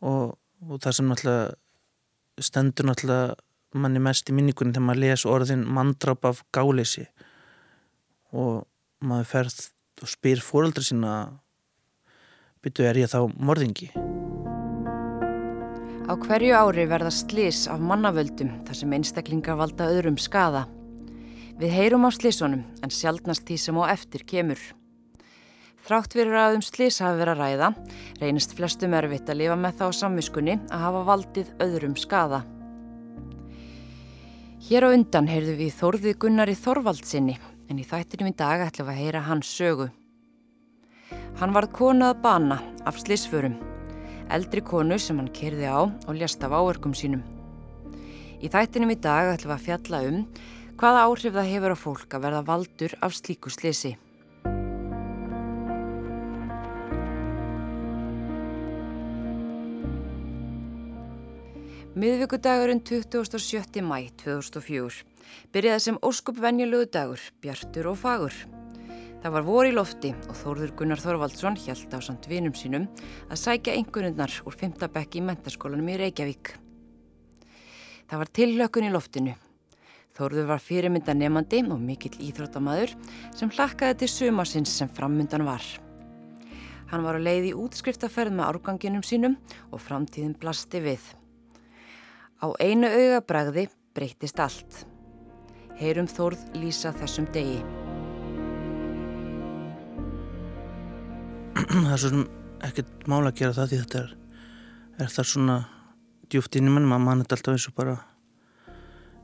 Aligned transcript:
og, 0.00 0.36
og 0.66 0.80
það 0.82 0.96
sem 0.96 1.10
náttúrulega 1.10 2.44
stendur 2.44 2.88
náttúrulega 2.88 3.36
manni 3.80 4.02
mest 4.02 4.30
í 4.30 4.34
minningunni 4.34 4.74
þegar 4.74 4.86
maður 4.88 5.04
les 5.04 5.26
orðin 5.28 5.66
mandrap 5.78 6.24
af 6.26 6.42
gáleysi 6.54 7.06
og 8.32 8.64
maður 9.04 9.30
ferð 9.34 9.60
og 10.00 10.10
spyr 10.10 10.42
fóröldra 10.42 10.84
sína 10.84 11.14
byrju 12.64 12.88
er 12.88 13.04
ég 13.04 13.12
þá 13.12 13.20
morðingi 13.36 13.92
Á 16.10 16.18
hverju 16.18 16.56
ári 16.58 16.88
verða 16.90 17.10
slís 17.14 17.68
af 17.70 17.78
mannavöldum 17.78 18.48
þar 18.66 18.74
sem 18.74 18.94
einstaklingar 18.96 19.54
valda 19.60 19.86
öðrum 19.92 20.16
skada. 20.18 20.64
Við 21.60 21.70
heyrum 21.70 22.02
á 22.02 22.10
slísunum 22.10 22.64
en 22.82 22.90
sjálfnast 22.90 23.44
því 23.46 23.58
sem 23.62 23.78
á 23.78 23.94
eftir 23.94 24.24
kemur. 24.26 24.58
Þrátt 25.80 26.14
fyrir 26.14 26.36
að 26.36 26.56
um 26.58 26.62
slís 26.64 27.00
hafi 27.00 27.18
verið 27.22 27.32
að 27.34 27.40
ræða, 27.40 27.68
reynist 28.20 28.52
flestum 28.56 28.94
erfitt 28.98 29.30
að 29.32 29.40
lifa 29.40 29.56
með 29.58 29.78
þá 29.80 29.86
samviskunni 29.96 30.56
að 30.68 30.82
hafa 30.84 31.04
valdið 31.08 31.54
öðrum 31.64 31.96
skada. 31.98 32.42
Hér 34.68 34.86
á 34.86 34.88
undan 34.92 35.30
heyrðu 35.30 35.54
við 35.56 35.72
Þórði 35.78 36.12
Gunnar 36.20 36.52
í 36.52 36.58
Þorvaldsinni 36.58 37.38
en 37.72 37.80
í 37.80 37.86
þættinum 37.88 38.28
í 38.28 38.36
dag 38.36 38.66
ætlum 38.66 38.90
við 38.90 38.92
að 38.92 39.00
heyra 39.00 39.22
hans 39.24 39.48
sögu. 39.56 39.88
Hann 41.40 41.56
varð 41.56 41.72
konað 41.78 42.20
bana 42.26 42.60
af 42.84 43.00
slísförum, 43.00 43.56
eldri 44.28 44.60
konu 44.60 44.98
sem 45.00 45.16
hann 45.16 45.32
kerði 45.32 45.64
á 45.64 45.88
og 45.88 46.12
ljast 46.12 46.44
af 46.44 46.52
áverkum 46.52 46.92
sínum. 46.94 47.24
Í 48.36 48.52
þættinum 48.52 48.92
í 48.92 49.00
dag 49.00 49.32
ætlum 49.32 49.54
við 49.54 49.56
að 49.56 49.66
fjalla 49.66 50.04
um 50.10 50.22
hvaða 50.76 51.08
áhrif 51.08 51.34
það 51.40 51.50
hefur 51.54 51.74
á 51.74 51.78
fólk 51.86 52.14
að 52.14 52.24
verða 52.28 52.46
valdur 52.52 52.98
af 53.00 53.16
slíku 53.16 53.50
slísi. 53.52 53.96
Miðvíkudagurinn 61.90 62.84
27. 62.86 63.80
mæ 63.82 64.12
2004 64.22 65.00
byrjaði 65.50 65.82
sem 65.82 65.96
óskup 66.06 66.36
venjulegu 66.38 66.86
dagur, 66.94 67.18
bjartur 67.42 67.88
og 67.90 67.98
fagur. 67.98 68.36
Það 69.24 69.34
var 69.34 69.46
vor 69.48 69.66
í 69.66 69.72
lofti 69.74 70.12
og 70.28 70.38
Þórður 70.38 70.76
Gunnar 70.78 71.02
Þorvaldsson 71.02 71.58
hjælt 71.58 71.90
á 71.90 71.98
samt 71.98 72.30
vinum 72.30 72.54
sínum 72.54 72.86
að 73.26 73.42
sækja 73.42 73.74
einhvernundnar 73.74 74.38
úr 74.46 74.58
5. 74.62 74.86
bekk 74.86 75.18
í 75.18 75.24
mentaskólanum 75.32 75.90
í 75.90 75.98
Reykjavík. 76.04 76.54
Það 78.06 78.22
var 78.22 78.34
tillökun 78.38 78.86
í 78.86 78.94
loftinu. 78.94 79.34
Þórður 80.14 80.50
var 80.54 80.62
fyrirmynda 80.62 81.18
nefandi 81.18 81.66
og 81.66 81.82
mikill 81.82 82.14
íþróttamaður 82.22 82.94
sem 83.34 83.50
hlakkaði 83.50 84.04
til 84.04 84.14
sumasins 84.14 84.78
sem 84.78 84.94
frammyndan 84.94 85.42
var. 85.42 85.66
Hann 86.94 87.02
var 87.02 87.18
að 87.18 87.26
leiði 87.26 87.56
útskriftaferð 87.58 88.38
með 88.38 88.52
árganginum 88.52 89.02
sínum 89.02 89.40
og 89.72 89.82
framtíðin 89.82 90.38
blasti 90.38 90.86
við. 90.86 91.16
Á 92.40 92.48
einu 92.56 92.88
augabræði 92.88 93.68
breytist 93.92 94.40
allt. 94.40 94.84
Heyrum 95.80 96.08
Þórð 96.08 96.46
lýsa 96.56 96.92
þessum 96.96 97.26
degi. 97.34 97.60
það 101.70 101.92
er 101.92 102.00
svo 102.00 102.22
ekkert 102.66 103.04
mála 103.10 103.30
að 103.30 103.40
gera 103.40 103.56
það 103.56 103.70
því 103.70 103.80
þetta 103.82 104.00
er, 104.00 104.14
er 105.04 105.12
það 105.14 105.28
svona 105.32 105.56
djúft 106.30 106.56
inn 106.56 106.70
í 106.70 106.72
mann, 106.72 106.88
maður 106.88 107.04
mann 107.06 107.24
er 107.24 107.34
alltaf 107.36 107.56
eins 107.56 107.68
og 107.68 107.76
bara 107.76 107.96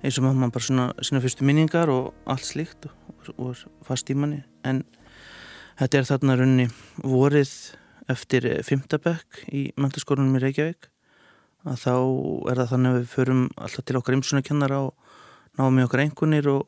eins 0.02 0.18
og 0.18 0.26
maður 0.26 0.52
bara 0.56 0.66
svona 0.66 0.86
sína 1.06 1.22
fyrstu 1.24 1.46
minningar 1.46 1.92
og 1.92 2.12
allt 2.30 2.46
slíkt 2.46 2.88
og, 2.90 3.30
og 3.36 3.62
fast 3.86 4.10
í 4.12 4.18
manni 4.18 4.42
en 4.66 4.82
þetta 5.80 6.00
er 6.00 6.08
þarna 6.10 6.38
raunni 6.40 6.68
vorið 7.02 7.54
eftir 8.12 8.48
fymtabekk 8.66 9.46
í 9.50 9.68
menturskórunum 9.80 10.38
í 10.38 10.44
Reykjavík 10.44 10.90
að 11.66 11.82
þá 11.82 11.94
er 12.50 12.60
það 12.60 12.70
þannig 12.72 12.92
að 12.92 12.98
við 12.98 13.10
förum 13.12 13.42
alltaf 13.56 13.86
til 13.86 13.98
okkar 13.98 14.16
ymsunarkennara 14.16 14.80
og 14.86 14.94
náum 15.58 15.80
í 15.80 15.84
okkar 15.86 16.04
engunir 16.04 16.48
og, 16.52 16.64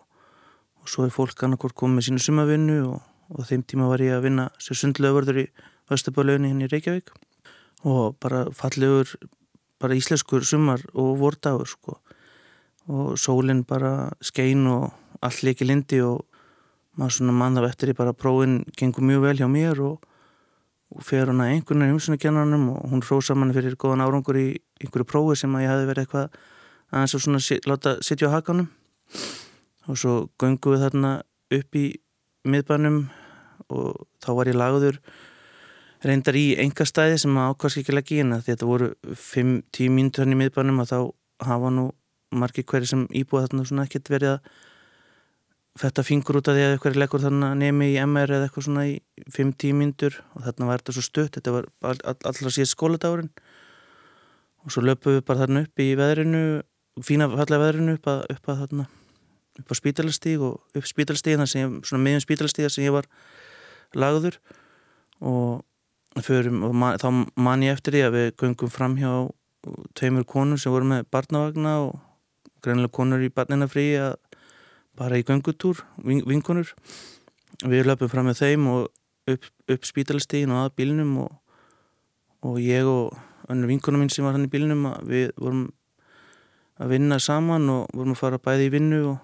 og 0.83 0.91
svo 0.91 1.07
er 1.07 1.15
fólk 1.15 1.45
annarkort 1.47 1.77
komið 1.79 1.99
með 1.99 2.07
sínu 2.09 2.25
sumavinnu 2.25 2.79
og, 2.89 3.01
og 3.35 3.49
þeim 3.49 3.65
tíma 3.69 3.89
var 3.91 4.03
ég 4.03 4.17
að 4.17 4.27
vinna 4.27 4.49
sér 4.63 4.81
sundlöfurður 4.83 5.43
í 5.45 5.49
Östubálauðinni 5.89 6.51
hinn 6.53 6.65
í 6.67 6.69
Reykjavík. 6.69 7.15
Og 7.89 8.19
bara 8.21 8.43
fallegur 8.53 9.15
bara 9.79 9.97
íslenskur 9.97 10.45
sumar 10.45 10.83
og 10.93 11.15
vordagur 11.21 11.69
sko. 11.71 11.99
Og 12.89 13.15
sólinn 13.21 13.63
bara 13.69 14.11
skein 14.25 14.67
og 14.67 14.91
allt 15.23 15.45
leiki 15.47 15.67
lindi 15.67 16.01
og 16.03 16.25
maður 16.99 17.19
svona 17.19 17.37
mann 17.37 17.59
af 17.61 17.69
eftir 17.71 17.93
í 17.93 17.97
bara 17.97 18.17
prófin 18.17 18.65
gengur 18.77 19.07
mjög 19.07 19.25
vel 19.29 19.41
hjá 19.41 19.49
mér 19.51 19.81
og, 19.87 20.03
og 20.95 21.05
fer 21.05 21.29
hana 21.29 21.51
einhvern 21.53 21.85
veginn 21.85 21.99
umsunni 21.99 22.21
kennanum 22.21 22.69
og 22.73 22.91
hún 22.93 23.05
rósa 23.05 23.37
mann 23.37 23.53
fyrir 23.53 23.77
góðan 23.77 24.05
árangur 24.05 24.39
í 24.41 24.49
einhverju 24.81 25.09
prófi 25.09 25.37
sem 25.43 25.55
að 25.55 25.65
ég 25.67 25.73
hafi 25.73 25.89
verið 25.91 26.05
eitthvað 26.05 26.39
aðeins 26.93 27.15
að 27.15 27.25
svona 27.25 27.61
láta 27.69 27.97
sitja 28.05 28.31
á 28.33 28.37
hakanum. 28.39 28.69
Og 29.89 29.99
svo 30.01 30.15
göngum 30.41 30.75
við 30.75 30.85
þarna 30.87 31.13
upp 31.59 31.77
í 31.81 31.87
miðbænum 32.49 33.03
og 33.69 34.07
þá 34.25 34.31
var 34.39 34.51
ég 34.51 34.57
lagður 34.57 35.01
reyndar 36.05 36.37
í 36.39 36.47
enga 36.61 36.87
stæði 36.87 37.19
sem 37.25 37.37
ákvæmst 37.37 37.81
ekki 37.83 37.95
leggja 37.95 38.17
í 38.17 38.21
hérna 38.23 38.41
því 38.41 38.55
þetta 38.55 38.69
voru 38.69 38.91
5-10 39.13 39.93
mínutur 39.93 40.25
hann 40.25 40.37
í 40.37 40.41
miðbænum 40.43 40.83
og 40.85 40.89
þá 40.89 40.99
hafa 41.49 41.73
nú 41.75 41.89
margir 42.31 42.67
hverju 42.69 42.93
sem 42.93 43.07
íbúið 43.09 43.49
þarna 43.49 43.67
svona 43.69 43.87
ekkert 43.89 44.13
verið 44.13 44.37
að 44.37 44.53
fetta 45.79 46.05
fingur 46.07 46.41
út 46.41 46.49
af 46.51 46.57
því 46.57 46.65
að 46.65 46.75
eitthvað 46.75 46.99
leggur 46.99 47.23
þarna 47.23 47.53
nemi 47.59 47.93
í 47.93 47.99
MR 48.03 48.33
eða 48.35 48.49
eitthvað 48.49 48.67
svona 48.67 48.87
í 48.89 48.97
5-10 49.35 49.77
mínutur 49.79 50.19
og 50.35 50.47
þarna 50.47 50.71
var 50.71 50.83
þetta 50.83 50.97
svo 50.97 51.05
stutt, 51.07 51.37
þetta 51.37 51.55
var 51.55 51.69
all, 51.83 51.99
all, 52.03 52.19
allra 52.31 52.53
síðan 52.55 52.73
skóladagurinn. 52.73 53.31
Og 54.67 54.75
svo 54.75 54.83
löpum 54.85 55.17
við 55.17 55.25
bara 55.29 55.45
þarna 55.45 55.65
upp 55.67 55.83
í 55.83 55.89
veðrinu 55.99 56.43
fína 57.07 57.29
fallega 57.31 57.63
veðrinu 57.63 57.95
upp 57.99 58.11
að, 58.11 58.25
upp 58.35 58.51
að 58.51 58.65
þarna 58.65 58.89
upp 59.59 59.73
á 59.73 59.75
spítalastíg 59.75 60.43
og 60.45 60.79
upp 60.79 60.87
spítalastíg 60.87 61.37
þannig 61.37 61.51
sem 61.51 61.79
svona 61.87 62.05
meðum 62.05 62.23
spítalastíga 62.23 62.71
sem 62.71 62.87
ég 62.87 62.95
var 62.95 63.09
lagður. 63.95 64.39
Og, 65.19 65.65
förum, 66.23 66.63
og 66.67 66.75
man, 66.79 66.99
þá 66.99 67.09
man 67.39 67.65
ég 67.67 67.75
eftir 67.75 67.97
því 67.97 68.05
að 68.07 68.17
við 68.19 68.29
göngum 68.43 68.71
fram 68.71 68.95
hjá 68.99 69.13
tveimur 69.99 70.27
konur 70.29 70.61
sem 70.61 70.73
voru 70.73 70.87
með 70.87 71.09
barnavagna 71.11 71.75
og 71.89 71.99
greinilega 72.63 72.95
konur 72.95 73.23
í 73.23 73.31
barninafrí 73.35 73.89
að 74.03 74.15
bara 74.99 75.19
í 75.19 75.25
göngutúr 75.27 75.85
vinkonur. 76.03 76.75
Við 77.65 77.87
löpum 77.87 78.11
fram 78.11 78.29
með 78.29 78.43
þeim 78.43 78.67
og 78.71 78.89
upp, 79.31 79.47
upp 79.71 79.87
spítalastígin 79.87 80.53
og 80.55 80.67
að 80.67 80.75
bílinum 80.81 81.15
og, 81.25 81.33
og 82.47 82.59
ég 82.63 82.87
og 82.89 83.17
önnur 83.49 83.71
vinkonum 83.71 84.05
mín 84.05 84.13
sem 84.13 84.27
var 84.27 84.37
hann 84.37 84.47
í 84.47 84.53
bílinum 84.53 84.87
við 85.09 85.31
vorum 85.39 85.69
að 86.79 86.93
vinna 86.95 87.19
saman 87.23 87.67
og 87.73 87.95
vorum 87.95 88.15
að 88.15 88.21
fara 88.21 88.43
bæði 88.43 88.69
í 88.69 88.75
vinnu 88.75 89.01
og, 89.13 89.17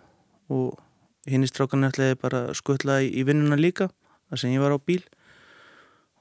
og 0.50 1.30
hinn 1.30 1.44
í 1.44 1.50
strákan 1.50 1.86
ætlaði 1.86 2.18
bara 2.20 2.46
að 2.48 2.58
skutla 2.58 3.00
í, 3.04 3.10
í 3.10 3.26
vinnuna 3.26 3.58
líka 3.58 3.90
þar 4.30 4.40
sem 4.40 4.54
ég 4.54 4.64
var 4.64 4.74
á 4.74 4.78
bíl. 4.78 5.02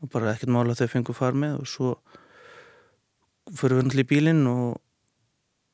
Og 0.04 0.12
bara 0.12 0.34
ekkert 0.34 0.52
mála 0.52 0.76
þau 0.76 0.90
fengu 0.92 1.16
far 1.16 1.38
með 1.38 1.62
og 1.62 1.70
svo 1.70 1.94
fyrir 3.54 3.80
við 3.80 3.88
náttúrulega 3.88 4.06
í 4.06 4.12
bílinn 4.12 4.44
og 4.52 4.82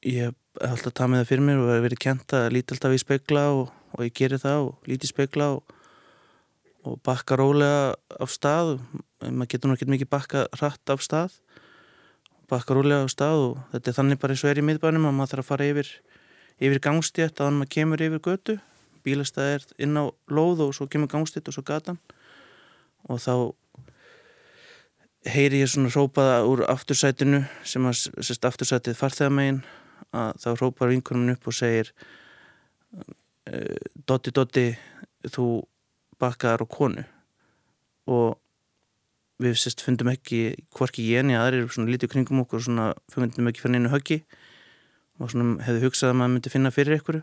ég 0.06 0.30
hef 0.30 0.64
alltaf 0.64 0.94
tað 0.96 1.12
með 1.12 1.22
það 1.22 1.30
fyrir 1.30 1.46
mér 1.48 1.62
og 1.64 1.84
verið 1.86 2.02
kent 2.04 2.34
að 2.36 2.48
líti 2.56 2.76
alltaf 2.76 2.96
í 2.96 3.02
speikla 3.02 3.44
og, 3.56 3.70
og 3.96 4.06
ég 4.06 4.16
gerir 4.16 4.42
það 4.42 4.66
og 4.70 4.90
líti 4.90 5.08
í 5.08 5.12
speikla 5.12 5.52
og, 5.58 5.76
og 6.88 7.00
bakka 7.06 7.38
rólega 7.40 7.96
af 8.20 8.34
stað 8.34 8.78
maður 9.28 9.52
getur 9.52 9.72
náttúrulega 9.72 9.96
mikið 9.96 10.12
bakka 10.12 10.46
hratt 10.56 10.94
af 10.94 11.04
stað. 11.04 11.36
Bakka 12.50 12.76
rólega 12.76 13.04
af 13.06 13.12
stað 13.14 13.46
og 13.46 13.58
þetta 13.74 13.92
er 13.92 13.98
þannig 14.00 14.22
bara 14.22 14.36
eins 14.36 14.44
og 14.46 14.52
er 14.52 14.62
í 14.62 14.66
miðbænum 14.70 15.10
að 15.10 15.18
maður 15.18 15.34
þarf 15.34 15.46
að 15.46 15.50
fara 15.52 15.70
yfir 15.74 15.92
yfir 16.60 16.84
gangstétt 16.84 17.40
að 17.40 17.50
hann 17.50 17.60
maður 17.60 17.74
kemur 17.76 18.06
yfir 18.08 18.24
götu. 18.24 18.58
Bílastæð 19.04 19.54
er 19.56 19.68
inn 19.80 20.00
á 20.00 20.04
lóð 20.32 20.66
og 20.68 20.76
svo 20.76 20.88
kemur 20.92 21.12
gangstétt 21.12 21.48
og 21.52 21.56
svo 21.56 21.64
gatan. 21.68 22.00
Og 23.08 23.20
þá 23.20 23.34
heyri 25.28 25.62
ég 25.62 25.72
svona 25.72 25.92
rópaða 25.92 26.42
úr 26.48 26.64
aftursætinu 26.72 27.44
sem 27.68 27.86
að 27.88 28.48
aftursætið 28.48 28.98
farþegamegin 28.98 29.62
að 30.16 30.38
þá 30.42 30.50
rópar 30.60 30.92
vinkunum 30.94 31.34
upp 31.36 31.50
og 31.50 31.56
segir 31.56 31.92
eh, 33.46 33.78
Dotti 34.08 34.34
Dotti 34.34 34.68
þú 35.28 35.48
bakkaðar 36.20 36.66
á 36.66 36.68
konu. 36.70 37.04
Og 38.10 38.38
við 39.40 39.56
sérst 39.62 39.84
fundum 39.86 40.12
ekki 40.12 40.56
hvorki 40.76 41.06
ég 41.08 41.24
en 41.24 41.34
ég 41.34 41.40
aðrir 41.40 41.70
svona 41.72 41.92
lítið 41.94 42.14
kringum 42.14 42.44
okkur 42.44 42.60
og 42.60 42.66
svona 42.66 42.88
fundum 43.12 43.48
ekki 43.52 43.64
fyrir 43.64 43.80
einu 43.80 43.94
höggi. 43.94 44.22
Og 45.20 45.32
svona 45.32 45.60
hefði 45.64 45.86
hugsað 45.86 46.14
að 46.14 46.20
maður 46.20 46.34
myndi 46.36 46.54
finna 46.54 46.74
fyrir 46.76 47.00
ykkur. 47.00 47.22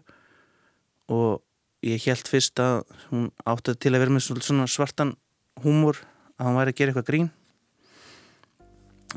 Og 1.12 1.43
ég 1.87 2.06
held 2.09 2.31
fyrst 2.31 2.61
að 2.62 2.83
hún 3.11 3.31
átti 3.49 3.77
til 3.77 3.94
að 3.94 4.05
vera 4.05 4.17
með 4.17 4.29
svona 4.47 4.69
svartan 4.71 5.17
húmor 5.65 6.00
að 6.37 6.49
hann 6.49 6.59
væri 6.61 6.73
að 6.73 6.81
gera 6.81 6.93
eitthvað 6.93 7.11
grín. 7.11 7.31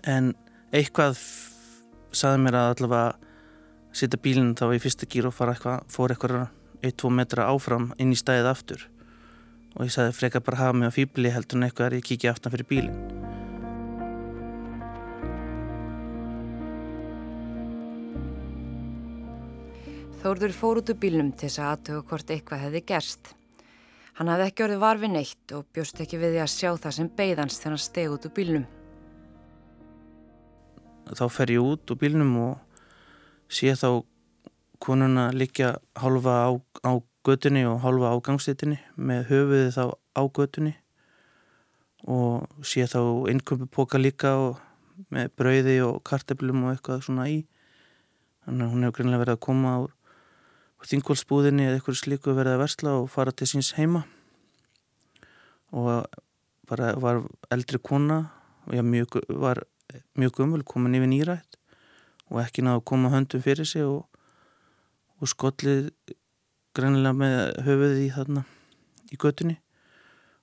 En 0.08 0.34
eitthvað 0.76 1.20
saði 2.16 2.44
mér 2.44 2.58
að 2.60 2.70
allavega 2.74 3.29
setja 3.96 4.20
bílinn 4.22 4.56
þá 4.58 4.70
í 4.76 4.82
fyrsta 4.84 5.08
gír 5.10 5.30
og 5.30 5.36
fara 5.36 5.56
eitthvað, 5.56 5.86
fór 5.90 6.14
eitthvað 6.14 6.48
1-2 6.86 7.12
metra 7.14 7.48
áfram 7.52 7.92
inn 8.00 8.14
í 8.14 8.20
stæðið 8.20 8.52
aftur. 8.52 8.86
Og 9.78 9.86
ég 9.86 9.94
sagði 9.94 10.18
frekar 10.18 10.46
bara 10.46 10.62
hafa 10.64 10.78
mig 10.78 10.92
á 10.92 10.98
fýbli 10.98 11.34
heldur 11.34 11.60
en 11.60 11.68
eitthvað 11.68 11.90
er 11.90 11.98
ég 12.00 12.08
kikið 12.10 12.32
aftan 12.34 12.54
fyrir 12.54 12.70
bílinn. 12.70 13.02
Þórður 20.20 20.52
fór 20.52 20.82
út 20.82 20.90
úr 20.92 20.98
bílnum 21.00 21.30
til 21.32 21.48
þess 21.48 21.62
að 21.64 21.70
aðtöku 21.74 22.10
hvort 22.10 22.32
eitthvað 22.34 22.64
hefði 22.66 22.82
gerst. 22.92 23.30
Hann 24.20 24.28
hafði 24.28 24.50
ekki 24.50 24.64
orðið 24.66 24.82
varfin 24.84 25.16
eitt 25.16 25.54
og 25.56 25.70
bjóst 25.72 26.02
ekki 26.04 26.20
við 26.20 26.34
því 26.36 26.42
að 26.44 26.52
sjá 26.52 26.72
það 26.76 26.96
sem 26.98 27.12
beigðans 27.16 27.60
þegar 27.62 27.72
hann 27.72 27.84
steg 27.86 28.12
út 28.12 28.26
úr 28.28 28.34
bílnum. 28.36 28.66
Þá 31.08 31.24
fer 31.32 31.54
ég 31.56 31.64
út 31.64 31.94
úr 31.94 32.02
bílnum 32.02 32.34
og 32.44 32.69
sé 33.50 33.74
þá 33.74 34.06
konuna 34.80 35.30
líka 35.34 35.80
hálfa 36.00 36.36
á, 36.48 36.50
á 36.86 36.92
götunni 37.26 37.66
og 37.68 37.82
hálfa 37.84 38.14
á 38.14 38.18
gangstéttinni 38.24 38.80
með 38.96 39.26
höfuði 39.32 39.72
þá 39.76 39.84
á 39.92 40.22
götunni. 40.30 40.74
Og 42.08 42.48
sé 42.64 42.86
þá 42.88 43.28
innkömpu 43.32 43.68
póka 43.68 44.00
líka 44.00 44.36
og 44.40 44.62
með 45.12 45.34
brauði 45.36 45.80
og 45.84 46.00
karteblum 46.08 46.64
og 46.64 46.76
eitthvað 46.76 47.04
svona 47.08 47.28
í. 47.28 47.42
Þannig 48.46 48.66
að 48.66 48.72
hún 48.74 48.86
hefur 48.86 48.98
greinlega 49.00 49.24
verið 49.26 49.36
að 49.36 49.46
koma 49.50 49.74
á 49.76 49.80
þingolsbúðinni 50.90 51.68
eða 51.68 51.80
eitthvað 51.80 52.00
slíku 52.00 52.36
verið 52.38 52.56
að 52.56 52.64
versla 52.64 52.96
og 53.02 53.12
fara 53.12 53.36
til 53.36 53.50
síns 53.52 53.74
heima. 53.76 54.06
Og 55.76 56.08
bara 56.70 56.94
var 57.02 57.24
eldri 57.52 57.82
kona 57.84 58.22
og 58.66 58.78
ég 58.78 58.86
mjög, 58.86 59.20
var 59.42 59.66
mjög 60.16 60.40
gummul 60.40 60.64
komin 60.64 60.96
yfir 60.96 61.12
nýrætt 61.12 61.59
og 62.30 62.42
ekki 62.44 62.66
náðu 62.66 62.82
að 62.82 62.88
koma 62.92 63.12
höndum 63.14 63.44
fyrir 63.44 63.68
sig 63.68 63.86
og, 63.86 64.06
og 65.20 65.32
skollið 65.32 65.92
greinilega 66.78 67.18
með 67.18 67.38
höfuðið 67.66 68.02
í 68.06 68.10
þarna 68.16 68.46
í 69.10 69.20
göttunni 69.20 69.58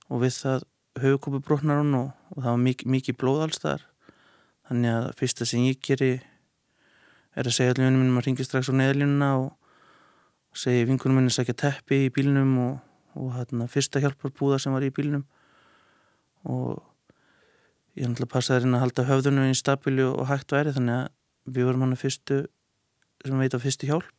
og 0.07 0.23
við 0.23 0.39
það 0.41 0.65
höfukopi 1.01 1.43
brotnar 1.45 1.83
hún 1.83 1.95
og, 1.97 2.09
og 2.35 2.41
það 2.41 2.51
var 2.51 2.65
mikið, 2.65 2.91
mikið 2.95 3.19
blóð 3.21 3.45
alls 3.45 3.61
þar 3.63 3.85
þannig 4.67 4.97
að 4.97 5.07
fyrsta 5.21 5.47
sem 5.47 5.67
ég 5.67 5.79
geri 5.83 6.11
er 7.37 7.47
að 7.47 7.55
segja 7.55 7.73
allir 7.73 7.87
vinnum 7.87 8.03
minnum 8.03 8.19
að 8.19 8.27
ringi 8.27 8.45
strax 8.47 8.71
á 8.71 8.73
neðlínuna 8.75 9.31
og 9.37 9.51
segi 10.57 10.85
vinkunum 10.89 11.19
minni 11.19 11.33
sækja 11.33 11.55
teppi 11.61 12.07
í 12.07 12.13
bílnum 12.13 12.53
og, 12.63 12.77
og 13.17 13.33
hérna 13.35 13.67
fyrsta 13.69 14.01
hjálparbúða 14.01 14.59
sem 14.61 14.73
var 14.73 14.85
í 14.85 14.93
bílnum. 14.93 15.23
Og 16.49 16.81
ég 17.97 18.09
ætla 18.09 18.25
að 18.25 18.33
passa 18.33 18.55
það 18.55 18.67
inn 18.67 18.77
að 18.77 18.83
halda 18.85 19.05
höfðunum 19.11 19.51
í 19.51 19.57
stabíli 19.57 20.05
og 20.07 20.25
hægt 20.31 20.53
væri 20.55 20.73
þannig 20.75 21.03
að 21.03 21.13
við 21.47 21.69
vorum 21.69 21.85
hann 21.85 21.95
að 21.95 22.03
fyrstu 22.03 22.39
sem 23.25 23.41
veit 23.41 23.55
á 23.55 23.59
fyrstu 23.63 23.89
hjálp. 23.89 24.13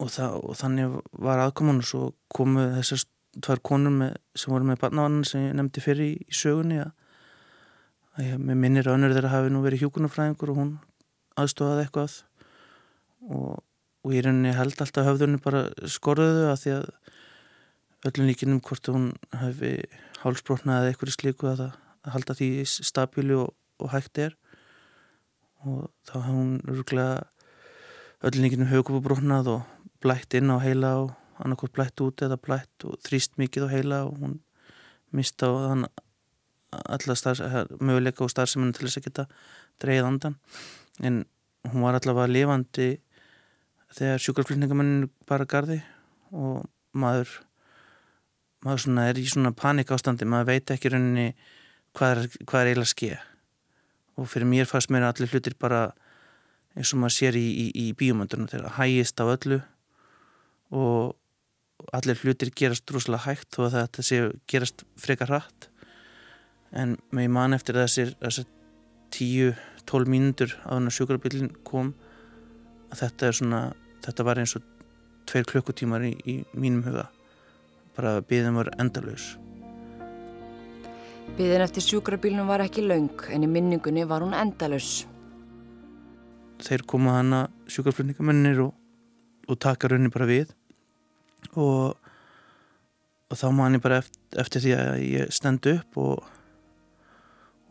Og, 0.00 0.08
það, 0.12 0.36
og 0.40 0.56
þannig 0.56 0.98
var 1.20 1.42
aðkoman 1.42 1.82
og 1.82 1.88
svo 1.88 2.02
komu 2.32 2.70
þessar 2.78 3.04
tvær 3.44 3.60
konur 3.64 3.92
með, 3.94 4.14
sem 4.34 4.52
voru 4.52 4.66
með 4.66 4.80
barnavannan 4.80 5.26
sem 5.28 5.44
ég 5.44 5.56
nefndi 5.58 5.82
fyrir 5.84 6.06
í, 6.06 6.14
í 6.24 6.36
sögunni 6.36 6.80
að, 6.80 6.94
að 8.16 8.30
ég 8.30 8.40
með 8.40 8.62
minnir 8.64 8.88
önnur 8.90 9.12
þeirra 9.12 9.34
hafi 9.34 9.52
nú 9.52 9.60
verið 9.64 9.84
hjókunarfræðingur 9.84 10.54
og 10.54 10.60
hún 10.62 10.72
aðstofaði 11.40 11.84
eitthvað. 11.84 12.16
Og 13.28 13.58
og 14.04 14.16
í 14.16 14.22
rauninni 14.24 14.52
held 14.56 14.78
alltaf 14.80 15.06
höfðunni 15.06 15.40
bara 15.44 15.66
skorðuðu 15.88 16.46
að 16.48 16.60
því 16.62 16.74
að 16.78 16.86
öllum 18.08 18.30
líkinum 18.30 18.60
hvort 18.64 18.88
hún 18.88 19.10
hefði 19.36 19.72
hálsbrotnað 20.22 20.84
eða 20.84 20.92
eitthvað 20.92 21.16
slíku 21.16 21.50
að, 21.50 21.64
að 22.06 22.14
halda 22.14 22.36
því 22.38 22.50
stabílu 22.70 23.42
og, 23.42 23.50
og 23.80 23.92
hægt 23.92 24.22
er 24.24 24.36
og 25.66 25.90
þá 26.08 26.14
hafði 26.18 26.36
hún 26.36 26.52
rúglega 26.68 27.16
öllum 28.26 28.44
líkinum 28.44 28.70
högubbrotnað 28.70 29.50
og 29.54 29.90
blætt 30.00 30.36
inn 30.36 30.52
á 30.52 30.56
heila 30.60 30.92
og 31.04 31.10
annarkort 31.40 31.74
blætt 31.76 32.00
út 32.04 32.22
eða 32.24 32.38
blætt 32.40 32.86
og 32.88 33.00
þrýst 33.06 33.36
mikið 33.40 33.68
á 33.68 33.68
heila 33.72 34.00
og 34.08 34.16
hún 34.20 34.38
mista 35.16 35.48
á 35.48 35.52
þann 35.66 35.86
alla 36.70 37.14
möguleika 37.80 38.24
og 38.24 38.30
starfsemunum 38.30 38.74
til 38.76 38.86
þess 38.86 39.00
að 39.00 39.06
geta 39.08 39.24
dreyð 39.82 40.06
andan 40.06 40.36
en 41.02 41.24
hún 41.66 41.84
var 41.84 41.98
allavega 41.98 42.30
lifandi 42.30 42.90
þegar 43.96 44.22
sjúkarflutningamennin 44.22 45.08
bara 45.26 45.48
gardi 45.50 45.80
og 46.30 46.68
maður 46.92 47.32
maður 48.64 48.84
svona 48.84 49.08
er 49.10 49.18
í 49.18 49.26
svona 49.26 49.52
panik 49.56 49.90
ástandi 49.90 50.28
maður 50.28 50.52
veit 50.52 50.70
ekki 50.74 50.92
rauninni 50.92 51.32
hvað 51.96 52.12
er, 52.12 52.30
hvað 52.44 52.60
er 52.60 52.70
eiginlega 52.70 52.92
ske 52.92 53.10
og 54.18 54.28
fyrir 54.30 54.48
mér 54.48 54.68
fannst 54.68 54.90
mér 54.92 55.06
allir 55.08 55.30
hlutir 55.30 55.56
bara 55.60 55.90
eins 56.76 56.92
og 56.94 57.02
maður 57.02 57.16
sér 57.16 57.38
í, 57.38 57.46
í, 57.46 57.66
í 57.74 57.86
bíomöndunum 57.98 58.50
þegar 58.50 58.76
hægist 58.78 59.20
á 59.22 59.24
öllu. 59.26 59.60
Og 60.70 61.16
allir 61.96 62.20
hlutir 62.22 62.52
gerast 62.54 62.86
droslega 62.88 63.24
hægt 63.26 63.58
og 63.58 63.72
þetta 63.74 64.04
sé 64.06 64.22
gerast 64.50 64.84
frekar 65.00 65.32
hratt. 65.32 65.68
En 66.70 66.96
með 67.14 67.30
mann 67.34 67.56
eftir 67.56 67.78
þessir, 67.80 68.14
þessir 68.20 68.46
10-12 69.16 70.10
mínútur 70.10 70.54
á 70.62 70.76
þannig 70.76 70.92
að 70.92 70.98
sjúkrarbílinn 70.98 71.54
kom 71.66 71.94
að 72.90 73.04
þetta 73.04 73.32
svona 73.34 73.62
þetta 74.04 74.26
var 74.26 74.42
eins 74.42 74.56
og 74.58 74.66
tveir 75.30 75.46
klukkutímar 75.50 76.06
í, 76.06 76.14
í 76.26 76.40
mínum 76.54 76.84
huga. 76.86 77.08
Bara 77.96 78.20
byðin 78.22 78.58
var 78.58 78.70
endalus 78.78 79.32
Byðin 81.38 81.62
eftir 81.64 81.84
sjúkrabílunum 81.84 82.48
var 82.50 82.64
ekki 82.64 82.82
laung 82.84 83.24
en 83.30 83.44
í 83.46 83.48
minningunni 83.48 84.02
var 84.08 84.24
hún 84.24 84.34
endalus 84.36 85.06
Þeir 86.60 86.82
koma 86.88 87.16
hana 87.16 87.44
sjúkraflutningamennir 87.70 88.58
og, 88.66 88.74
og 89.48 89.58
taka 89.62 89.88
raunni 89.88 90.10
bara 90.12 90.26
við. 90.28 90.50
Og, 91.56 91.94
og 93.30 93.38
þá 93.40 93.46
má 93.56 93.62
hann 93.64 93.80
bara 93.80 94.02
eftir, 94.02 94.20
eftir 94.42 94.64
því 94.66 94.74
að 94.76 94.90
ég 95.06 95.32
stend 95.32 95.68
upp 95.72 95.96
og, 96.02 96.26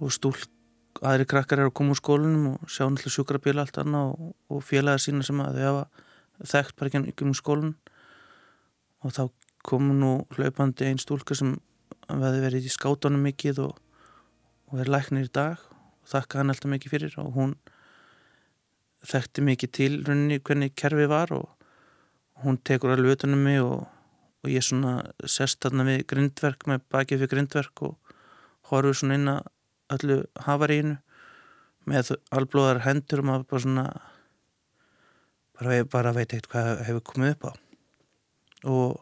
og 0.01 0.15
stúlk 0.15 0.47
aðri 1.05 1.27
krakkar 1.29 1.61
eru 1.61 1.69
að 1.69 1.77
koma 1.79 1.93
úr 1.93 1.99
skólinum 2.01 2.47
og 2.55 2.71
sjá 2.71 2.87
náttúrulega 2.87 3.15
sjúkrabíla 3.15 3.63
allt 3.63 3.77
annað 3.79 4.15
og, 4.49 4.63
félaga 4.65 5.03
sína 5.03 5.23
sem 5.23 5.39
að 5.43 5.59
þau 5.59 5.67
hafa 5.69 6.49
þekkt 6.49 6.79
bara 6.79 7.03
ekki 7.03 7.27
um 7.27 7.35
skólinn 7.37 7.75
og 9.05 9.13
þá 9.15 9.23
komu 9.69 9.95
nú 9.95 10.11
hlaupandi 10.35 10.87
einn 10.89 10.99
stúlka 10.99 11.37
sem 11.37 11.53
veði 12.09 12.41
verið 12.43 12.67
í 12.69 12.73
skátunum 12.73 13.23
mikið 13.27 13.61
og, 13.67 13.75
og 14.69 14.81
er 14.81 14.91
læknir 14.91 15.29
í 15.29 15.33
dag. 15.33 15.61
Og 16.03 16.11
þakka 16.13 16.41
hann 16.41 16.53
alltaf 16.53 16.71
mikið 16.73 16.95
fyrir 16.95 17.17
og 17.21 17.31
hún 17.35 17.55
þekkti 19.09 19.45
mikið 19.45 19.73
til 19.77 19.91
rauninni 20.03 20.41
hvernig 20.43 20.75
kerfið 20.77 21.11
var 21.11 21.33
og 21.37 21.47
hún 22.43 22.59
tekur 22.67 22.93
alveg 22.93 23.17
utanum 23.17 23.43
mig 23.43 23.61
og, 23.63 23.85
og 24.43 24.51
ég 24.51 24.65
svona 24.65 24.99
sest 25.23 25.61
þarna 25.63 25.85
við 25.87 26.05
grindverk 26.11 26.65
með 26.67 26.83
bakið 26.91 27.23
fyrir 27.23 27.33
grindverk 27.35 27.83
og 27.87 28.15
horfur 28.71 28.99
svona 28.99 29.19
inn 29.19 29.31
að 29.31 29.47
öllu 29.95 30.19
hafarínu 30.45 30.97
með 31.89 32.13
alblóðar 32.35 32.83
hendur 32.85 33.23
og 33.23 33.29
maður 33.29 33.45
bara 33.49 33.63
svona 33.65 33.85
bara, 35.57 35.83
bara 35.89 36.15
veit 36.15 36.35
eitt 36.35 36.49
hvað 36.51 36.83
hefur 36.87 37.05
komið 37.13 37.35
upp 37.35 37.47
á. 37.49 37.51
Og 38.69 38.97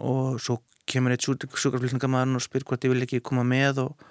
og 0.00 0.40
svo 0.40 0.56
kemur 0.90 1.14
eitt 1.14 1.24
sjúkarflýtningamæðurinn 1.24 2.38
og 2.38 2.44
spyr 2.44 2.66
hvort 2.66 2.86
ég 2.86 2.94
vil 2.94 3.04
ekki 3.06 3.22
koma 3.24 3.44
með 3.46 3.84
og 3.86 4.06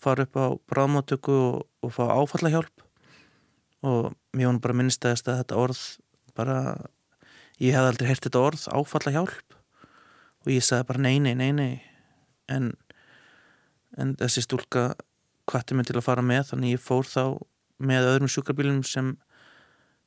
fara 0.00 0.26
upp 0.26 0.38
á 0.38 0.46
bráðmáttöku 0.70 1.34
og, 1.34 1.62
og 1.84 1.94
fá 1.94 2.04
áfallahjálp. 2.12 2.86
Og 3.86 4.10
hún 4.36 4.60
bara 4.60 4.76
minnstæðist 4.76 5.28
að 5.30 5.42
þetta 5.44 5.60
orð 5.60 5.82
bara 6.36 6.58
ég 7.60 7.76
hef 7.76 7.86
aldrei 7.86 8.10
hert 8.10 8.26
þetta 8.26 8.44
orð 8.50 8.68
áfallahjálp. 8.74 9.58
Og 10.44 10.54
ég 10.54 10.64
sagði 10.64 10.88
bara 10.88 11.04
nei, 11.04 11.16
nei, 11.22 11.34
nei, 11.36 11.50
nei. 11.56 11.74
En 12.50 12.72
en 13.98 14.14
þessi 14.18 14.44
stúlka 14.44 14.92
kvatti 15.50 15.74
mig 15.74 15.88
til 15.88 15.98
að 15.98 16.06
fara 16.06 16.24
með 16.24 16.52
þannig 16.52 16.76
ég 16.76 16.82
fór 16.82 17.08
þá 17.08 17.24
með 17.80 18.08
öðrum 18.12 18.30
sjúkrabílum 18.30 18.82
sem 18.86 19.14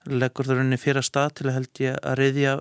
leggur 0.08 0.48
það 0.48 0.60
rauninni 0.60 0.80
fyrir 0.80 1.02
að 1.02 1.10
stað 1.10 1.34
til 1.40 1.48
að 1.50 1.58
held 1.58 1.82
ég 1.84 1.98
að 2.00 2.20
reyðja 2.20 2.54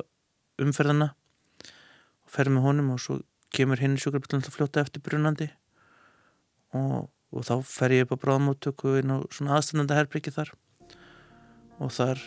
umferðana 0.63 1.09
og 1.13 2.33
fer 2.33 2.51
með 2.51 2.67
honum 2.67 2.93
og 2.95 3.03
svo 3.03 3.19
kemur 3.55 3.83
hinn 3.83 3.99
sjúkrabílum 4.01 4.43
til 4.43 4.53
að 4.53 4.57
fljóta 4.57 4.85
eftir 4.85 5.05
brunandi 5.05 5.49
og, 6.77 7.11
og 7.33 7.49
þá 7.49 7.55
fer 7.69 7.97
ég 7.99 8.07
upp 8.07 8.17
á 8.17 8.23
bráðmáttöku 8.25 8.97
inn 9.01 9.15
á 9.15 9.19
svona 9.35 9.59
aðstændanda 9.59 9.99
herbriki 9.99 10.33
þar 10.35 10.55
og 11.83 11.93
þar 11.93 12.23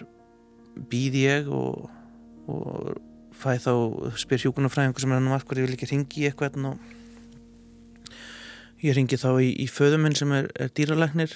býð 0.91 1.17
ég 1.21 1.49
og, 1.53 1.89
og 2.51 2.99
fæ 3.35 3.55
þá 3.63 3.73
spyr 4.19 4.45
hjúkunarfræðingu 4.45 5.01
sem 5.01 5.13
er 5.13 5.21
hann 5.21 5.33
markvar 5.33 5.61
ég 5.61 5.69
vil 5.69 5.77
ekki 5.77 5.91
ringi 5.93 6.23
í 6.23 6.29
eitthvað 6.29 6.61
og 6.71 6.93
Ég 8.85 8.93
ringi 8.93 9.17
þá 9.17 9.29
í, 9.41 9.49
í 9.63 9.65
föðuminn 9.71 10.13
sem 10.17 10.31
er, 10.35 10.49
er 10.61 10.71
dýralæknir. 10.75 11.31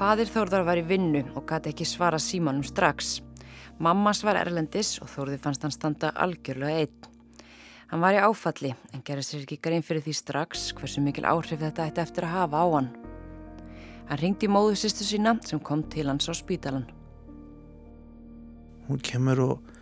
Fadir 0.00 0.30
Þórðar 0.32 0.64
var 0.66 0.80
í 0.80 0.84
vinnu 0.88 1.20
og 1.36 1.44
gæti 1.46 1.70
ekki 1.74 1.86
svara 1.86 2.18
símanum 2.18 2.64
strax. 2.66 3.18
Mammas 3.80 4.18
var 4.26 4.36
erlendis 4.36 4.98
og 5.00 5.08
Þórði 5.08 5.38
fannst 5.40 5.62
hann 5.64 5.72
standa 5.72 6.10
algjörlega 6.20 6.82
einn. 6.82 7.06
Hann 7.88 8.02
var 8.04 8.12
í 8.12 8.20
áfalli 8.20 8.74
en 8.92 9.00
gerði 9.06 9.24
sér 9.24 9.44
ekki 9.46 9.56
grein 9.64 9.84
fyrir 9.86 10.04
því 10.04 10.12
strax 10.18 10.66
hversu 10.76 11.00
mikil 11.00 11.24
áhrif 11.24 11.62
þetta 11.62 11.86
ætti 11.88 12.02
eftir 12.02 12.26
að 12.28 12.34
hafa 12.34 12.60
á 12.60 12.66
hann. 12.74 12.90
Hann 14.10 14.20
ringdi 14.20 14.46
í 14.46 14.52
móðu 14.52 14.76
sýstu 14.76 15.06
sína 15.08 15.32
sem 15.48 15.62
kom 15.64 15.86
til 15.88 16.04
hans 16.10 16.28
á 16.28 16.36
spítalan. 16.36 16.84
Hún 18.84 19.00
kemur 19.00 19.40
og 19.46 19.72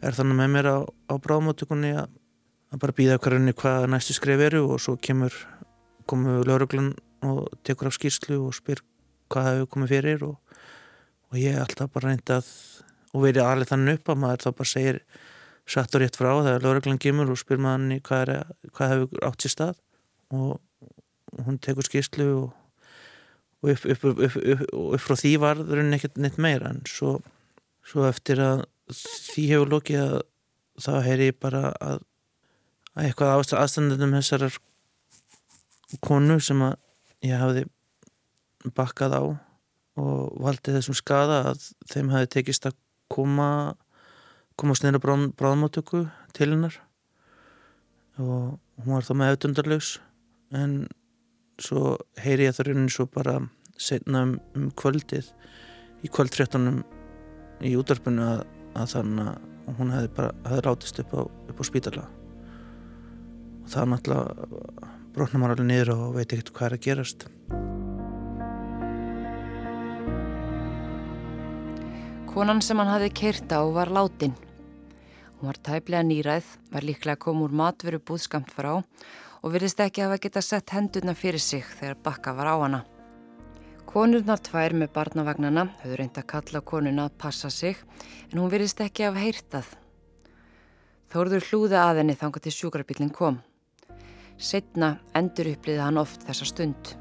er 0.00 0.16
þannig 0.16 0.38
með 0.40 0.50
mér 0.54 0.68
á, 0.72 0.78
á 1.12 1.14
bráðmóttugunni 1.20 1.92
að 2.00 2.78
bara 2.80 2.96
býða 2.96 3.18
hverjum 3.20 3.52
hvað 3.52 3.86
næstu 3.92 4.16
skref 4.16 4.46
eru 4.48 4.62
og 4.72 4.80
svo 4.80 4.96
kemur 4.96 5.36
komu 6.08 6.40
lauruglan 6.48 6.94
og 7.20 7.52
tekur 7.68 7.92
af 7.92 7.98
skýrslu 7.98 8.40
og 8.46 8.56
spyr 8.56 8.80
hvað 9.28 9.50
hefur 9.50 9.70
komið 9.76 9.92
fyrir 9.92 10.24
og 10.30 10.40
og 11.32 11.38
ég 11.40 11.60
alltaf 11.60 11.92
bara 11.92 12.10
reyndi 12.10 12.34
að 12.34 12.48
og 13.12 13.24
verið 13.26 13.44
alveg 13.46 13.70
þannig 13.70 14.00
upp 14.00 14.12
að 14.12 14.20
maður 14.22 14.44
þá 14.44 14.50
bara 14.58 14.72
segir 14.72 15.00
satt 15.72 15.94
og 15.94 16.02
rétt 16.02 16.18
frá 16.18 16.30
þegar 16.40 16.64
lauraglann 16.64 17.00
gemur 17.02 17.30
og 17.32 17.38
spyr 17.40 17.60
maður 17.62 17.78
hann 17.78 17.94
í 17.94 18.00
hvað, 18.08 18.32
hvað 18.74 18.94
hefur 18.94 19.26
átt 19.28 19.44
sér 19.44 19.54
stað. 19.54 19.78
Og 20.32 21.42
hún 21.46 21.60
tekur 21.62 21.86
skýrslu 21.86 22.28
og, 22.40 22.48
og 23.62 23.72
upp, 23.74 23.86
upp, 23.94 24.06
upp, 24.26 24.38
upp 24.72 25.04
frá 25.04 25.16
því 25.20 25.34
var 25.42 25.60
það 25.60 25.76
raunin 25.78 25.98
ekkert 25.98 26.18
neitt 26.20 26.40
meira. 26.42 26.72
En 26.72 26.82
svo, 26.88 27.18
svo 27.86 28.08
eftir 28.08 28.42
að 28.42 28.64
því 28.96 29.46
hefur 29.52 29.74
lókið 29.76 30.02
að 30.06 30.18
þá 30.82 30.92
heyri 31.06 31.30
ég 31.30 31.38
bara 31.40 31.70
að, 31.84 32.02
að 32.96 33.06
eitthvað 33.06 33.54
aðstandendum 33.60 34.16
þessarar 34.18 34.58
konu 36.02 36.38
sem 36.40 36.62
að 36.64 36.78
ég 37.28 37.38
hafði 37.38 37.66
bakkað 38.76 39.18
á 39.18 39.22
og 40.00 40.38
valdi 40.40 40.72
þessum 40.72 40.96
skada 40.96 41.42
að 41.50 41.66
þeim 41.92 42.12
hafi 42.14 42.30
tekist 42.32 42.66
að 42.68 42.78
koma 43.12 43.48
komast 44.60 44.84
neyra 44.84 45.00
bráðmáttöku 45.02 46.06
til 46.36 46.50
hennar. 46.52 46.76
Og 48.20 48.58
hún 48.82 48.94
var 48.94 49.06
þá 49.06 49.14
með 49.16 49.32
auðvundarlegs 49.32 49.92
en 50.56 50.74
svo 51.62 51.96
heyri 52.20 52.48
ég 52.48 52.56
það 52.56 52.70
raunin 52.70 52.92
svo 52.92 53.06
bara 53.10 53.38
setna 53.80 54.24
um, 54.26 54.34
um 54.56 54.68
kvöldið 54.78 55.30
í 56.02 56.10
kvöldfréttunum 56.12 56.82
í 57.62 57.74
útarpunni 57.78 58.24
að, 58.26 58.44
að 58.76 58.94
þannig 58.96 59.32
að 59.32 59.76
hún 59.78 59.92
hefði 59.94 60.14
bara 60.16 60.32
hefði 60.48 60.64
rátist 60.66 61.02
upp 61.04 61.14
á, 61.16 61.22
upp 61.22 61.62
á 61.62 61.64
spítala. 61.68 62.08
Og 63.62 63.70
það 63.72 63.92
náttúrulega 63.92 64.90
brotna 65.12 65.42
maður 65.42 65.56
alveg 65.56 65.70
niður 65.70 65.94
og 65.96 66.08
veit 66.18 66.26
ekkert 66.32 66.56
hvað 66.56 66.68
er 66.68 66.78
að 66.78 66.84
gerast 66.88 67.30
Konan 72.32 72.62
sem 72.64 72.78
hann 72.80 72.88
hafi 72.88 73.10
keirt 73.12 73.50
á 73.52 73.60
var 73.60 73.90
látin. 73.92 74.32
Hún 75.36 75.50
var 75.50 75.58
tæplega 75.60 76.00
nýræð, 76.00 76.46
var 76.72 76.80
líklega 76.80 77.12
að 77.18 77.20
koma 77.26 77.44
úr 77.44 77.52
matveru 77.52 77.98
búðskamt 78.00 78.48
frá 78.48 78.78
og 78.78 79.52
virðist 79.52 79.82
ekki 79.84 80.00
hafa 80.00 80.16
geta 80.16 80.40
sett 80.40 80.72
hendurna 80.72 81.12
fyrir 81.12 81.44
sig 81.44 81.60
þegar 81.60 82.00
bakka 82.00 82.32
var 82.32 82.48
á 82.48 82.56
hana. 82.56 82.80
Konurnar 83.84 84.40
tvær 84.40 84.72
með 84.72 84.94
barnavagnana 84.96 85.66
höfðu 85.82 86.00
reynd 86.00 86.16
að 86.16 86.28
kalla 86.32 86.64
konuna 86.64 87.04
að 87.10 87.20
passa 87.20 87.52
sig 87.52 87.76
en 88.30 88.40
hún 88.40 88.48
virðist 88.48 88.80
ekki 88.80 89.10
hafa 89.10 89.20
heyrtað. 89.20 89.68
Þórður 91.12 91.48
hlúði 91.50 91.80
að 91.84 92.00
henni 92.00 92.16
þanga 92.16 92.40
til 92.40 92.56
sjúkrabillin 92.56 93.12
kom. 93.12 93.42
Setna 94.40 94.94
endur 95.12 95.52
uppliði 95.52 95.84
hann 95.84 96.00
oft 96.00 96.24
þessa 96.24 96.48
stund. 96.48 96.96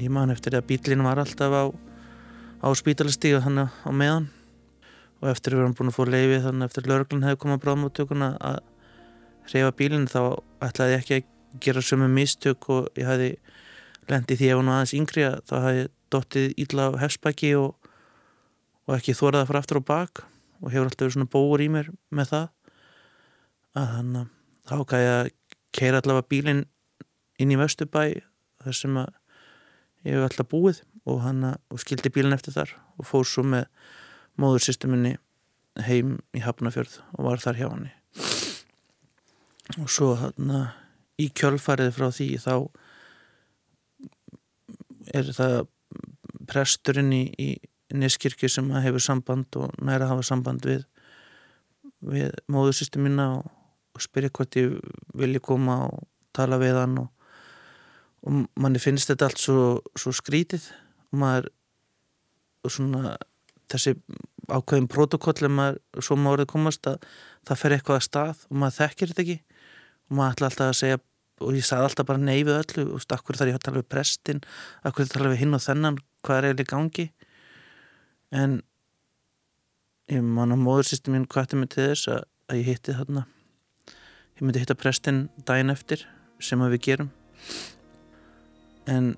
Ég 0.00 0.08
man 0.08 0.32
eftir 0.32 0.56
að 0.56 0.70
bílinn 0.72 1.04
var 1.04 1.20
alltaf 1.20 1.52
á 1.52 1.83
á 2.64 2.68
spítalastígu 2.72 3.42
þannig 3.44 3.68
á 3.84 3.90
meðan. 3.92 4.30
Og 5.20 5.28
eftir 5.30 5.52
að 5.52 5.58
við 5.58 5.64
erum 5.64 5.76
búin 5.76 5.90
að 5.90 5.96
fóra 5.98 6.14
leiði 6.14 6.40
þannig 6.44 6.68
eftir 6.68 6.84
að 6.84 6.90
lauruglan 6.90 7.26
hefði 7.26 7.40
komað 7.42 7.62
bráðmáttökuna 7.64 8.28
að 8.40 8.58
reyfa 9.52 9.74
bílinn 9.78 10.08
þá 10.08 10.20
ætlaði 10.64 10.94
ég 10.94 11.02
ekki 11.02 11.18
að 11.18 11.60
gera 11.64 11.84
sömu 11.84 12.08
mistök 12.12 12.68
og 12.72 12.88
ég 12.98 13.08
hefði 13.08 13.30
lendið 14.10 14.40
því 14.40 14.50
ef 14.50 14.60
hún 14.60 14.70
var 14.70 14.80
aðeins 14.80 14.94
yngri 14.98 15.26
að 15.28 15.36
þá 15.48 15.54
hefði 15.66 15.84
dóttið 16.14 16.54
ílla 16.64 16.88
á 16.88 16.90
hefspæki 17.04 17.50
og, 17.60 17.90
og 18.88 18.96
ekki 18.96 19.16
þórað 19.16 19.42
að 19.42 19.50
fara 19.50 19.64
aftur 19.64 19.80
og 19.80 19.88
bak. 19.90 20.24
Og 20.64 20.72
hefur 20.72 20.88
alltaf 20.88 21.04
verið 21.04 21.16
svona 21.18 21.32
bóur 21.34 21.60
í 21.60 21.68
mér 21.72 21.90
með 22.14 22.30
það. 22.32 22.46
Að 23.74 23.92
þannig 23.98 24.32
þá 24.64 24.76
gæði 24.94 25.12
að 25.12 25.30
keira 25.74 26.00
allavega 26.00 26.30
bílinn 26.30 26.64
inn 27.42 27.52
í 27.52 27.60
Vestubæ 27.60 28.04
þar 28.64 28.76
sem 28.78 29.00
að 29.00 29.10
ég 30.06 30.16
hef 30.16 30.28
alltaf 30.28 30.48
búið 30.48 30.84
og 31.04 31.20
hann 31.24 31.44
og 31.54 31.80
skildi 31.82 32.12
bílinn 32.12 32.36
eftir 32.36 32.54
þar 32.56 32.72
og 32.98 33.08
fór 33.08 33.26
svo 33.28 33.44
með 33.46 33.68
móðursysteminni 34.40 35.16
heim 35.84 36.18
í 36.34 36.42
Hafnafjörð 36.44 37.00
og 37.16 37.28
var 37.28 37.42
þar 37.42 37.60
hjá 37.60 37.68
hann 37.68 37.90
og 39.80 39.90
svo 39.90 40.14
hann 40.20 40.54
í 41.20 41.28
kjölfarið 41.30 41.94
frá 41.96 42.08
því 42.14 42.28
þá 42.42 42.54
er 45.14 45.30
það 45.36 45.56
presturinn 46.48 47.12
í, 47.14 47.24
í 47.38 47.50
Neskirkju 47.94 48.48
sem 48.50 48.70
hefur 48.82 49.02
samband 49.02 49.54
og 49.60 49.74
næra 49.84 50.08
hafa 50.10 50.24
samband 50.26 50.64
við 50.66 50.82
við 52.04 52.34
móðursystemina 52.52 53.28
og, 53.38 53.50
og 53.94 54.02
spyrja 54.04 54.32
hvort 54.34 54.56
ég 54.58 54.74
vilji 55.16 55.40
koma 55.44 55.84
og 55.88 56.06
tala 56.36 56.58
við 56.60 56.78
hann 56.80 56.98
og, 57.00 57.10
og 58.26 58.44
manni 58.60 58.82
finnst 58.82 59.12
þetta 59.12 59.30
allt 59.30 59.40
svo, 59.40 59.60
svo 59.96 60.12
skrítið 60.16 60.66
maður 61.20 61.50
svona 62.70 63.16
þessi 63.72 63.94
ákveðin 64.48 64.90
protokoll 64.92 65.46
en 65.46 65.56
maður, 65.56 65.80
svo 66.04 66.16
maður 66.20 66.38
orðið 66.38 66.52
komast 66.52 66.88
að 66.88 67.08
það 67.48 67.60
fer 67.62 67.74
eitthvað 67.76 67.98
að 67.98 68.06
stað 68.08 68.44
og 68.48 68.60
maður 68.62 68.78
þekkir 68.78 69.12
þetta 69.12 69.24
ekki. 69.24 69.38
Og 70.04 70.16
maður 70.18 70.34
ætla 70.34 70.50
alltaf 70.50 70.70
að 70.70 70.78
segja 70.80 71.00
og 71.44 71.56
ég 71.56 71.66
sagði 71.66 71.88
alltaf 71.88 72.08
bara 72.08 72.22
nei 72.22 72.44
við 72.46 72.58
öllu 72.60 72.84
og 72.94 73.14
akkur 73.16 73.38
þar 73.38 73.50
ég 73.50 73.58
að 73.58 73.64
tala 73.66 73.80
við 73.80 73.88
prestin 73.90 74.42
akkur 74.86 75.08
tala 75.10 75.32
við 75.32 75.42
hinn 75.42 75.56
og 75.56 75.64
þennan? 75.64 75.98
Hvað 76.24 76.38
er 76.38 76.48
eiginlega 76.48 76.70
gangi? 76.70 77.06
En 78.34 78.58
ég 80.12 80.22
man 80.24 80.54
á 80.54 80.56
móðursýstum 80.60 81.16
mín 81.16 81.26
hvað 81.26 81.48
þetta 81.48 81.60
með 81.60 81.72
til 81.74 81.88
þess 81.88 82.12
að, 82.14 82.22
að 82.50 82.60
ég 82.60 82.70
hitti 82.70 82.96
þarna. 83.00 83.26
Ég 84.34 84.42
myndi 84.44 84.62
hitta 84.62 84.78
prestin 84.78 85.20
daginn 85.48 85.74
eftir 85.74 86.04
sem 86.42 86.62
að 86.62 86.76
við 86.76 86.84
gerum. 86.88 87.10
En 88.90 89.14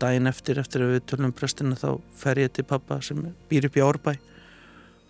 daginn 0.00 0.30
eftir 0.30 0.60
eftir 0.60 0.84
að 0.84 0.94
við 0.94 1.06
tölum 1.10 1.30
um 1.30 1.34
prestina 1.36 1.78
þá 1.78 1.88
fer 2.20 2.42
ég 2.42 2.52
til 2.54 2.66
pappa 2.68 3.00
sem 3.04 3.22
býr 3.50 3.68
upp 3.68 3.78
í 3.78 3.84
Árbæ 3.84 4.14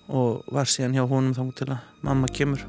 og 0.09 0.49
var 0.55 0.71
síðan 0.71 0.97
hjá 0.97 1.05
honum 1.09 1.37
þá 1.37 1.43
til 1.59 1.69
að 1.75 2.07
mamma 2.07 2.31
kemur. 2.33 2.65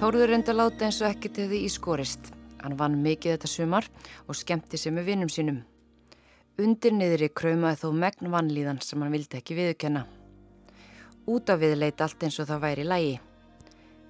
Þóruður 0.00 0.32
reynda 0.32 0.56
láta 0.56 0.86
eins 0.88 1.00
og 1.02 1.10
ekkert 1.10 1.42
hefði 1.42 1.64
ískorist 1.66 2.32
hann 2.60 2.76
vann 2.76 3.00
mikið 3.04 3.36
þetta 3.36 3.50
sumar 3.50 3.88
og 4.26 4.36
skemmti 4.36 4.80
sig 4.80 4.92
með 4.96 5.12
vinnum 5.12 5.32
sínum. 5.32 5.60
Undir 6.60 6.92
niðri 6.92 7.30
kraumaði 7.32 7.80
þó 7.84 7.92
megn 7.96 8.32
vannlíðan 8.32 8.80
sem 8.84 9.00
hann 9.00 9.14
vildi 9.14 9.40
ekki 9.40 9.56
viðkenna 9.56 10.06
út 11.30 11.50
á 11.52 11.54
við 11.60 11.76
leit 11.78 12.00
allt 12.02 12.22
eins 12.26 12.38
og 12.42 12.48
það 12.48 12.64
væri 12.64 12.86
lægi. 12.86 13.18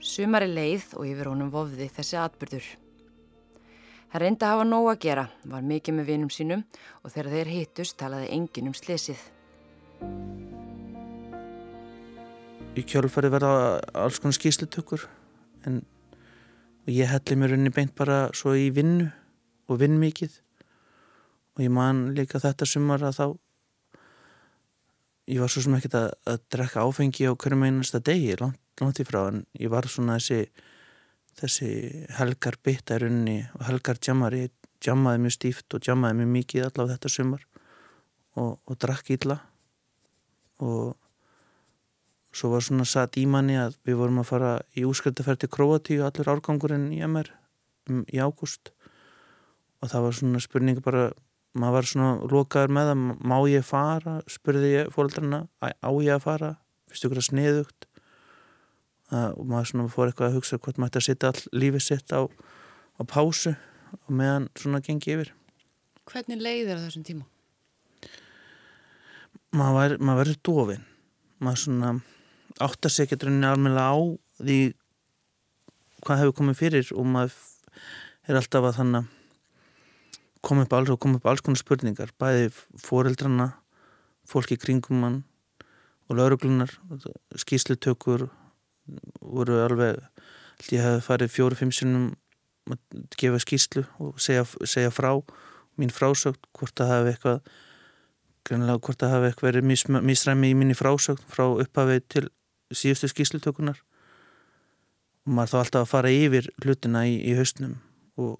Sumari 0.00 0.48
leið 0.48 0.94
og 0.96 1.08
yfir 1.10 1.28
honum 1.28 1.50
vofði 1.52 1.90
þessi 1.92 2.16
atbyrður 2.20 2.68
Það 4.10 4.22
reyndi 4.24 4.42
að 4.42 4.50
hafa 4.56 4.66
nóg 4.66 4.86
að 4.90 5.02
gera, 5.04 5.24
var 5.46 5.62
mikið 5.62 5.94
með 5.94 6.08
vinum 6.10 6.30
sínum 6.34 6.62
og 7.04 7.12
þegar 7.12 7.28
þeir 7.30 7.50
hittust 7.54 7.96
talaði 8.00 8.30
engin 8.34 8.70
um 8.70 8.74
slesið. 8.74 9.20
Í 12.74 12.82
kjálfari 12.90 13.30
verða 13.30 13.52
alls 13.94 14.18
konar 14.18 14.34
skýslutökur 14.34 15.04
en 15.68 15.84
ég 16.90 17.06
helli 17.06 17.36
mér 17.38 17.54
unni 17.54 17.70
beint 17.74 17.94
bara 17.94 18.24
svo 18.34 18.56
í 18.58 18.72
vinnu 18.74 19.06
og 19.70 19.78
vinn 19.78 20.00
mikið 20.02 20.34
og 21.54 21.62
ég 21.62 21.70
man 21.70 22.08
líka 22.16 22.42
þetta 22.42 22.66
sumar 22.66 23.04
að 23.06 23.20
þá 23.20 23.26
ég 25.30 25.38
var 25.44 25.54
svo 25.54 25.62
sem 25.62 25.76
ekkert 25.78 25.98
að, 26.00 26.08
að 26.26 26.42
drekka 26.50 26.82
áfengi 26.82 27.30
á 27.30 27.38
hverjum 27.38 27.62
einasta 27.68 28.02
degi 28.02 28.34
langt, 28.40 28.58
langt 28.82 28.98
í 28.98 29.06
frá 29.06 29.20
en 29.28 29.44
ég 29.54 29.70
var 29.70 29.86
svona 29.86 30.18
þessi 30.18 30.48
þessi 31.40 31.70
helgar 32.18 32.58
byttarunni 32.64 33.38
og 33.58 33.66
helgar 33.68 34.00
jammari 34.06 34.48
jammaði 34.84 35.24
mjög 35.24 35.36
stíft 35.36 35.76
og 35.76 35.86
jammaði 35.86 36.20
mjög 36.20 36.32
mikið 36.36 36.66
allavega 36.66 36.96
þetta 36.96 37.12
sumar 37.12 37.46
og, 38.40 38.58
og 38.64 38.78
drakk 38.80 39.12
ítla 39.16 39.40
og 40.60 40.96
svo 42.32 42.52
var 42.52 42.64
svona 42.64 42.86
satt 42.86 43.18
í 43.18 43.26
manni 43.26 43.56
að 43.58 43.76
við 43.86 43.98
vorum 44.00 44.20
að 44.22 44.28
fara 44.30 44.52
í 44.78 44.84
úskriftaferð 44.88 45.42
til 45.42 45.50
Kroatíu 45.56 46.04
allir 46.06 46.30
árgangurinn 46.30 46.90
í 46.94 47.00
MR 47.06 47.32
um, 47.90 48.04
í 48.06 48.20
ágúst. 48.22 48.72
Og 49.80 49.90
það 49.90 50.06
var 50.06 50.16
svona 50.18 50.42
spurning 50.44 50.80
bara 50.84 51.08
maður 51.58 51.76
var 51.76 51.90
svona 51.90 52.30
lokaður 52.30 52.74
með 52.76 52.92
að 52.92 53.04
má 53.32 53.36
ég 53.50 53.66
fara? 53.66 54.20
spurði 54.30 54.74
ég 54.76 54.92
fólkarna 54.94 55.46
á 55.58 55.90
ég 55.98 56.14
að 56.14 56.26
fara? 56.26 56.52
Finnst 56.90 57.06
ykkur 57.08 57.22
að 57.22 57.28
sniðugt 57.30 57.89
og 59.10 59.42
maður 59.50 59.70
svona 59.70 59.90
fór 59.90 60.10
eitthvað 60.10 60.30
að 60.30 60.38
hugsa 60.38 60.58
hvort 60.58 60.78
maður 60.78 60.90
ætti 60.90 61.00
að 61.00 61.06
setja 61.08 61.30
all 61.32 61.60
lífið 61.62 61.84
sitt 61.86 62.14
á, 62.14 62.20
á 62.30 63.02
pásu 63.02 63.54
og 64.06 64.10
meðan 64.14 64.48
svona 64.58 64.82
gengi 64.84 65.14
yfir 65.16 65.34
Hvernig 66.10 66.40
leiðir 66.42 66.74
það 66.74 66.86
þessum 66.88 67.06
tíma? 67.06 67.26
Maður, 69.54 69.96
verður 69.98 70.40
dofin 70.46 70.84
maður 71.42 71.62
svona 71.64 71.92
áttar 72.60 72.92
sig 72.92 73.06
ekki 73.06 73.18
rauninni 73.24 73.48
almenna 73.48 73.86
á 73.90 73.98
því 74.40 74.58
hvað 76.04 76.22
hefur 76.22 76.36
komið 76.40 76.60
fyrir 76.60 76.92
og 76.94 77.08
maður 77.08 77.38
er 78.28 78.38
alltaf 78.40 78.68
að 78.68 78.78
þannig 78.78 79.16
koma 80.44 80.64
upp 80.64 80.76
alls 80.76 80.92
og 80.92 81.00
koma 81.02 81.20
upp 81.20 81.28
alls 81.28 81.42
konar 81.44 81.60
spurningar 81.60 82.12
bæði 82.20 82.50
fóreldrana 82.80 83.50
fólki 84.28 84.58
kringum 84.60 85.02
mann 85.02 85.18
og 86.08 86.18
lauruglunar 86.18 86.72
skýslutökur 87.38 88.28
voru 89.32 89.60
alveg 89.64 90.00
ég 90.74 90.84
hef 90.84 91.08
farið 91.08 91.32
fjóru-fimm 91.34 91.72
sinnum 91.74 92.10
að 92.70 93.04
gefa 93.18 93.40
skýrslu 93.42 93.84
og 94.02 94.20
segja, 94.22 94.44
segja 94.68 94.92
frá 94.94 95.12
mín 95.80 95.92
frásögn 95.94 96.38
hvort 96.56 96.76
það 96.76 96.92
hafi 96.94 97.14
eitthvað 97.14 97.40
greinlega 98.46 98.82
hvort 98.84 99.00
það 99.00 99.14
hafi 99.14 99.30
eitthvað 99.30 99.48
verið 99.50 100.02
misræmi 100.10 100.50
í 100.52 100.58
minni 100.58 100.76
frásögn 100.76 101.24
frá 101.30 101.46
upphafið 101.48 102.04
til 102.14 102.26
síðustu 102.70 103.10
skýslutökunar 103.10 103.80
og 105.26 105.34
maður 105.36 105.54
þá 105.54 105.58
alltaf 105.62 105.84
að 105.84 105.92
fara 105.92 106.14
yfir 106.14 106.50
hlutina 106.62 107.04
í, 107.08 107.16
í 107.30 107.36
haustnum 107.38 107.78
og 108.20 108.36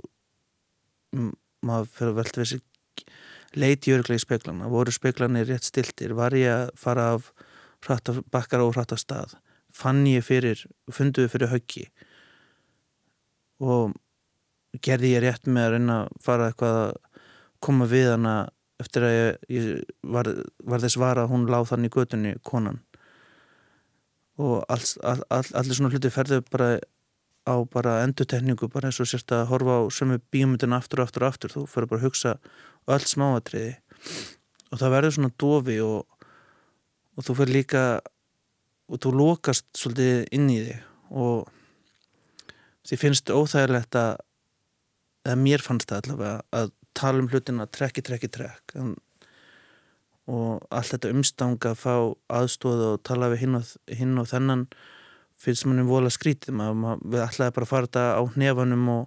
maður 1.67 1.91
fyrir 1.97 2.13
að 2.13 2.19
velta 2.21 2.43
þessi 2.43 2.61
leiti 3.59 3.95
örglega 3.95 4.21
í 4.21 4.23
speklana, 4.23 4.69
voru 4.71 4.93
speklanir 4.95 5.49
rétt 5.49 5.67
stiltir, 5.67 6.15
var 6.15 6.37
ég 6.39 6.53
að 6.55 6.75
fara 6.79 7.15
af 7.17 7.33
bakkar 8.31 8.63
og 8.63 8.77
hratta 8.77 8.99
stað 9.01 9.35
fann 9.81 10.05
ég 10.09 10.25
fyrir, 10.27 10.65
funduði 10.93 11.33
fyrir 11.33 11.53
höggi. 11.55 11.87
Og 13.61 13.95
gerði 14.85 15.15
ég 15.15 15.25
rétt 15.25 15.49
með 15.49 15.67
að 15.67 15.75
reyna 15.75 15.99
að 16.05 16.23
fara 16.25 16.51
eitthvað 16.51 16.81
að 16.85 16.93
koma 17.65 17.89
við 17.91 18.13
hana 18.15 18.35
eftir 18.81 19.05
að 19.05 19.15
ég, 19.15 19.43
ég 19.53 19.67
var, 20.15 20.31
var 20.65 20.85
þess 20.85 21.01
vara 21.01 21.27
að 21.27 21.35
hún 21.35 21.49
láð 21.51 21.69
þannig 21.73 21.91
í 21.91 21.97
götunni 21.99 22.37
konan. 22.47 22.81
Og 24.41 24.63
alls, 24.73 24.95
all, 25.05 25.21
all, 25.29 25.45
allir 25.59 25.77
svona 25.77 25.93
hluti 25.93 26.13
ferðu 26.13 26.41
bara 26.49 26.79
á 27.49 27.55
bara 27.73 28.01
endutekningu 28.05 28.69
bara 28.73 28.89
eins 28.89 29.01
og 29.03 29.09
sérst 29.09 29.33
að 29.35 29.49
horfa 29.51 29.81
á 29.81 29.83
sömu 29.93 30.21
bíomundin 30.33 30.77
aftur 30.77 31.03
og 31.03 31.09
aftur 31.09 31.27
og 31.27 31.35
aftur. 31.35 31.55
Þú 31.57 31.67
fyrir 31.69 31.91
bara 31.91 32.01
að 32.01 32.07
hugsa 32.09 32.37
öll 32.89 33.07
smáatriði. 33.09 33.75
Og 34.71 34.81
það 34.81 34.95
verður 34.95 35.17
svona 35.17 35.35
dofi 35.41 35.77
og, 35.85 36.27
og 37.17 37.27
þú 37.27 37.37
fyrir 37.41 37.57
líka 37.59 37.85
og 38.91 38.99
þú 39.03 39.13
lókast 39.15 39.67
svolítið 39.79 40.25
inn 40.35 40.51
í 40.51 40.59
þig 40.67 40.81
og 41.11 41.51
því 42.89 42.99
finnst 42.99 43.31
óþægilegt 43.31 43.99
að 43.99 44.19
eða 45.27 45.39
mér 45.39 45.63
fannst 45.63 45.91
það 45.91 46.03
allavega 46.03 46.35
að 46.57 46.73
tala 46.97 47.23
um 47.23 47.29
hlutina 47.31 47.67
trekki, 47.71 48.03
trekki, 48.05 48.31
trekk 48.33 48.75
en, 48.81 48.95
og 50.31 50.65
allt 50.75 50.95
þetta 50.95 51.13
umstanga 51.15 51.73
að 51.73 51.83
fá 51.83 51.95
aðstóð 52.41 52.83
og 52.89 53.05
tala 53.07 53.31
við 53.33 53.45
hinn 53.45 53.61
og, 53.61 53.71
hinn 53.99 54.19
og 54.21 54.29
þennan 54.31 54.67
finnst 55.41 55.65
manni 55.67 55.87
vola 55.89 56.11
skrítið. 56.13 56.53
Maður, 56.57 57.01
við 57.01 57.23
ætlaði 57.25 57.55
bara 57.57 57.67
að 57.67 57.71
fara 57.71 57.89
þetta 57.89 58.05
á 58.21 58.23
nefanum 58.43 58.89
og, 58.93 59.05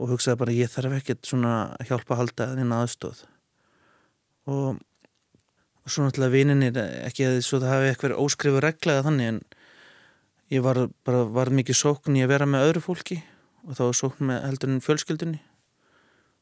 og 0.00 0.14
hugsaði 0.14 0.40
bara 0.42 0.56
ég 0.56 0.72
þarf 0.72 0.96
ekkert 0.98 1.28
svona 1.28 1.54
hjálpa 1.86 2.16
að 2.16 2.22
halda 2.22 2.48
þín 2.56 2.76
aðstóð 2.78 3.24
og 4.50 4.80
svo 5.90 6.06
náttúrulega 6.06 6.34
vininir 6.34 6.80
ekki 7.06 7.26
að 7.26 7.40
það 7.44 7.68
hafi 7.68 7.90
eitthvað 7.90 8.16
óskrifu 8.22 8.62
reglaði 8.64 9.06
þannig 9.06 9.30
en 9.32 9.40
ég 10.50 10.64
var 10.66 10.82
bara 11.06 11.24
var 11.30 11.52
mikið 11.54 11.78
sókn 11.78 12.18
í 12.18 12.24
að 12.24 12.32
vera 12.34 12.48
með 12.50 12.66
öðru 12.68 12.84
fólki 12.84 13.20
og 13.66 13.78
þá 13.78 13.84
sókn 13.94 14.30
með 14.30 14.44
heldurinn 14.48 14.84
fjölskyldunni. 14.84 15.40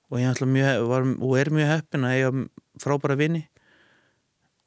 Og 0.08 0.22
ég 0.22 0.40
mjög, 0.40 0.86
var, 0.88 1.04
og 1.04 1.32
er 1.36 1.50
mjög 1.52 1.72
heppin 1.74 2.06
að 2.08 2.14
eiga 2.16 2.30
frábæra 2.80 3.18
vini 3.20 3.42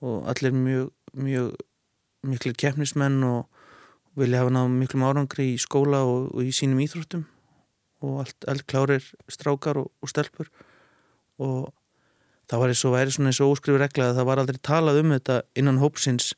og 0.05 0.27
allir 0.29 0.53
mjög 0.53 0.91
mjög 1.17 1.55
miklu 2.23 2.53
keppnismenn 2.53 3.23
og 3.25 3.47
vilja 4.19 4.41
hafa 4.41 4.53
náðu 4.53 4.73
miklum 4.75 5.05
árangri 5.07 5.51
í 5.55 5.59
skóla 5.61 6.03
og, 6.07 6.29
og 6.35 6.45
í 6.45 6.53
sínum 6.55 6.81
íþróttum. 6.83 7.25
Og 8.01 8.21
allt, 8.23 8.47
allt 8.50 8.65
klárir 8.69 9.05
strákar 9.31 9.79
og, 9.81 9.91
og 10.01 10.11
stelpur. 10.11 10.50
Og 11.41 11.71
það 12.51 12.63
var 12.63 12.74
eins 12.74 12.86
og 12.88 12.96
væri 12.96 13.13
svona 13.15 13.31
eins 13.31 13.41
og 13.43 13.53
óskrifur 13.55 13.81
regla 13.81 14.10
að 14.10 14.17
það 14.20 14.27
var 14.29 14.41
aldrei 14.41 14.60
talað 14.67 15.01
um 15.01 15.13
þetta 15.15 15.38
innan 15.62 15.79
hópsins 15.81 16.31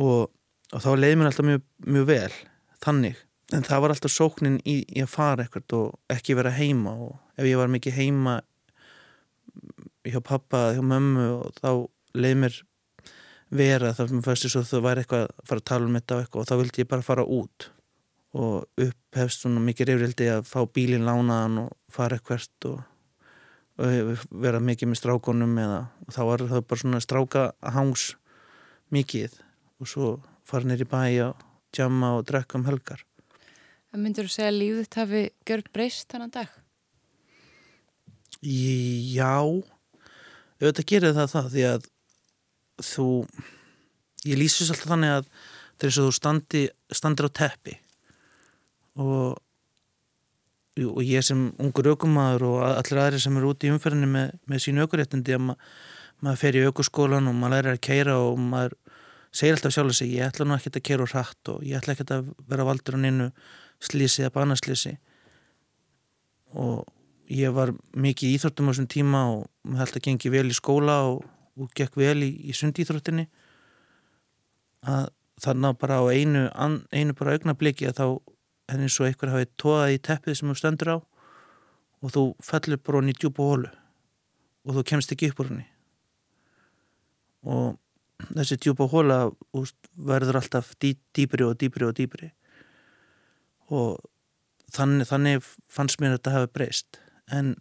og, 0.00 0.30
og 0.72 0.84
þá 0.84 0.90
leiði 0.96 1.18
mér 1.20 1.30
alltaf 1.30 1.48
mjög, 1.48 1.66
mjög 1.86 2.06
vel 2.08 2.38
þannig, 2.80 3.18
en 3.52 3.66
það 3.66 3.82
var 3.84 3.94
alltaf 3.94 4.14
sóknin 4.14 4.60
í, 4.64 4.80
í 4.88 5.04
að 5.04 5.12
fara 5.12 5.44
ekkert 5.44 5.76
og 5.76 6.14
ekki 6.14 6.38
vera 6.38 6.54
heima 6.56 6.94
og 6.96 7.18
ef 7.36 7.48
ég 7.48 7.60
var 7.60 7.72
mikið 7.72 7.98
heima 7.98 8.38
hjá 10.08 10.20
pappa, 10.24 10.70
hjá 10.72 10.80
mömmu 10.80 11.26
og 11.36 11.60
þá 11.60 11.70
leiði 12.16 12.40
mér 12.46 12.62
vera 13.50 13.92
þar 13.96 14.14
með 14.14 14.28
fæstu 14.30 14.50
svo 14.52 14.62
það 14.64 14.86
væri 14.86 15.04
eitthvað 15.04 15.26
að 15.26 15.44
fara 15.50 15.62
að 15.62 15.68
tala 15.72 15.88
um 15.88 15.98
þetta 15.98 16.16
og 16.16 16.24
eitthvað 16.24 16.42
og 16.42 16.48
þá 16.48 16.56
vildi 16.62 16.82
ég 16.82 16.90
bara 16.90 17.06
fara 17.06 17.26
út 17.26 17.70
og 18.40 18.84
upphefst 18.86 19.42
svona 19.42 19.62
mikið 19.64 19.90
reyfrildi 19.90 20.28
að 20.30 20.44
fá 20.46 20.60
bílinn 20.70 21.06
lánaðan 21.06 21.64
og 21.64 21.72
fara 21.90 22.20
og, 22.20 22.46
og 22.70 22.78
vera 23.80 24.60
mikið 24.60 24.90
með 24.90 25.00
strákonum 25.00 25.54
eða 25.62 25.80
þá 26.12 26.20
var 26.28 26.44
það 26.50 26.66
bara 26.68 26.82
svona 26.82 27.02
stráka 27.04 27.44
hangs 27.76 28.10
mikið 28.92 29.38
og 29.80 29.88
svo 29.88 30.10
fara 30.44 30.68
neyri 30.68 30.88
bæ 30.88 31.30
og 31.30 31.46
tjama 31.72 32.16
og 32.18 32.26
drekka 32.28 32.58
um 32.58 32.66
helgar 32.68 33.04
Það 33.90 34.02
myndur 34.04 34.26
þú 34.28 34.32
segja 34.36 34.50
að 34.50 34.58
lífið 34.60 34.82
þetta 34.84 35.00
hafi 35.02 35.22
gjört 35.48 35.70
breyst 35.74 36.12
þannan 36.12 36.34
dag? 36.34 36.50
Já 38.40 39.40
auðvitað 40.60 40.86
gerir 40.92 41.16
það 41.16 41.32
það 41.32 41.48
því 41.54 41.64
að 41.70 41.88
þú 42.90 43.06
ég 44.28 44.38
lýsist 44.38 44.74
alltaf 44.74 44.92
þannig 44.92 45.16
að 45.16 45.30
eins 45.80 45.96
og 45.96 46.10
þú 46.10 46.12
standi, 46.12 46.62
standir 46.92 47.28
á 47.28 47.36
teppi 47.40 47.76
og 49.00 49.38
og 50.88 51.00
ég 51.04 51.24
sem 51.26 51.48
ungur 51.60 51.90
aukumæður 51.92 52.46
og 52.48 52.58
allir 52.68 53.02
aðri 53.02 53.22
sem 53.22 53.36
eru 53.38 53.52
út 53.52 53.66
í 53.66 53.72
umferðinni 53.72 54.10
með, 54.10 54.36
með 54.50 54.62
sínu 54.66 54.86
aukuréttindi 54.86 55.36
að 55.36 55.48
ma 55.48 55.56
maður 56.20 56.40
fer 56.42 56.56
í 56.58 56.64
aukuskólan 56.68 57.30
og 57.30 57.36
maður 57.36 57.54
lærir 57.54 57.74
að 57.74 57.82
keira 57.86 58.14
og 58.20 58.40
maður 58.40 58.76
segir 59.32 59.56
alltaf 59.56 59.72
sjálf 59.72 59.94
að 59.94 59.98
segja 60.02 60.18
ég 60.20 60.32
ætla 60.32 60.46
nú 60.46 60.56
ekki 60.56 60.72
að 60.74 60.86
keira 60.90 61.06
úr 61.06 61.12
hratt 61.14 61.52
og 61.52 61.62
ég 61.64 61.80
ætla 61.80 61.94
ekki 61.94 62.06
að 62.12 62.30
vera 62.50 62.66
valdur 62.68 62.98
á 62.98 63.00
nynnu 63.00 63.28
slísi 63.80 64.26
eða 64.26 64.34
banaslísi 64.34 64.96
og 66.60 66.84
ég 67.30 67.54
var 67.56 67.72
mikið 67.96 68.28
í 68.28 68.36
Íþróttum 68.36 68.68
á 68.68 68.70
þessum 68.74 68.90
tíma 68.90 69.26
og 69.32 69.44
maður 69.64 69.84
held 69.86 70.00
að 70.00 70.06
gengi 70.08 70.34
vel 70.34 70.48
í 70.50 70.58
skóla 70.58 70.98
og 71.08 71.22
og 71.60 71.70
gekk 71.76 71.96
vel 72.00 72.18
í, 72.24 72.30
í 72.48 72.56
sundíþróttinni. 72.56 73.26
Að 74.88 75.10
þannig 75.40 75.78
bara 75.80 76.00
á 76.00 76.04
einu, 76.12 76.44
an, 76.52 76.82
einu 76.92 77.16
bara 77.16 77.36
augnabliki 77.36 77.88
að 77.88 77.96
þá 77.96 78.06
henni 78.72 78.90
svo 78.92 79.06
einhver 79.06 79.32
hafið 79.32 79.52
tóðað 79.60 79.94
í 79.94 80.00
teppið 80.08 80.38
sem 80.38 80.50
þú 80.50 80.56
stendur 80.58 80.92
á 80.94 80.96
og 82.00 82.14
þú 82.14 82.24
fellur 82.44 82.80
bara 82.80 83.00
hún 83.00 83.12
í 83.12 83.16
djúbu 83.16 83.46
hólu 83.50 83.70
og 84.64 84.76
þú 84.76 84.84
kemst 84.92 85.12
ekki 85.14 85.30
upp 85.32 85.42
úr 85.42 85.50
henni. 85.50 85.66
Og 87.48 87.78
þessi 88.36 88.60
djúbu 88.60 88.88
hóla 88.92 89.18
verður 89.96 90.40
alltaf 90.40 90.74
dý, 90.80 90.94
dýbri 91.16 91.46
og 91.46 91.56
dýbri 91.60 91.88
og 91.88 91.96
dýbri 91.96 92.30
og 93.70 94.00
þannig, 94.74 95.08
þannig 95.08 95.44
fannst 95.70 96.00
mér 96.00 96.14
að 96.14 96.18
þetta 96.18 96.36
hafi 96.36 96.52
breyst. 96.56 97.00
En 97.30 97.54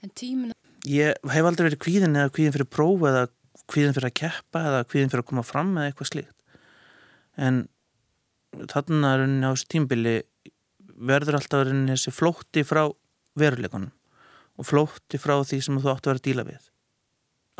en 0.00 0.12
tímina 0.16 0.56
ég 0.88 1.16
hef 1.32 1.46
aldrei 1.46 1.68
verið 1.68 1.82
kvíðin 1.84 2.16
eða 2.16 2.32
kvíðin 2.34 2.54
fyrir 2.56 2.70
próf 2.72 3.04
eða 3.08 3.26
kvíðin 3.70 3.96
fyrir 3.96 4.08
að 4.08 4.18
keppa 4.22 4.62
eða 4.70 4.86
kvíðin 4.88 5.12
fyrir 5.12 5.24
að 5.24 5.30
koma 5.30 5.44
fram 5.46 5.74
eða 5.76 5.90
eitthvað 5.90 6.10
slíkt. 6.10 6.36
En 7.36 7.66
þarna 8.70 9.14
rauninni 9.20 9.46
á 9.46 9.52
þessu 9.52 9.70
tímbili 9.70 10.16
verður 11.00 11.38
alltaf 11.38 11.64
rauninni 11.64 11.94
þessi 11.94 12.12
flótti 12.14 12.64
frá 12.66 12.84
veruleikunum 13.38 13.92
og 14.60 14.68
flótti 14.68 15.20
frá 15.20 15.38
því 15.40 15.60
sem 15.64 15.80
þú 15.80 15.92
átt 15.92 16.06
að 16.06 16.12
vera 16.12 16.20
að 16.20 16.26
díla 16.26 16.46
við. 16.48 16.64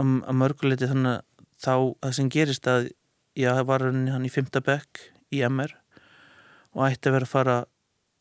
Að, 0.01 0.15
mörguleiti 0.37 0.89
þannig 0.91 1.19
að 1.19 1.47
þá 1.61 1.75
það 2.05 2.17
sem 2.17 2.31
gerist 2.33 2.69
að 2.71 2.91
ég 3.41 3.63
var 3.69 3.85
rauninni 3.85 4.15
hann 4.15 4.27
í 4.27 4.33
fymta 4.33 4.63
bekk 4.65 5.05
í 5.33 5.43
MR 5.47 5.75
og 6.75 6.87
ætti 6.89 7.11
að 7.11 7.17
vera 7.19 7.29
að 7.29 7.35
fara 7.35 7.57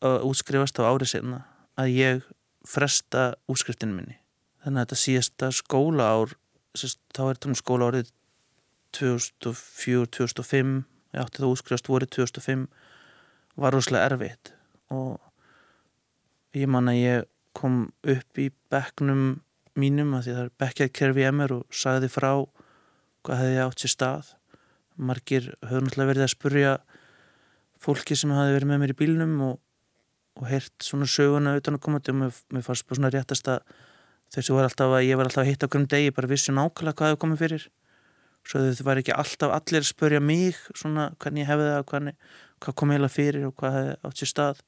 að 0.04 0.26
útskrifast 0.30 0.80
á 0.80 0.88
árið 0.88 1.12
senna 1.14 1.42
að 1.80 1.92
ég 1.96 2.24
fresta 2.68 3.34
útskriftinu 3.50 3.96
minni. 3.96 4.16
Þannig 4.64 4.80
að 4.80 4.86
þetta 4.86 5.02
síðasta 5.02 5.50
skóla 5.56 6.08
ár 6.12 6.36
þá 6.76 7.22
er 7.24 7.34
þetta 7.34 7.50
um 7.50 7.58
skóla 7.58 7.90
árið 7.90 8.12
2004-2005 8.96 10.82
ég 11.14 11.22
átti 11.22 11.42
það 11.42 11.52
útskrifast 11.54 11.90
vorið 11.90 12.12
2005 12.16 12.66
var 13.60 13.74
rosalega 13.74 14.10
erfitt. 14.10 14.52
Og 14.94 15.18
ég 16.56 16.70
man 16.70 16.90
að 16.90 17.00
ég 17.00 17.28
kom 17.56 17.82
upp 18.06 18.40
í 18.40 18.50
bekknum 18.72 19.40
mínum 19.78 20.14
að 20.16 20.26
því 20.26 20.36
það 20.36 20.44
er 20.44 20.52
bekkjaðkerfi 20.62 21.24
í 21.24 21.30
MR 21.30 21.56
og 21.58 21.80
sagði 21.82 22.10
frá 22.12 22.30
hvað 23.26 23.42
hefði 23.42 23.64
átt 23.64 23.82
sér 23.82 23.94
stað. 23.94 24.30
Margir 25.00 25.50
höfðu 25.64 25.84
náttúrulega 25.86 26.10
verið 26.12 26.26
að 26.26 26.32
spurja 26.34 26.72
fólki 27.80 28.16
sem 28.18 28.32
hafi 28.34 28.56
verið 28.56 28.70
með 28.70 28.82
mér 28.82 28.94
í 28.94 28.98
bílnum 28.98 29.36
og, 29.46 29.60
og 30.40 30.48
heyrt 30.50 30.74
svona 30.84 31.08
söguna 31.08 31.56
utan 31.58 31.78
að 31.78 31.84
koma 31.86 32.00
til 32.04 32.14
og 32.14 32.20
mér, 32.24 32.40
mér 32.52 32.66
fannst 32.66 32.86
bara 32.88 33.00
svona 33.00 33.12
réttast 33.14 33.48
að 33.50 33.62
þessu 34.34 34.56
var 34.56 34.68
alltaf 34.68 34.94
að 34.94 35.06
ég 35.08 35.18
var 35.18 35.30
alltaf 35.30 35.44
að 35.44 35.50
hitta 35.50 35.68
okkur 35.68 35.82
um 35.82 35.88
degi 35.90 36.14
bara 36.14 36.30
vissu 36.30 36.54
nákvæmlega 36.54 36.98
hvað 36.98 37.12
hefur 37.12 37.22
komið 37.24 37.42
fyrir 37.44 37.66
svo 38.46 38.62
þau 38.64 38.86
var 38.88 39.00
ekki 39.00 39.14
alltaf 39.14 39.54
allir 39.54 39.82
að 39.82 39.90
spörja 39.90 40.20
mig 40.22 40.58
svona 40.72 41.10
hvernig 41.20 41.44
ég 41.44 41.50
hefði 41.50 41.70
það 41.70 41.86
hvernig, 41.92 42.18
hvað 42.60 42.76
kom 42.80 42.94
heila 42.94 43.10
fyrir 43.12 43.46
og 43.48 43.54
hvað 43.60 43.76
hefði 43.78 43.96
átt 44.08 44.20
sér 44.22 44.32
stað. 44.32 44.62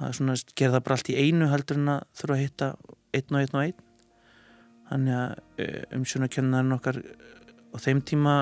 Að 0.00 0.16
svona 0.18 0.36
gera 0.56 0.76
það 0.76 0.84
bara 0.86 0.98
allt 0.98 1.12
í 1.12 1.18
einu 1.20 1.50
heldur 1.52 1.80
en 1.80 1.92
að 1.92 2.06
þurfa 2.20 2.36
að 2.38 2.42
hitta 2.42 2.70
einn 3.12 3.36
og 3.36 3.42
einn 3.42 3.58
og 3.58 3.62
einn. 3.66 3.84
Þannig 4.92 5.18
að 5.18 5.62
e, 5.64 5.68
umsjónakennarinn 5.98 6.76
okkar 6.78 6.98
á 7.02 7.76
þeim 7.80 8.02
tíma 8.08 8.34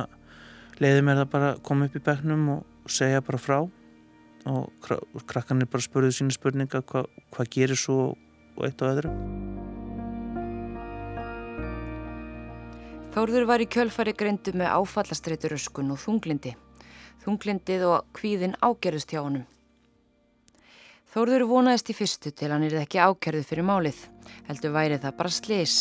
leiði 0.80 1.04
mér 1.06 1.22
það 1.24 1.34
bara 1.34 1.52
koma 1.66 1.90
upp 1.90 1.98
í 1.98 2.06
begnum 2.06 2.48
og 2.56 2.90
segja 2.90 3.22
bara 3.26 3.42
frá. 3.42 3.60
Og 4.50 4.90
krakkanir 5.28 5.68
bara 5.68 5.84
spurðu 5.84 6.14
sína 6.16 6.34
spurninga 6.34 6.84
hvað 6.86 7.10
hva 7.34 7.48
gerir 7.50 7.78
svo 7.78 8.12
og 8.56 8.66
eitt 8.66 8.82
og 8.82 8.94
öðru 8.94 9.49
Þórður 13.10 13.48
var 13.48 13.58
í 13.58 13.66
kjölfari 13.66 14.12
greindu 14.14 14.52
með 14.54 14.68
áfallastreituröskun 14.70 15.88
og 15.90 15.98
þunglindi. 15.98 16.52
Þunglindið 17.24 17.82
og 17.88 18.04
kvíðin 18.14 18.54
ágerðust 18.62 19.10
hjá 19.10 19.24
honum. 19.24 19.48
Þórður 21.10 21.42
vonaðist 21.50 21.90
í 21.90 21.96
fyrstu 21.98 22.30
til 22.30 22.52
hann 22.54 22.62
er 22.68 22.76
ekki 22.84 23.00
ákerðu 23.02 23.42
fyrir 23.48 23.66
málið, 23.66 23.98
heldur 24.46 24.76
væri 24.76 25.00
það 25.02 25.16
bara 25.18 25.34
slis. 25.34 25.74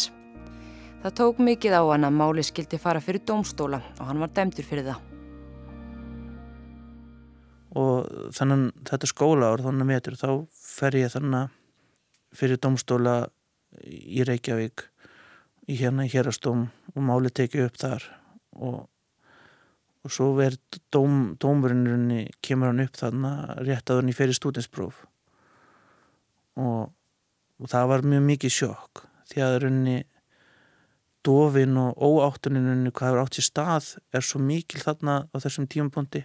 Það 1.03 1.15
tók 1.21 1.45
mikið 1.45 1.77
á 1.77 1.81
hann 1.85 2.09
að 2.09 2.17
máli 2.17 2.47
skildi 2.49 2.81
fara 2.81 3.03
fyrir 3.03 3.21
dómstóla 3.21 3.77
og 3.99 4.03
hann 4.09 4.25
var 4.25 4.33
dæmdur 4.33 4.65
fyrir 4.65 4.89
það. 4.89 5.05
Og 7.77 8.33
þannig 8.33 8.73
þetta 8.89 9.13
skóla 9.13 9.53
ár 9.53 9.67
þannig 9.69 9.91
metur 9.93 10.17
þá 10.17 10.31
fer 10.57 10.97
ég 10.97 11.13
þannig 11.13 11.53
fyrir 12.33 12.57
dómstóla 12.57 13.19
í 13.85 14.25
Reykjavík 14.25 14.89
í 15.69 15.77
hérna 15.77 16.07
í 16.07 16.13
hérastóm 16.13 16.67
og 16.95 17.03
máli 17.05 17.29
tekið 17.29 17.67
upp 17.67 17.77
þar. 17.81 18.07
Og, 18.59 18.79
og 20.03 20.13
svo 20.13 20.31
verð 20.37 20.79
dóm, 20.93 21.35
dómurinnurinn 21.39 22.31
kemur 22.45 22.71
hann 22.71 22.83
upp 22.83 22.97
þannig 22.97 23.65
rétt 23.67 23.91
að 23.91 24.01
hann 24.01 24.11
í 24.11 24.17
fyrir 24.17 24.37
stúdinspróf 24.37 25.03
og, 26.59 26.89
og 27.59 27.71
það 27.71 27.91
var 27.91 28.07
mjög 28.13 28.25
mikið 28.29 28.55
sjokk 28.55 29.03
því 29.29 29.43
að 29.45 29.57
runni 29.65 29.97
dofin 31.25 31.77
og 31.79 31.99
óáttuninunni 31.99 32.93
hvað 32.95 33.11
hefur 33.11 33.23
átt 33.23 33.37
sér 33.37 33.47
stað 33.47 33.89
er 34.15 34.25
svo 34.25 34.41
mikil 34.43 34.81
þarna 34.83 35.21
á 35.29 35.35
þessum 35.43 35.67
tímapunkti 35.71 36.23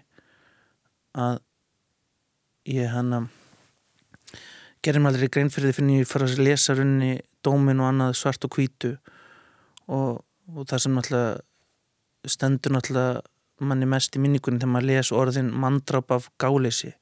að 1.18 1.40
ég 2.70 2.92
hann 2.94 3.12
að 3.18 3.26
gerum 4.84 5.08
aldrei 5.08 5.30
grein 5.32 5.50
fyrir 5.52 5.72
því 5.72 5.76
fyrir 5.78 5.90
að 5.90 6.00
ég 6.02 6.10
fara 6.10 6.28
að 6.30 6.44
lesa 6.46 6.76
runni 6.78 7.12
dómin 7.44 7.82
og 7.82 7.90
annað 7.90 8.16
svart 8.20 8.46
og 8.46 8.56
hvítu 8.56 8.94
og, 9.92 10.24
og 10.54 10.66
það 10.68 10.84
sem 10.84 10.96
náttúrulega 10.96 12.30
stendur 12.34 12.74
náttúrulega 12.74 13.22
manni 13.64 13.86
mest 13.88 14.16
í 14.16 14.22
minningunni 14.22 14.60
þegar 14.60 14.72
maður 14.74 14.90
les 14.90 15.12
orðin 15.14 15.52
mandrap 15.52 16.10
af 16.14 16.30
gáleysi 16.40 16.92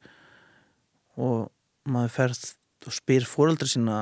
og 1.16 1.48
maður 1.88 2.14
ferð 2.16 2.44
og 2.86 2.96
spyr 2.96 3.26
fóröldra 3.28 3.68
sína 3.70 3.98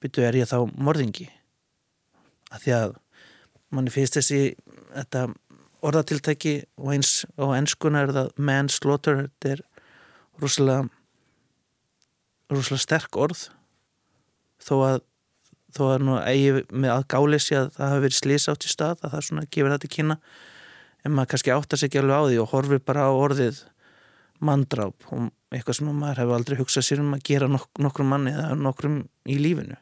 byrju 0.00 0.24
er 0.26 0.38
ég 0.40 0.50
þá 0.50 0.58
morðingi? 0.72 1.28
Að 2.52 2.62
því 2.64 2.74
að 2.76 2.94
manni 3.74 3.92
finnst 3.92 4.18
þessi 4.18 4.40
þetta 4.94 5.26
orðatiltæki 5.86 6.54
og 6.80 6.92
eins 6.94 7.24
á 7.36 7.44
ennskuna 7.56 8.04
er 8.04 8.14
það 8.16 8.30
manslaughter 8.48 9.26
þetta 9.26 9.52
er 9.56 9.64
rúslega 10.42 10.86
rúslega 12.52 12.82
sterk 12.82 13.18
orð. 13.18 13.46
Þó 14.62 14.74
að 14.86 14.98
þó 15.76 15.84
að 15.92 16.04
nú 16.06 16.18
eigi 16.20 16.64
með 16.72 16.92
að 16.94 17.06
gálesi 17.12 17.56
að 17.58 17.70
það 17.76 17.92
hafi 17.92 18.04
verið 18.04 18.18
slís 18.18 18.48
átt 18.52 18.66
í 18.66 18.72
stað 18.72 19.02
að 19.02 19.14
það 19.14 19.24
svona 19.28 19.46
gefur 19.46 19.74
þetta 19.74 19.90
kynna. 19.92 20.16
En 21.04 21.14
maður 21.14 21.30
kannski 21.32 21.54
áttar 21.54 21.80
sig 21.80 21.90
ekki 21.90 22.00
alveg 22.02 22.16
á 22.16 22.22
því 22.26 22.38
og 22.42 22.52
horfir 22.52 22.82
bara 22.82 23.06
á 23.06 23.12
orðið 23.14 23.60
mandráp 24.46 25.06
og 25.14 25.28
eitthvað 25.54 25.78
sem 25.78 25.92
maður 25.92 26.22
hefur 26.22 26.36
aldrei 26.36 26.58
hugsað 26.60 26.86
sér 26.88 27.02
um 27.04 27.14
að 27.16 27.24
gera 27.28 27.48
nok 27.50 27.68
nokkrum 27.80 28.10
manni 28.12 28.32
eða 28.34 28.56
nokkrum 28.58 28.98
í 29.28 29.38
lífinu. 29.40 29.78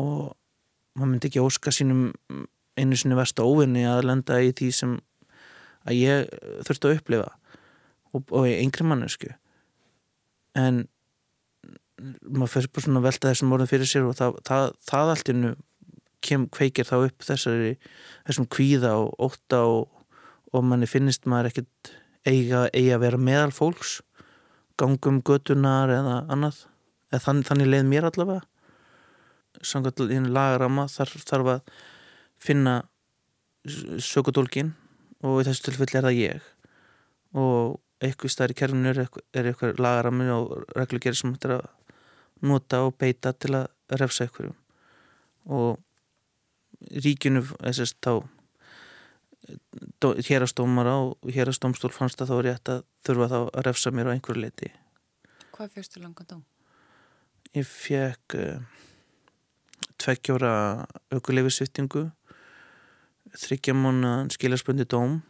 Og 0.00 0.32
maður 0.96 1.12
myndi 1.12 1.30
ekki 1.30 1.44
óska 1.44 1.74
sínum 1.74 2.08
einu 2.80 2.96
sinni 2.96 3.18
versta 3.18 3.44
óvinni 3.44 3.84
að 3.88 4.06
lenda 4.08 4.40
í 4.40 4.54
því 4.56 4.70
sem 4.74 4.96
að 5.84 6.00
ég 6.00 6.32
þurfti 6.66 6.88
að 6.88 6.96
upplifa. 6.98 7.30
Og, 8.10 8.24
og 8.34 8.48
yngri 8.50 8.86
mannesku 8.90 9.28
en 10.58 10.88
maður 12.26 12.52
fyrir 12.54 12.72
bara 12.74 12.86
svona 12.86 13.00
að 13.00 13.08
velta 13.08 13.30
þessum 13.30 13.54
orðin 13.56 13.70
fyrir 13.70 13.90
sér 13.90 14.06
og 14.08 14.18
það, 14.18 14.38
það, 14.48 14.66
það 14.90 15.14
allt 15.14 15.32
innu 15.34 15.54
kem 16.24 16.44
kveikir 16.52 16.88
þá 16.88 16.96
upp 16.98 17.24
þessari 17.24 17.72
þessum 18.28 18.48
kvíða 18.52 18.92
og 19.00 19.14
ótta 19.28 19.62
og, 19.68 19.88
og 20.52 20.66
manni 20.66 20.88
finnist 20.90 21.28
maður 21.30 21.50
ekkert 21.50 21.92
eiga, 22.28 22.66
eiga 22.76 22.96
að 22.98 23.04
vera 23.06 23.20
meðal 23.30 23.52
fólks 23.56 23.98
gangum 24.80 25.20
götunar 25.26 25.92
eða 25.92 26.20
annað. 26.32 26.64
Eða 27.10 27.24
þann, 27.26 27.42
þannig 27.48 27.70
leið 27.70 27.88
mér 27.90 28.08
allavega. 28.08 28.44
Samkvæmt 29.66 30.04
í 30.06 30.20
lagarama 30.30 30.86
þarf, 30.88 31.24
þarf 31.26 31.52
að 31.56 31.74
finna 32.40 32.76
sökudólkin 34.00 34.72
og 35.26 35.42
í 35.42 35.46
þessu 35.48 35.66
tilfelli 35.68 35.98
er 36.00 36.06
það 36.06 36.20
ég. 36.20 36.46
Og 37.36 37.80
eitthvað 38.00 38.32
stær 38.32 38.54
í 38.54 38.56
kerfinu 38.56 38.94
er 38.94 39.02
eitthvað 39.02 39.82
lagarami 39.82 40.30
og 40.32 40.54
reglugjari 40.78 41.18
sem 41.18 41.34
þetta 41.34 41.50
er 41.50 41.56
að 41.58 41.68
nota 42.42 42.82
og 42.86 42.96
beita 43.00 43.32
til 43.32 43.54
að 43.58 43.68
refsa 44.00 44.26
ykkurum 44.28 44.56
og 45.50 45.80
ríkinu 47.04 47.42
þessast 47.44 47.98
þá 48.04 48.12
hérastómara 50.28 50.94
og 51.02 51.32
hérastómstól 51.34 51.92
fannst 51.92 52.20
að 52.22 52.30
þá 52.30 52.36
er 52.36 52.46
rétt 52.48 52.72
að 52.72 52.84
þurfa 53.06 53.30
þá 53.32 53.38
að 53.40 53.64
refsa 53.66 53.92
mér 53.94 54.12
á 54.12 54.14
einhverju 54.14 54.44
leiti 54.44 54.70
Hvað 55.56 55.74
fyrstu 55.76 56.00
langan 56.00 56.28
dóm? 56.28 56.44
Ég 57.52 57.66
fekk 57.66 58.36
uh, 58.38 58.60
tveggjóra 60.00 60.52
aukuleifisvittingu 61.12 62.06
þryggjamána 63.36 64.30
skiljarspundi 64.32 64.86
dóm 64.88 65.20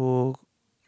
og 0.00 0.38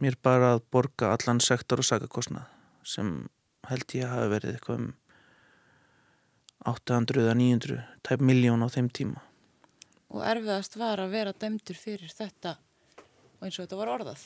mér 0.02 0.16
bara 0.22 0.54
að 0.54 0.64
borga 0.72 1.12
allan 1.14 1.42
sektor 1.44 1.82
og 1.82 1.88
sagakostnað 1.88 2.48
sem 2.84 3.26
held 3.70 3.96
ég 3.96 4.06
að 4.06 4.14
hafa 4.14 4.30
verið 4.34 4.56
eitthvað 4.56 4.82
um 4.82 4.92
800 6.64 7.24
eða 7.24 7.34
900 7.38 7.80
tæp 8.08 8.22
miljón 8.24 8.64
á 8.64 8.68
þeim 8.72 8.88
tíma. 8.88 9.24
Og 10.14 10.22
erfiðast 10.24 10.78
var 10.80 11.02
að 11.02 11.12
vera 11.16 11.34
dæmdur 11.36 11.76
fyrir 11.76 12.12
þetta 12.14 12.56
og 12.56 13.44
eins 13.44 13.58
og 13.58 13.66
þetta 13.66 13.80
var 13.80 13.92
orðað. 13.96 14.24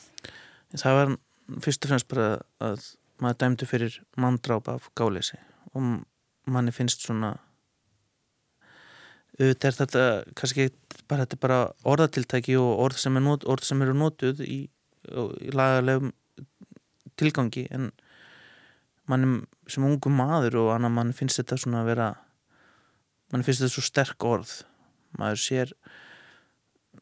Það 0.77 0.97
var 0.99 1.13
fyrst 1.65 1.85
og 1.85 1.91
fremst 1.91 2.09
bara 2.11 2.29
að 2.63 2.87
maður 3.19 3.39
dæmdur 3.43 3.69
fyrir 3.69 3.99
manndráp 4.19 4.69
af 4.71 4.89
gáleysi. 4.95 5.39
Og 5.73 6.03
manni 6.49 6.73
finnst 6.75 7.03
svona 7.03 7.35
auðvitað 9.39 9.69
er 9.69 9.77
þetta 9.79 10.05
kannski 10.35 10.67
bara, 11.07 11.23
þetta 11.23 11.39
bara 11.39 11.59
orðatiltæki 11.87 12.57
og 12.59 12.83
orð 12.85 12.99
sem, 13.01 13.19
not, 13.23 13.45
orð 13.47 13.67
sem 13.67 13.81
eru 13.85 13.95
nótuð 13.95 14.43
í, 14.43 14.59
í 14.67 15.53
lagalegum 15.55 16.11
tilgangi 17.19 17.65
en 17.75 17.89
mann 19.09 19.41
sem 19.69 19.85
ungum 19.85 20.17
maður 20.19 20.59
og 20.63 20.73
annar 20.75 20.93
mann 20.93 21.15
finnst 21.15 21.41
þetta 21.41 21.57
svona 21.59 21.83
að 21.83 21.91
vera 21.93 22.09
mann 23.33 23.45
finnst 23.45 23.63
þetta 23.63 23.73
svo 23.75 23.85
sterk 23.85 24.25
orð. 24.27 24.53
Maður 25.17 25.41
sér 25.41 25.73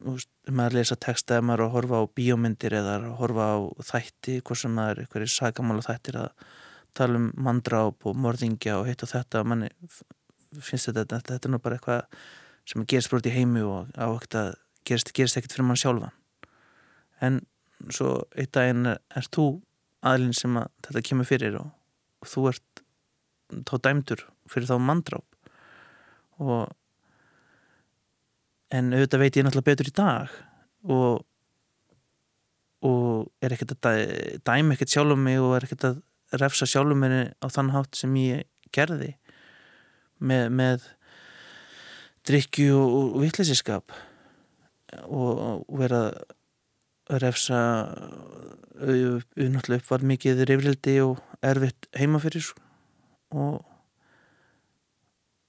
veist, 0.04 0.30
maður 0.48 0.78
lesa 0.78 0.96
texta 1.00 1.40
maður 1.44 1.66
að 1.66 1.74
horfa 1.76 2.00
á 2.00 2.04
bíómyndir 2.18 2.76
eða 2.80 2.96
að 2.98 3.08
horfa 3.20 3.48
á 3.52 3.56
þætti 3.90 4.38
hvort 4.40 4.62
sem 4.62 4.74
maður 4.74 4.94
er 4.94 5.04
eitthvað 5.04 5.26
í 5.26 5.32
sagamála 5.34 5.86
þættir 5.86 6.20
að 6.22 6.46
tala 6.98 7.20
um 7.20 7.28
mandráp 7.36 8.08
og 8.08 8.16
morðingja 8.18 8.78
og 8.80 8.88
hitt 8.88 9.04
og 9.04 9.12
þetta 9.12 9.44
mann 9.44 9.68
finnst 9.68 10.88
þetta, 10.88 11.04
þetta, 11.04 11.34
þetta 11.34 11.48
er 11.48 11.52
nú 11.52 11.60
bara 11.62 11.78
eitthvað 11.78 12.24
sem 12.68 12.84
gerist 12.88 13.12
brot 13.12 13.28
í 13.28 13.32
heimi 13.32 13.64
og 13.64 13.92
á 13.96 14.08
ekkert 14.08 14.38
að 14.40 14.50
gerist, 14.88 15.12
gerist 15.16 15.38
ekkert 15.38 15.56
fyrir 15.56 15.68
mann 15.68 15.80
sjálfan. 15.80 16.14
En 17.24 17.40
svo 17.94 18.22
eitt 18.36 18.52
daginn 18.56 18.88
er, 18.94 19.00
er 19.16 19.28
þú 19.32 19.48
aðlinn 20.06 20.36
sem 20.36 20.56
að 20.58 20.70
þetta 20.86 21.04
kemur 21.08 21.28
fyrir 21.28 21.58
og 21.60 21.72
þú 22.26 22.48
ert 22.52 22.82
þá 23.68 23.74
dæmdur 23.84 24.24
fyrir 24.50 24.68
þá 24.68 24.76
mandráp 24.82 25.24
og 26.42 26.68
en 28.74 28.92
auðvitað 28.92 29.22
veit 29.22 29.38
ég 29.38 29.46
náttúrulega 29.46 29.70
betur 29.70 29.90
í 29.90 29.96
dag 29.96 30.36
og 30.88 31.24
og 32.86 33.32
er 33.42 33.54
ekkert 33.54 33.74
að 33.88 34.04
dæma 34.46 34.76
ekkert 34.76 34.92
sjálfum 34.92 35.24
mig 35.26 35.40
og 35.42 35.56
er 35.56 35.66
ekkert 35.66 35.88
að 35.88 35.96
refsa 36.38 36.68
sjálfum 36.68 37.00
minni 37.02 37.24
á 37.42 37.46
þann 37.50 37.72
hátt 37.74 37.98
sem 37.98 38.12
ég 38.20 38.46
gerði 38.74 39.14
með, 40.18 40.44
með 40.54 40.86
drikju 42.28 42.76
og, 42.78 43.16
og 43.16 43.24
vittleysiskap 43.24 43.94
og, 45.08 45.64
og 45.66 45.80
vera 45.80 46.02
refsa 47.08 47.58
auðvitað 48.78 49.78
upp 49.78 49.90
var 49.90 50.04
mikið 50.12 50.44
reyfrildi 50.48 50.98
og 51.02 51.22
erfitt 51.42 51.88
heima 51.96 52.20
fyrir 52.22 52.46
og 53.34 53.64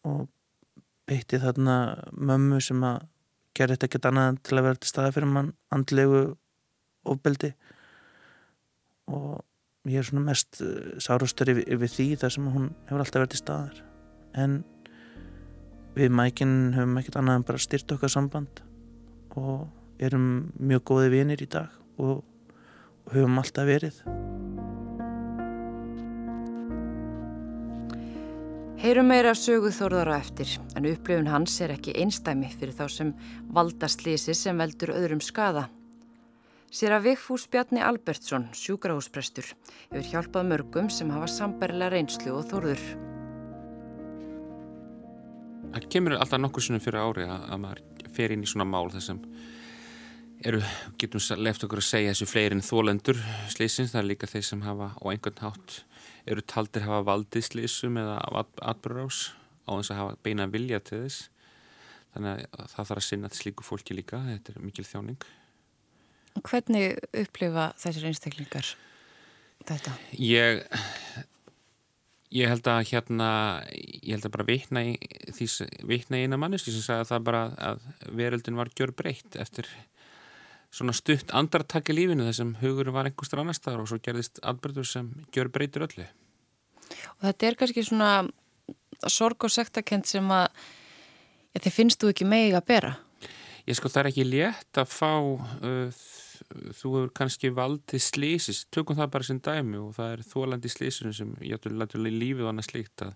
og 0.08 0.28
beitti 1.10 1.39
þarna 1.41 1.76
mömmu 2.13 2.60
sem 2.63 2.84
að 2.86 3.02
gera 3.58 3.76
þetta 3.76 3.89
ekkert 3.89 4.08
annað 4.10 4.39
til 4.48 4.58
að 4.58 4.67
vera 4.67 4.80
til 4.80 4.91
staða 4.91 5.13
fyrir 5.15 5.32
mann 5.34 5.52
andlegu 5.76 6.22
ofbeldi. 7.10 7.52
Og 9.10 9.89
ég 9.89 10.00
er 10.00 10.08
svona 10.08 10.28
mest 10.30 10.62
sárastur 11.02 11.52
yfir, 11.52 11.65
yfir 11.67 11.93
því 11.95 12.08
þar 12.22 12.36
sem 12.36 12.50
hún 12.54 12.69
hefur 12.88 13.04
alltaf 13.04 13.24
verið 13.24 13.34
til 13.34 13.41
staðar. 13.41 13.82
En 14.38 14.60
við 15.98 16.13
mækinn 16.15 16.58
höfum 16.78 17.02
ekkert 17.02 17.19
annað 17.19 17.39
en 17.39 17.48
bara 17.50 17.63
styrt 17.65 17.95
okkar 17.95 18.13
samband 18.13 18.62
og 19.39 19.67
erum 20.00 20.26
mjög 20.60 20.86
góði 20.94 21.14
vinir 21.18 21.44
í 21.44 21.50
dag 21.52 21.70
og, 22.00 22.24
og 23.06 23.16
höfum 23.16 23.42
alltaf 23.42 23.68
verið 23.68 24.04
Heyrum 28.80 29.10
meira 29.12 29.34
söguð 29.36 29.74
þórðar 29.76 30.10
á 30.16 30.16
eftir, 30.16 30.52
en 30.80 30.86
upplifun 30.88 31.28
hans 31.28 31.58
er 31.60 31.74
ekki 31.74 31.92
einstæmi 32.00 32.48
fyrir 32.54 32.72
þá 32.78 32.86
sem 32.94 33.10
valda 33.52 33.90
slísi 33.92 34.32
sem 34.32 34.56
veldur 34.56 34.94
öðrum 34.94 35.20
skada. 35.20 35.66
Sér 36.72 36.96
að 36.96 37.10
Vigfús 37.10 37.44
Bjarni 37.52 37.84
Albertsson, 37.84 38.46
sjúkrahúsprestur, 38.56 39.50
hefur 39.90 40.08
hjálpað 40.14 40.48
mörgum 40.54 40.88
sem 40.96 41.12
hafa 41.12 41.28
sambarilega 41.28 41.92
reynslu 41.98 42.38
og 42.38 42.48
þórður. 42.54 42.86
Það 45.74 45.92
kemur 45.92 46.16
alltaf 46.16 46.40
nokkur 46.40 46.64
sinnum 46.64 46.86
fyrir 46.88 47.04
ári 47.04 47.28
að, 47.28 47.46
að 47.52 47.64
maður 47.66 47.84
fer 48.16 48.32
inn 48.38 48.48
í 48.48 48.52
svona 48.54 48.70
mál 48.70 48.88
þar 48.96 49.08
sem 49.10 49.20
eru, 50.45 50.62
getum 51.02 51.21
left 51.41 51.65
okkur 51.65 51.82
að 51.82 51.88
segja 51.89 52.13
þessu 52.13 52.28
fleiri 52.30 52.58
en 52.58 52.65
þólendur 52.65 53.19
slísins, 53.52 53.91
það 53.93 54.02
er 54.02 54.10
líka 54.12 54.30
þeir 54.30 54.45
sem 54.47 54.63
hafa 54.63 54.91
á 54.95 55.04
einhvern 55.12 55.43
hátt 55.43 55.82
eru 56.30 56.43
taldir 56.45 56.86
hafa 56.86 57.02
valdið 57.08 57.47
slísum 57.47 57.97
eða 57.99 58.17
atbyrðurás 58.62 59.21
á 59.65 59.71
þess 59.71 59.93
að 59.93 60.02
hafa 60.02 60.17
beina 60.25 60.47
vilja 60.52 60.80
til 60.84 61.04
þess. 61.06 61.30
Þannig 62.13 62.45
að 62.49 62.69
það 62.73 62.88
þarf 62.89 63.02
að 63.02 63.06
sinna 63.06 63.30
til 63.30 63.39
slíku 63.39 63.65
fólki 63.65 63.97
líka, 63.97 64.21
þetta 64.25 64.54
er 64.54 64.63
mikil 64.65 64.86
þjáning. 64.88 65.25
Hvernig 66.39 67.02
upplifa 67.23 67.71
þessir 67.82 68.08
einstaklingar 68.10 68.71
þetta? 69.67 69.93
Ég 70.17 70.63
ég 72.30 72.49
held 72.49 72.67
að 72.69 72.84
hérna 72.91 73.30
ég 73.73 74.13
held 74.13 74.28
að 74.28 74.34
bara 74.36 74.47
vitna 74.47 74.84
í 74.86 74.97
vitna 75.89 76.19
í 76.19 76.25
eina 76.28 76.38
manneski 76.38 76.73
sem 76.73 76.86
sagði 76.86 77.06
að 77.06 77.12
það 77.12 77.23
bara 77.30 77.43
að 77.69 77.88
veröldin 78.19 78.60
var 78.60 78.69
gjör 78.78 78.93
breytt 78.97 79.38
eftir 79.41 79.69
svona 80.74 80.94
stutt 80.94 81.34
andartak 81.36 81.90
í 81.90 81.96
lífinu 81.98 82.28
þar 82.28 82.38
sem 82.38 82.54
hugur 82.62 82.92
var 82.94 83.10
einhverstur 83.10 83.42
annar 83.42 83.58
staðar 83.58 83.84
og 83.84 83.90
svo 83.92 84.00
gerðist 84.06 84.42
atbyrður 84.46 84.88
sem 84.88 85.10
gjör 85.34 85.50
breytur 85.54 85.88
öllu. 85.88 86.06
Og 87.20 87.26
þetta 87.26 87.48
er 87.48 87.58
kannski 87.60 87.86
svona 87.86 88.12
sorg 89.10 89.46
og 89.48 89.54
sektakent 89.54 90.10
sem 90.10 90.26
að 90.34 90.48
ja, 91.56 91.62
þið 91.62 91.76
finnst 91.76 92.02
þú 92.02 92.14
ekki 92.14 92.30
megi 92.30 92.56
að 92.58 92.68
bera? 92.70 92.96
Ég 93.68 93.78
sko 93.78 93.92
það 93.92 94.02
er 94.02 94.12
ekki 94.12 94.26
létt 94.28 94.82
að 94.82 94.92
fá 94.94 95.14
uh, 95.20 96.02
þú 96.50 96.94
hefur 96.96 97.12
kannski 97.18 97.52
valdið 97.54 98.04
slísis, 98.04 98.64
tökum 98.74 98.98
það 98.98 99.14
bara 99.16 99.28
sem 99.28 99.42
dæmi 99.46 99.78
og 99.82 99.94
það 99.98 100.16
er 100.16 100.26
þólandi 100.32 100.72
slísinu 100.72 101.14
sem 101.16 101.34
ég 101.46 101.58
ætla 101.58 101.86
að 101.86 102.10
lífið 102.10 102.46
og 102.46 102.52
annað 102.54 102.70
slíkt 102.72 103.06
að 103.06 103.16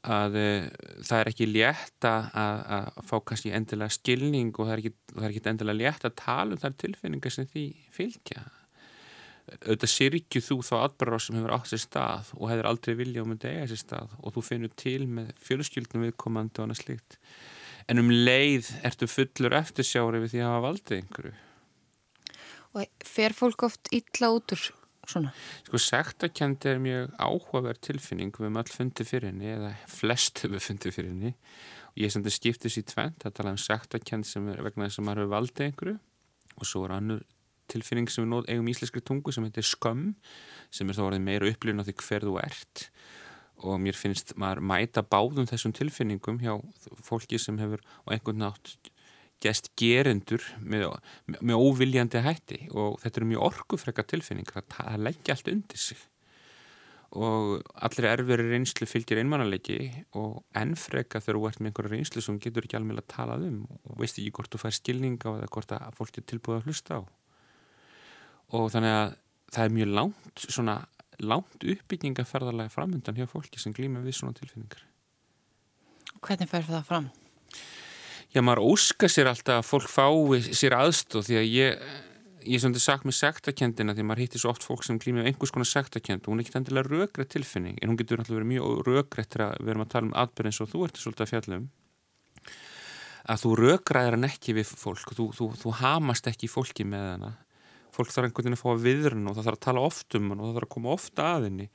að 0.00 0.38
uh, 0.40 0.68
það 1.04 1.18
er 1.18 1.30
ekki 1.32 1.48
létt 1.50 2.06
að, 2.08 2.30
að 2.40 3.02
fá 3.10 3.16
kannski 3.30 3.52
endilega 3.56 3.96
skilning 3.96 4.54
og 4.54 4.64
það 4.64 4.72
er 4.72 4.82
ekki, 4.84 4.94
það 5.12 5.26
er 5.26 5.34
ekki 5.34 5.52
endilega 5.52 5.80
létt 5.82 6.08
að 6.08 6.16
tala 6.22 6.56
um 6.56 6.62
þær 6.62 6.80
tilfinningar 6.84 7.36
sem 7.36 7.48
því 7.50 7.66
fylgja. 7.92 8.46
Auðvitað 9.50 9.90
sirkju 9.90 10.42
þú 10.46 10.56
þá 10.62 10.74
atbyrgar 10.78 11.24
sem 11.24 11.36
hefur 11.40 11.56
átt 11.56 11.70
sér 11.72 11.82
stað 11.82 12.28
og 12.38 12.52
hefur 12.52 12.68
aldrei 12.70 12.92
vilja 13.00 13.24
og 13.24 13.32
myndi 13.32 13.50
eiga 13.50 13.70
sér 13.72 13.80
stað 13.82 14.12
og 14.20 14.36
þú 14.36 14.44
finnur 14.46 14.74
til 14.78 15.08
með 15.10 15.32
fjölskyldnum 15.42 16.06
viðkomandi 16.06 16.60
og 16.60 16.68
annað 16.68 16.84
slikt 16.84 17.18
en 17.90 17.98
um 18.02 18.10
leið 18.12 18.68
ertu 18.86 19.08
fullur 19.10 19.56
eftirsjári 19.58 20.20
við 20.22 20.34
því 20.34 20.42
að 20.42 20.50
hafa 20.50 20.66
valdið 20.66 20.98
einhverju. 21.00 21.32
Og 22.78 23.06
fer 23.06 23.34
fólk 23.34 23.64
oft 23.66 23.90
illa 23.94 24.30
út 24.36 24.54
úr 24.54 24.66
svona? 25.10 25.32
Sko 25.66 25.80
sektakendi 25.82 26.70
er 26.70 26.80
mjög 26.82 27.16
áhugaverð 27.18 27.82
tilfinning. 27.88 28.32
Við 28.34 28.46
höfum 28.46 28.60
all 28.60 28.70
fundið 28.70 29.10
fyrir 29.10 29.30
henni 29.30 29.50
eða 29.52 29.72
flest 29.90 30.44
höfum 30.44 30.62
fundið 30.64 30.96
fyrir 30.96 31.10
henni. 31.12 31.32
Og 31.90 32.02
ég 32.04 32.12
sem 32.12 32.22
þetta 32.22 32.36
skiptis 32.36 32.78
í 32.80 32.84
tvent 32.86 33.26
að 33.26 33.36
tala 33.38 33.54
um 33.54 33.60
sektakend 33.60 34.28
sem 34.28 34.46
er 34.52 34.62
vegna 34.64 34.88
þess 34.88 35.02
að 35.02 35.08
maður 35.08 35.22
hefur 35.24 35.34
valdið 35.34 35.66
einhverju. 35.66 35.96
Og 36.56 36.68
svo 36.68 36.84
er 36.86 36.96
annur 36.96 37.24
tilfinning 37.70 38.10
sem 38.10 38.26
við 38.26 38.50
eigum 38.50 38.68
í 38.68 38.74
íslenskri 38.74 39.02
tungu 39.06 39.34
sem 39.34 39.46
heitir 39.46 39.66
skömm 39.66 40.14
sem 40.74 40.88
er 40.88 40.98
þá 40.98 41.04
orðið 41.06 41.26
meira 41.26 41.50
upplifin 41.50 41.82
á 41.82 41.86
því 41.86 41.96
hver 42.02 42.26
þú 42.28 42.36
ert. 42.42 42.86
Og 43.60 43.76
mér 43.82 43.98
finnst 43.98 44.32
maður 44.40 44.64
mæta 44.70 45.04
báðum 45.04 45.48
þessum 45.50 45.74
tilfinningum 45.76 46.40
hjá 46.40 46.54
fólki 47.04 47.38
sem 47.38 47.58
hefur 47.60 47.82
á 48.06 48.16
einhvern 48.16 48.40
nátt 48.46 48.90
gæst 49.40 49.70
gerendur 49.80 50.44
með, 50.60 50.90
með 51.40 51.56
óviljandi 51.60 52.22
hætti 52.24 52.60
og 52.70 53.00
þetta 53.02 53.20
eru 53.20 53.28
mjög 53.32 53.46
orgufrekka 53.48 54.04
tilfinningar 54.12 54.62
að 54.62 54.72
það 54.74 55.04
leggja 55.06 55.36
allt 55.36 55.52
undir 55.54 55.80
sig. 55.80 56.02
Og 57.10 57.64
allir 57.82 58.06
erfiri 58.06 58.44
reynslu 58.52 58.86
fylgir 58.86 59.18
einmannalegi 59.18 59.80
og 60.18 60.44
ennfreka 60.54 61.18
þegar 61.18 61.38
þú 61.40 61.48
ert 61.48 61.58
með 61.60 61.70
einhverja 61.72 61.94
reynslu 61.96 62.22
sem 62.22 62.38
getur 62.42 62.68
ekki 62.68 62.78
alveg 62.78 63.00
að 63.02 63.08
tala 63.10 63.38
um 63.42 63.64
og 63.66 63.96
veist 63.98 64.20
ekki 64.20 64.34
hvort 64.36 64.52
þú 64.52 64.60
fær 64.62 64.76
skilninga 64.76 65.34
eða 65.40 65.50
hvort 65.56 65.74
að 65.74 65.98
fólk 65.98 66.20
er 66.20 66.28
tilbúið 66.30 66.60
að 66.60 66.70
hlusta 66.70 67.00
á. 67.00 67.02
Og 68.54 68.70
þannig 68.70 68.94
að 69.00 69.16
það 69.50 69.64
er 69.64 69.76
mjög 69.78 69.92
langt 69.98 70.44
svona 70.46 70.76
langt 71.20 71.64
uppbyggingaferðarlega 71.64 72.72
framöndan 72.72 73.18
hjá 73.18 73.26
fólki 73.28 73.60
sem 73.60 73.74
glýma 73.76 74.04
við 74.04 74.20
svona 74.20 74.36
tilfinningar. 74.38 74.86
Hvernig 76.20 76.48
fer 76.50 76.64
það 76.68 76.86
fram? 76.86 77.10
Já, 78.30 78.44
maður 78.46 78.62
óska 78.70 79.08
sér 79.10 79.26
alltaf 79.26 79.56
að 79.58 79.66
fólk 79.66 79.88
fái 79.90 80.52
sér 80.54 80.76
aðstóð 80.76 81.24
því 81.26 81.36
að 81.40 81.48
ég, 81.50 81.80
ég 82.46 82.54
er 82.54 82.60
svona 82.62 82.82
sagt 82.82 83.06
með 83.08 83.16
sektakendina 83.18 83.94
því 83.96 84.04
maður 84.06 84.22
hittir 84.22 84.42
svo 84.42 84.52
oft 84.52 84.62
fólk 84.62 84.84
sem 84.86 85.00
glýmið 85.02 85.26
einhvers 85.26 85.50
konar 85.50 85.66
sektakend 85.66 86.22
og 86.22 86.30
hún 86.30 86.38
er 86.38 86.46
ekki 86.46 86.54
endilega 86.60 86.86
röggrætt 86.92 87.32
tilfinning 87.34 87.80
en 87.82 87.90
hún 87.90 87.98
getur 87.98 88.22
alltaf 88.22 88.36
verið 88.36 88.50
mjög 88.52 88.84
röggrætt 88.86 89.34
þegar 89.34 89.58
við 89.58 89.72
erum 89.74 89.82
að 89.82 89.90
tala 89.96 90.06
um 90.06 90.14
atbyrð 90.22 90.50
eins 90.52 90.60
og 90.62 90.70
þú 90.70 90.82
ert 90.86 91.00
svolítið 91.02 91.24
að 91.24 91.32
fjalla 91.32 91.58
um. 91.58 91.66
Að 93.34 93.42
þú 93.42 93.56
röggræðir 93.64 94.16
hann 94.16 94.28
ekki 94.30 94.56
við 94.60 94.70
fólk 94.84 95.12
þú, 95.18 95.26
þú, 95.40 95.50
þú 95.64 95.74
hamast 95.80 96.30
ekki 96.30 96.52
fólki 96.54 96.86
með 96.86 97.08
hana. 97.08 97.32
Fólk 97.90 98.14
þarf 98.14 98.30
einhvern 98.30 98.46
veginn 98.46 98.60
að 98.60 98.62
fá 98.62 98.70
að 98.76 98.86
viðrun 98.86 99.26
og 99.26 99.34
það 99.40 99.50
þarf 99.50 99.58
að 99.58 99.66
tala 99.66 99.84
oft 99.90 100.20
um 100.20 100.30
hann 100.30 100.38
og 100.38 100.46
það 100.46 100.56
þarf 100.60 100.70
að 100.70 100.74
koma 100.76 100.94
ofta 100.94 101.26
að 101.34 101.50
henni. 101.50 101.68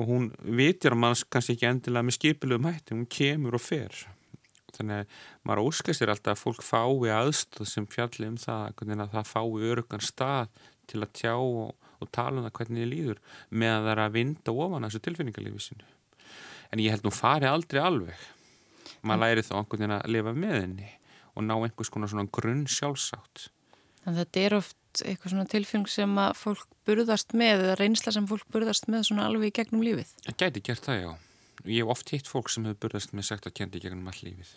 Og 0.00 0.08
hún 0.08 0.32
vitir 0.56 0.96
að 0.96 1.02
mann 1.04 1.22
kannski 1.28 1.58
ekki 1.58 1.68
endilega 1.68 2.08
með 2.08 2.16
skipilum 2.16 2.72
hætti, 2.72 2.96
hún 2.96 3.08
kemur 3.12 3.60
og 3.60 3.66
fer 3.68 4.02
þannig 4.78 5.02
að 5.02 5.16
maður 5.48 5.70
óskast 5.70 6.02
sér 6.02 6.12
alltaf 6.14 6.36
að 6.36 6.42
fólk 6.42 6.66
fái 6.66 7.12
aðstöð 7.16 7.70
sem 7.70 7.88
fjalli 7.90 8.28
um 8.32 8.38
það 8.40 8.84
að 8.96 9.16
það 9.16 9.32
fái 9.32 9.70
örugan 9.70 10.04
stað 10.04 10.52
til 10.90 11.02
að 11.02 11.14
tjá 11.18 11.34
og, 11.36 11.72
og 12.02 12.12
tala 12.14 12.40
um 12.40 12.46
það 12.48 12.56
hvernig 12.58 12.84
þið 12.84 12.92
líður 12.92 13.24
með 13.50 13.74
að 13.76 13.82
það 13.82 13.92
er 13.94 14.04
að 14.04 14.14
vinda 14.18 14.56
ofan 14.66 14.88
þessu 14.88 15.02
tilfinningarlífi 15.06 15.66
sinu 15.68 15.92
en 16.72 16.82
ég 16.82 16.94
held 16.94 17.06
nú 17.06 17.12
fari 17.14 17.48
aldrei 17.48 17.82
alveg. 17.82 18.28
Maður 19.02 19.24
læri 19.24 19.44
þá 19.46 19.56
einhvern 19.58 19.82
veginn 19.82 19.96
að 19.96 20.12
lifa 20.14 20.34
með 20.36 20.54
henni 20.58 20.92
og 21.32 21.44
ná 21.46 21.56
einhvers 21.56 21.90
konar 21.92 22.12
svona 22.12 22.28
grunn 22.32 22.64
sjálfsátt. 22.70 23.48
Þannig 24.02 24.14
að 24.14 24.22
þetta 24.22 24.44
er 24.44 24.56
oft 24.58 25.02
eitthvað 25.02 25.34
svona 25.34 25.48
tilfinning 25.48 25.90
sem 25.90 26.16
að 26.20 26.32
fólk 26.38 26.64
burðast 26.86 27.36
með 27.38 27.66
eða 27.66 27.76
reynsla 27.80 28.14
sem 28.14 28.28
fólk 28.28 28.48
burðast 28.52 28.88
með 28.92 29.06
svona 29.08 29.28
alveg 29.28 29.52
í 29.52 29.54
gegnum 29.60 29.84
lífið? 29.84 30.10
Það 30.26 30.40
gæti 30.42 30.64
gert 30.68 30.88
það, 30.88 31.02
já 31.02 31.12
Ég 31.64 31.82
hef 31.82 31.92
oft 31.94 32.10
hitt 32.10 32.30
fólk 32.30 32.50
sem 32.50 32.64
hefur 32.66 32.80
burðast 32.86 33.12
með 33.14 33.28
sagt 33.28 33.46
að 33.46 33.54
kendi 33.60 33.82
gegnum 33.82 34.08
all 34.10 34.18
lífið. 34.18 34.56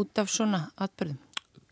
Út 0.00 0.20
af 0.22 0.30
svona 0.32 0.62
atbyrðum? 0.80 1.18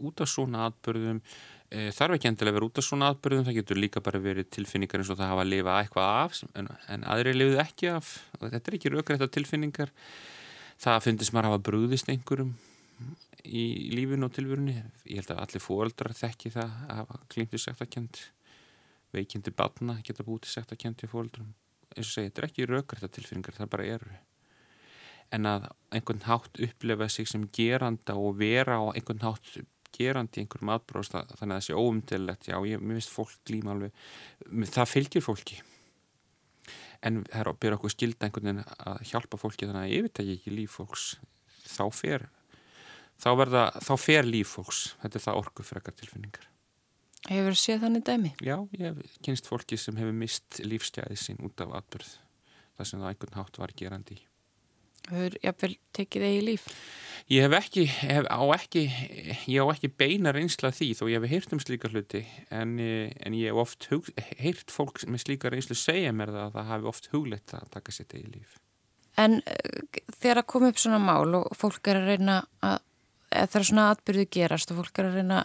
Út 0.04 0.20
af 0.20 0.28
svona 0.28 0.66
atbyrðum. 0.68 1.20
E, 1.68 1.88
þarf 1.96 2.16
ekki 2.16 2.28
endilega 2.28 2.52
að 2.52 2.58
vera 2.58 2.68
út 2.68 2.80
af 2.80 2.86
svona 2.86 3.10
atbyrðum. 3.14 3.46
Það 3.46 3.58
getur 3.60 3.80
líka 3.80 4.02
bara 4.04 4.20
verið 4.22 4.50
tilfinningar 4.56 5.00
eins 5.00 5.12
og 5.12 5.20
það 5.20 5.32
hafa 5.32 5.44
að 5.46 5.52
lifa 5.54 5.76
eitthvað 5.80 6.10
af 6.24 6.42
en, 6.60 6.70
en 6.94 7.06
aðri 7.14 7.34
lifuð 7.36 7.62
ekki 7.64 7.90
af. 7.94 8.12
Þetta 8.42 8.60
er 8.60 8.78
ekki 8.78 8.92
raugrætt 8.92 9.34
tilfinningar. 9.38 9.94
Það 10.78 11.04
finnst 11.06 11.34
maður 11.34 11.48
að 11.48 11.54
hafa 11.54 11.64
brúðist 11.70 12.12
einhverjum 12.12 12.52
í 13.48 13.64
lífinu 13.94 14.28
og 14.28 14.36
tilvörunni. 14.36 14.76
Ég 15.08 15.22
held 15.22 15.32
að 15.32 15.44
allir 15.46 15.64
fóreldrar 15.64 16.16
þekki 16.18 16.52
það 16.54 16.76
að 16.84 17.02
hafa 17.02 17.20
klímtið 17.32 17.64
sagt 17.64 17.84
að 17.84 17.92
kend. 17.96 18.22
Veikindi 19.16 19.54
batna 19.56 19.96
geta 20.04 20.26
bútið 20.26 20.52
sagt 20.52 20.74
að 20.74 20.82
kendi 20.84 21.08
fóreldrum. 21.08 21.54
Eins 21.94 22.10
og 22.10 22.12
segja, 22.12 22.28
þetta 22.28 22.42
er 22.42 22.48
ekki 22.50 22.66
raugrætt 22.68 23.14
tilfinningar, 23.16 23.56
það 23.56 23.70
bara 23.72 23.86
eru 23.96 24.16
en 25.34 25.48
að 25.48 25.66
einhvern 25.94 26.24
hátt 26.26 26.60
upplefa 26.64 27.08
sig 27.12 27.28
sem 27.28 27.46
geranda 27.54 28.16
og 28.18 28.38
vera 28.40 28.78
á 28.80 28.84
einhvern 28.92 29.24
hátt 29.24 29.50
gerandi 29.94 30.42
einhverjum 30.42 30.72
atbróðs 30.74 31.10
þannig 31.12 31.40
að 31.40 31.54
það 31.54 31.64
sé 31.66 31.76
óumdellegt, 31.76 32.48
já, 32.50 32.56
ég 32.68 32.82
finnst 32.82 33.12
fólk 33.12 33.34
glíma 33.48 33.74
alveg, 33.74 34.02
það 34.68 34.92
fylgir 34.92 35.24
fólki. 35.24 35.60
En 37.04 37.22
það 37.28 37.40
er 37.40 37.50
að 37.52 37.60
byrja 37.62 37.78
okkur 37.78 37.94
skilda 37.94 38.26
einhvern 38.26 38.50
veginn 38.50 38.64
að 38.90 39.00
hjálpa 39.12 39.40
fólki 39.40 39.68
þannig 39.68 39.84
að 39.84 39.94
ég 39.94 40.06
veit 40.06 40.22
ekki 40.24 40.54
líf 40.54 40.76
fólks. 40.80 41.08
Þá 41.68 41.84
fer 41.94 42.28
þá, 43.22 43.30
verða, 43.38 43.64
þá 43.84 43.92
fer 44.02 44.28
líf 44.28 44.54
fólks. 44.56 44.84
Þetta 45.02 45.20
er 45.20 45.26
það 45.28 45.42
orgu 45.42 45.66
frekar 45.66 45.96
tilfinningar. 45.98 46.48
Hefur 47.28 47.54
þið 47.54 47.60
séð 47.62 47.84
þannig 47.84 48.06
dæmi? 48.06 48.32
Já, 48.44 48.56
ég 48.78 48.84
hef 48.88 49.18
kynst 49.26 49.48
fólki 49.50 49.78
sem 49.80 49.98
hefur 49.98 50.16
mist 50.16 50.60
lífstjæði 50.64 51.18
sín 51.18 51.40
út 51.46 51.64
af 51.64 51.74
atbyrð 51.80 52.12
það 52.78 52.90
sem 52.90 53.02
það 53.02 53.12
einhvern 53.12 53.38
hátt 53.40 53.58
var 53.58 53.74
gerandi 53.78 54.18
í 54.18 54.27
Hefur 55.08 55.36
jáfnvel 55.42 55.74
tekið 55.96 56.24
þig 56.26 56.38
í 56.38 56.42
líf? 56.46 56.66
Ég 57.28 57.44
hef 57.44 57.54
ekki, 57.58 57.84
hef 58.08 58.28
á 58.32 58.40
ekki, 58.54 58.82
ég 59.52 59.60
á 59.60 59.66
ekki 59.68 59.90
beina 60.00 60.32
reynsla 60.32 60.70
því 60.72 60.88
þó 60.96 61.02
ég 61.10 61.18
hef 61.20 61.32
heyrt 61.32 61.52
um 61.52 61.60
slíka 61.60 61.90
hluti 61.92 62.22
en, 62.48 62.78
en 62.80 63.36
ég 63.36 63.52
hef 63.52 63.60
oft 63.60 63.88
hug, 63.90 64.08
heyrt 64.40 64.72
fólk 64.72 65.02
með 65.04 65.26
slíka 65.26 65.52
reynslu 65.52 65.76
segja 65.76 66.14
mér 66.16 66.32
það 66.32 66.46
að 66.46 66.56
það 66.56 66.70
hafi 66.72 66.90
oft 66.92 67.10
huglegt 67.12 67.54
að 67.58 67.70
taka 67.74 67.96
þig 67.98 68.16
í 68.22 68.30
líf. 68.38 68.56
En 69.18 69.40
uh, 69.42 69.98
þegar 70.16 70.42
að 70.42 70.50
koma 70.54 70.70
upp 70.72 70.80
svona 70.80 71.02
mál 71.02 71.40
og 71.40 71.48
fólk 71.58 71.90
er 71.92 72.00
að 72.00 72.12
reyna 72.14 72.38
að, 72.64 72.78
er 73.42 73.68
svona 73.72 73.90
atbyrðu 73.92 74.28
gerast 74.38 74.72
og 74.72 74.80
fólk 74.80 75.02
er 75.02 75.10
að 75.10 75.20
reyna 75.20 75.42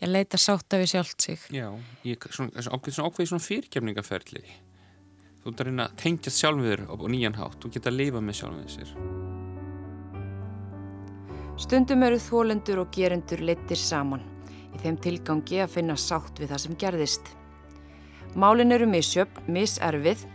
að 0.00 0.12
leita 0.12 0.40
sátta 0.40 0.80
við 0.80 0.92
sjálft 0.92 1.24
sig. 1.24 1.44
Já, 1.52 1.68
ég, 2.06 2.28
svona, 2.30 2.64
svona 2.64 3.10
ákveði 3.10 3.30
svona 3.32 3.44
fyrirkjafningaferðli 3.44 4.44
þú 5.46 5.52
ert 5.52 5.62
að 5.62 5.70
reyna 5.70 5.86
að 5.86 5.98
tengja 6.02 6.34
sjálfur 6.34 6.86
og 6.90 7.06
nýjan 7.12 7.38
hátt 7.38 7.64
og 7.64 7.72
geta 7.72 7.92
að 7.92 8.00
lifa 8.02 8.22
með 8.24 8.40
sjálfur 8.40 8.72
sér 8.74 8.94
Stundum 11.56 12.02
eru 12.04 12.18
þólendur 12.20 12.82
og 12.82 12.90
gerendur 12.92 13.40
leittir 13.40 13.80
saman 13.80 14.24
í 14.76 14.80
þeim 14.82 14.98
tilgangi 15.00 15.62
að 15.64 15.72
finna 15.78 15.96
sátt 15.96 16.40
við 16.40 16.50
það 16.52 16.62
sem 16.64 16.78
gerðist. 16.82 17.30
Málin 18.36 18.74
eru 18.76 18.88
misjöfn, 18.90 19.46
miserfið 19.48 20.26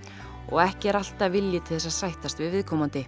og 0.49 0.63
ekki 0.63 0.89
er 0.89 0.97
alltaf 0.97 1.33
viljið 1.35 1.67
til 1.67 1.77
þess 1.77 1.89
að 1.91 1.97
sættast 1.99 2.41
við 2.41 2.55
viðkomandi. 2.57 3.03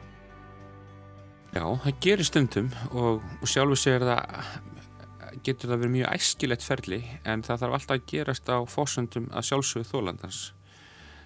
Já, 1.54 1.66
það 1.66 1.98
gerir 2.06 2.30
stundum 2.30 2.70
og, 2.92 3.26
og 3.42 3.50
sjálfur 3.50 3.82
sér 3.82 4.06
það 4.06 5.42
getur 5.44 5.72
það 5.72 5.82
verið 5.82 5.96
mjög 5.98 6.14
æskilegt 6.14 6.66
ferli 6.66 7.00
en 7.26 7.42
það 7.46 7.64
þarf 7.64 7.78
alltaf 7.80 7.98
að 7.98 8.06
gerast 8.14 8.50
á 8.54 8.58
fósundum 8.70 9.32
að 9.34 9.50
sjálfsögðu 9.50 9.90
þólandans. 9.90 10.44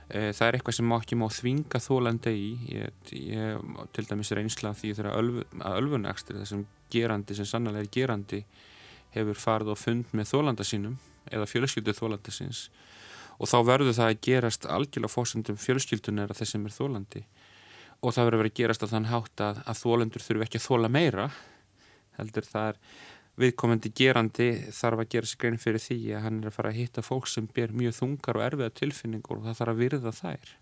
Eh, 0.08 0.32
það 0.32 0.48
er 0.48 0.58
eitthvað 0.58 0.78
sem 0.78 0.88
má 0.88 0.96
ekki 1.02 1.18
má 1.20 1.26
þvinga 1.34 1.82
þólanda 1.84 2.32
í. 2.32 2.48
Ég, 2.72 3.14
ég 3.18 3.88
til 3.96 4.06
dæmis 4.08 4.32
reynsla 4.32 4.74
því 4.78 4.94
þegar 4.96 5.18
ölv, 5.20 5.42
að 5.60 5.80
ölfunækstur 5.82 6.40
þessum 6.40 6.64
gerandi 6.94 7.36
sem 7.36 7.48
sannlega 7.50 7.84
er 7.84 7.92
gerandi 7.92 8.44
hefur 9.16 9.42
farið 9.42 9.74
og 9.74 9.82
fund 9.82 10.14
með 10.16 10.32
þólanda 10.32 10.68
sínum 10.68 10.96
eða 11.28 11.50
fjölskyldu 11.50 11.96
þólanda 11.98 12.32
síns. 12.32 12.68
Og 13.38 13.52
þá 13.52 13.58
verður 13.68 13.98
það 13.98 14.14
að 14.14 14.22
gerast 14.30 14.70
algjörlega 14.72 15.14
fórsendum 15.14 15.60
fjölskyldunar 15.60 16.32
að 16.32 16.42
þessum 16.42 16.66
er 16.66 16.78
þólandi 16.78 17.26
og 17.98 18.14
það 18.14 18.28
verður 18.28 18.38
að 18.38 18.42
vera 18.44 18.52
að 18.52 18.58
gerast 18.60 18.84
að 18.86 18.94
þann 18.94 19.10
hátt 19.12 19.42
að, 19.42 19.62
að 19.66 19.80
þólendur 19.82 20.24
þurfu 20.24 20.46
ekki 20.46 20.60
að 20.60 20.66
þóla 20.68 20.90
meira 20.94 21.28
heldur 22.18 22.48
það 22.48 22.68
er 22.72 22.80
viðkomandi 23.38 23.92
gerandi 23.94 24.48
þarf 24.74 25.04
að 25.04 25.12
gera 25.14 25.30
sig 25.30 25.42
grein 25.42 25.60
fyrir 25.62 25.84
því 25.84 25.98
að 26.18 26.24
hann 26.26 26.40
er 26.42 26.50
að 26.50 26.56
fara 26.56 26.72
að 26.72 26.80
hitta 26.80 27.04
fólk 27.06 27.28
sem 27.30 27.50
ber 27.54 27.74
mjög 27.78 27.98
þungar 28.00 28.40
og 28.40 28.46
erfiða 28.48 28.74
tilfinningur 28.80 29.40
og 29.40 29.46
það 29.46 29.60
þarf 29.60 29.74
að 29.74 29.84
virða 29.84 30.14
þær. 30.18 30.54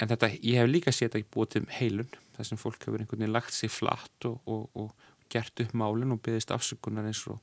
En 0.00 0.10
þetta, 0.10 0.30
ég 0.40 0.58
hef 0.58 0.70
líka 0.70 0.94
séð 0.94 1.06
þetta 1.10 1.20
ekki 1.20 1.32
búið 1.36 1.52
til 1.54 1.64
heilun 1.76 2.14
þar 2.36 2.48
sem 2.48 2.60
fólk 2.60 2.86
hefur 2.86 3.02
einhvern 3.02 3.22
veginn 3.22 3.36
lagt 3.36 3.54
sér 3.54 3.72
flatt 3.74 4.26
og, 4.26 4.40
og, 4.48 4.66
og 4.74 5.10
gert 5.30 5.62
upp 5.62 5.76
málun 5.76 6.16
og 6.16 6.22
byggðist 6.24 6.54
afsökunar 6.56 7.06
eins 7.06 7.22
og 7.30 7.38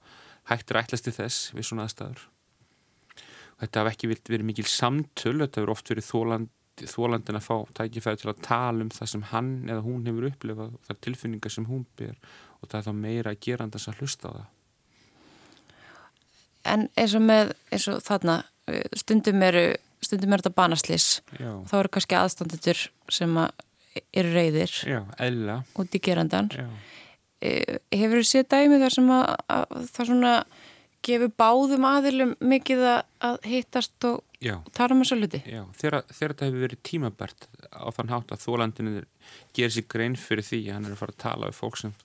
hættir 0.49 0.81
ætlasti 0.81 1.13
þess 1.15 1.53
við 1.55 1.69
svona 1.69 1.87
aðstæður. 1.87 2.25
Og 3.57 3.63
þetta 3.63 3.83
hef 3.83 3.91
ekki 3.93 4.11
verið 4.11 4.47
mikil 4.49 4.67
samtöl 4.69 5.37
þetta 5.43 5.61
hefur 5.61 5.75
oft 5.77 5.93
verið 5.93 6.09
þóland 6.11 6.53
þólandin 6.85 7.39
að 7.39 7.45
fá 7.47 7.55
tækifæri 7.79 8.19
til 8.21 8.29
að 8.29 8.41
tala 8.45 8.85
um 8.85 8.91
það 8.93 9.09
sem 9.09 9.23
hann 9.31 9.53
eða 9.65 9.81
hún 9.81 10.03
hefur 10.05 10.27
upplifað 10.29 10.75
og 10.75 10.83
það 10.85 10.99
tilfinningar 11.07 11.53
sem 11.53 11.65
hún 11.65 11.87
ber 11.97 12.19
og 12.61 12.69
það 12.69 12.79
er 12.79 12.87
þá 12.87 12.93
meira 13.01 13.33
að 13.33 13.41
gera 13.47 13.69
þess 13.73 13.91
að 13.91 14.03
hlusta 14.03 14.29
á 14.29 14.31
það. 14.37 14.45
En 16.67 16.87
eins 16.99 17.13
og 17.15 17.23
með 17.23 17.53
eins 17.71 17.87
og 17.91 18.01
þarna 18.03 18.41
stundum 18.99 19.43
eru 19.47 19.67
stundum 20.03 20.33
eru 20.33 20.43
þetta 20.43 20.57
banaslis 20.57 21.07
Já. 21.39 21.51
þá 21.69 21.73
eru 21.79 21.93
kannski 21.95 22.17
aðstandendur 22.17 22.83
sem 23.13 23.39
að 23.41 23.65
eru 24.13 24.33
reyðir 24.35 24.73
Já, 24.85 25.01
út 25.79 25.97
í 25.97 26.01
gerandan 26.03 26.51
Já. 26.53 26.67
E, 27.41 27.51
hefur 27.93 28.21
þið 28.21 28.29
séð 28.29 28.47
dæmi 28.53 28.79
þar 28.81 28.95
sem 28.97 29.11
að, 29.13 29.25
að 29.53 29.65
það 29.93 30.09
svona 30.11 30.33
gefur 31.07 31.33
báðum 31.39 31.85
aðilum 31.87 32.33
mikið 32.41 32.83
að 32.87 33.37
hittast 33.47 34.07
og 34.09 34.23
tala 34.77 34.93
um 34.93 35.03
þessu 35.03 35.19
luti 35.19 35.41
Já, 35.45 35.63
þegar, 35.79 36.05
þetta 36.11 36.49
hefur 36.49 36.65
verið 36.65 36.83
tímabært 36.85 37.47
á 37.73 37.87
þann 37.95 38.13
hátt 38.13 38.33
að 38.33 38.43
þólandinu 38.45 39.05
gerir 39.57 39.73
sér 39.73 39.87
grein 39.89 40.17
fyrir 40.19 40.45
því 40.45 40.63
að 40.67 40.75
hann 40.77 40.89
er 40.89 40.97
að 40.97 41.01
fara 41.01 41.15
að 41.15 41.23
tala 41.25 41.51
við 41.51 41.61
fólk 41.61 41.81
sem 41.81 41.95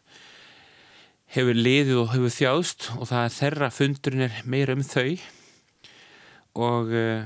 hefur 1.32 1.56
liðið 1.56 2.02
og 2.02 2.10
hefur 2.12 2.34
þjáðst 2.34 2.90
og 2.98 3.08
það 3.08 3.24
er 3.24 3.36
þeirra 3.38 3.70
fundurinn 3.72 4.26
er 4.26 4.42
meira 4.44 4.76
um 4.76 4.84
þau 4.84 5.08
og 6.60 6.92
uh, 6.92 7.24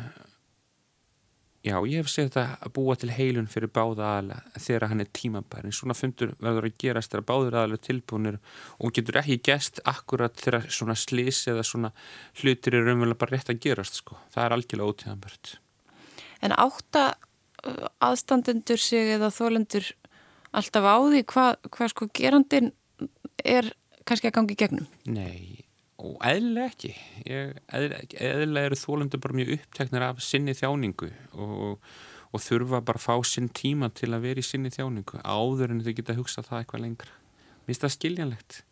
já, 1.66 1.75
ég 1.90 1.99
hef 1.99 2.11
segið 2.11 2.29
þetta 2.31 2.45
að 2.62 2.73
búa 2.77 2.97
til 3.01 3.11
heilun 3.16 3.49
fyrir 3.51 3.73
báða 3.75 4.11
aðla 4.21 4.38
þegar 4.55 4.88
hann 4.92 5.03
er 5.03 5.11
tímabærin. 5.19 5.75
Svona 5.75 5.97
fundur 5.99 6.35
verður 6.42 6.69
að 6.69 6.77
gerast 6.83 7.12
þegar 7.12 7.27
báður 7.31 7.59
aðla 7.62 7.81
tilbúinir 7.83 8.38
og 8.79 8.95
getur 8.95 9.21
ekki 9.23 9.40
gæst 9.51 9.83
akkurat 9.90 10.38
þegar 10.38 10.69
svona 10.71 10.97
slís 10.99 11.42
eða 11.51 11.66
svona 11.66 11.92
hlutir 12.40 12.79
er 12.79 12.87
raunverulega 12.87 13.21
bara 13.25 13.35
rétt 13.35 13.51
að 13.51 13.62
gerast 13.66 13.99
sko. 14.03 14.19
Það 14.35 14.45
er 14.45 14.57
algjörlega 14.57 14.92
ótíðanbært. 14.95 15.55
En 16.47 16.55
átta 16.55 17.07
uh, 17.66 17.88
aðstandendur 18.07 18.83
sig 18.83 19.16
eða 19.16 19.33
þólendur 19.35 19.90
alltaf 20.57 20.87
á 20.87 20.97
því 21.03 21.25
hvað 21.35 21.73
hva 21.75 21.90
sko 21.90 22.11
gerandin 22.14 22.71
er 23.42 23.75
kannski 24.09 24.31
að 24.31 24.37
gangi 24.38 24.59
gegnum? 24.59 24.90
Nei, 25.11 25.64
og 26.03 26.16
eðlega 26.25 26.71
ekki. 26.71 26.92
Eðlega 27.27 28.71
eru 28.71 28.79
þólundur 28.81 29.23
bara 29.25 29.38
mjög 29.40 29.57
uppteknir 29.59 30.07
af 30.07 30.23
sinni 30.25 30.55
þjáningu 30.57 31.11
og, 31.35 31.83
og 32.31 32.45
þurfa 32.45 32.83
bara 32.87 33.01
að 33.01 33.07
fá 33.09 33.29
sinn 33.29 33.51
tíma 33.51 33.90
til 33.95 34.12
að 34.12 34.29
vera 34.29 34.42
í 34.42 34.47
sinni 34.47 34.73
þjáningu 34.75 35.23
áður 35.25 35.75
en 35.75 35.85
þau 35.85 35.92
geta 35.92 36.14
að 36.14 36.23
hugsa 36.23 36.47
það 36.47 36.62
eitthvað 36.62 36.87
lengra. 36.87 37.21
Mér 37.66 37.73
finnst 37.73 37.87
það 37.87 37.97
skiljanlegt 37.97 38.62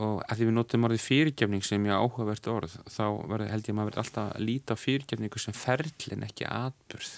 og 0.00 0.22
að 0.24 0.38
því 0.38 0.46
við 0.48 0.54
notum 0.56 0.86
orðið 0.88 1.02
fyrirgefning 1.04 1.66
sem 1.66 1.82
ég 1.84 1.98
áhugavert 2.00 2.46
orð 2.48 2.78
þá 2.88 3.04
verður, 3.28 3.50
held 3.52 3.66
ég 3.66 3.74
að 3.74 3.76
maður 3.76 3.90
verður 3.90 4.02
alltaf 4.02 4.30
að 4.30 4.46
líta 4.48 4.76
fyrirgefningu 4.80 5.42
sem 5.42 5.56
ferlin 5.56 6.24
ekki 6.24 6.46
atburð 6.48 7.10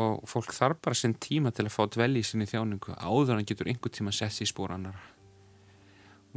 og 0.00 0.24
fólk 0.26 0.54
þarf 0.56 0.80
bara 0.82 0.98
sinn 0.98 1.14
tíma 1.20 1.52
til 1.54 1.66
að 1.68 1.74
fá 1.76 1.84
dvelli 1.92 2.22
í 2.24 2.26
sinni 2.26 2.48
þjáningu 2.48 2.96
áður 2.96 3.36
en 3.36 3.46
getur 3.46 3.68
einhver 3.68 3.92
tíma 3.92 4.14
sett 4.16 4.40
í 4.40 4.48
spór 4.48 4.72
annar 4.74 4.96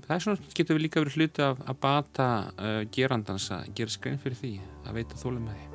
það 0.06 0.14
er 0.16 0.24
svona, 0.26 0.52
getur 0.54 0.78
við 0.78 0.84
líka 0.86 1.02
verið 1.02 1.18
hluti 1.18 1.44
af 1.46 1.64
að 1.66 1.80
bata 1.82 2.28
uh, 2.54 2.84
gerandans 2.94 3.50
að 3.56 3.72
gera 3.78 3.94
skrein 3.94 4.22
fyrir 4.22 4.38
því 4.38 4.54
að 4.86 5.00
veita 5.00 5.20
þólum 5.20 5.48
með 5.48 5.58
því 5.58 5.66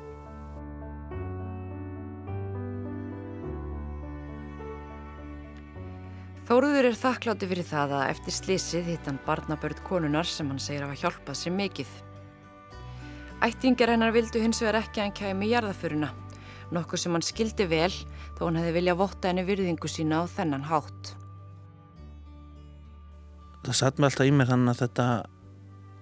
Þóruður 6.43 6.89
er 6.89 6.97
þakklátti 6.99 7.47
fyrir 7.47 7.65
það 7.65 7.93
að 7.97 8.09
eftir 8.11 8.35
slísið 8.35 8.89
hitt 8.91 9.05
hann 9.07 9.19
barnabörð 9.23 9.79
konunar 9.87 10.27
sem 10.27 10.49
hann 10.51 10.59
segir 10.59 10.83
að 10.83 10.91
hafa 10.91 11.05
hjálpað 11.05 11.39
sér 11.39 11.55
mikið. 11.55 11.93
Ættingar 13.47 13.93
hennar 13.93 14.11
vildu 14.11 14.43
hins 14.43 14.59
vegar 14.59 14.81
ekki 14.81 14.99
að 14.99 15.07
hann 15.07 15.17
kæmi 15.21 15.47
í 15.47 15.53
jarðaföruna, 15.53 16.11
nokkuð 16.75 17.05
sem 17.05 17.15
hann 17.15 17.25
skildi 17.31 17.71
vel 17.71 17.91
þó 18.35 18.45
hann 18.49 18.59
hefði 18.59 18.77
viljað 18.81 19.01
votta 19.05 19.31
henni 19.31 19.47
virðingu 19.47 19.95
sína 19.95 20.19
á 20.19 20.23
þennan 20.35 20.67
hátt 20.67 21.15
það 23.63 23.77
satt 23.79 23.99
mér 23.99 24.11
alltaf 24.11 24.27
í 24.27 24.33
mér 24.35 24.49
þannig 24.51 24.73
að 24.73 24.81
þetta, 24.83 25.07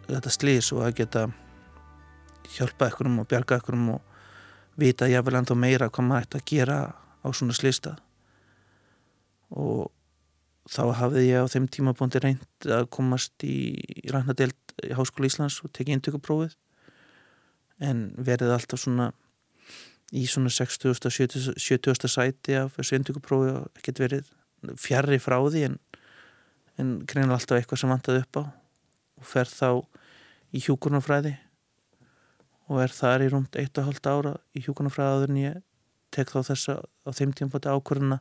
þetta 0.10 0.34
slís 0.34 0.72
og 0.76 0.84
að 0.86 0.96
geta 1.02 1.26
hjálpa 2.56 2.90
ekkurum 2.90 3.22
og 3.22 3.30
bjarga 3.32 3.60
ekkurum 3.62 3.90
og 3.96 4.02
vita 4.82 5.10
jáfnvel 5.10 5.40
ennþá 5.40 5.58
meira 5.60 5.90
hvað 5.94 6.08
maður 6.08 6.28
ætti 6.28 6.40
að 6.40 6.48
gera 6.52 6.78
á 7.22 7.28
svona 7.30 7.56
slístað 7.56 8.00
og 9.52 9.92
þá 10.72 10.84
hafði 11.02 11.26
ég 11.28 11.44
á 11.44 11.52
þeim 11.52 11.68
tímabóndi 11.72 12.22
reynd 12.24 12.68
að 12.72 12.88
komast 12.94 13.46
í 13.46 13.78
ræknadelt 14.10 14.76
í 14.86 14.94
Háskóla 14.98 15.30
Íslands 15.30 15.60
og 15.66 15.74
tekið 15.76 15.98
indökuprófið 15.98 16.56
en 17.82 18.06
verið 18.18 18.54
alltaf 18.56 18.82
svona 18.82 19.12
í 20.12 20.26
svona 20.28 20.52
60. 20.52 20.94
70. 20.96 21.56
70. 21.58 22.12
sæti 22.12 22.58
af 22.60 22.76
þessu 22.78 23.00
indökuprófi 23.00 23.56
og 23.58 23.80
ekkert 23.80 24.04
verið 24.04 24.32
fjarrri 24.80 25.20
frá 25.22 25.40
því 25.48 25.66
en 25.70 25.78
en 26.82 26.98
greinilega 27.06 27.38
alltaf 27.38 27.60
eitthvað 27.60 27.82
sem 27.82 27.94
vantaði 27.94 28.24
upp 28.26 28.42
á. 28.42 28.44
Og 29.22 29.28
fer 29.30 29.50
þá 29.50 29.70
í 30.52 30.62
hjúkurnafræði 30.66 31.36
og 32.72 32.80
er 32.84 32.94
þar 32.96 33.26
í 33.26 33.32
rúmt 33.32 33.58
1,5 33.60 34.08
ára 34.12 34.38
í 34.56 34.64
hjúkurnafræði 34.66 35.16
aður 35.18 35.34
en 35.34 35.42
ég 35.42 35.60
tek 36.12 36.32
þá 36.32 36.40
þess 36.52 36.72
að 36.74 36.86
á 37.08 37.10
þeim 37.18 37.34
tíum 37.36 37.52
búin 37.52 37.68
ákvörðuna 37.72 38.20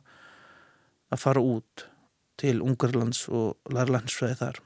að 1.11 1.21
fara 1.23 1.43
út 1.43 1.85
til 2.41 2.57
Ungarlands 2.63 3.25
og 3.29 3.71
Lærlandsfræði 3.71 4.39
þar. 4.39 4.59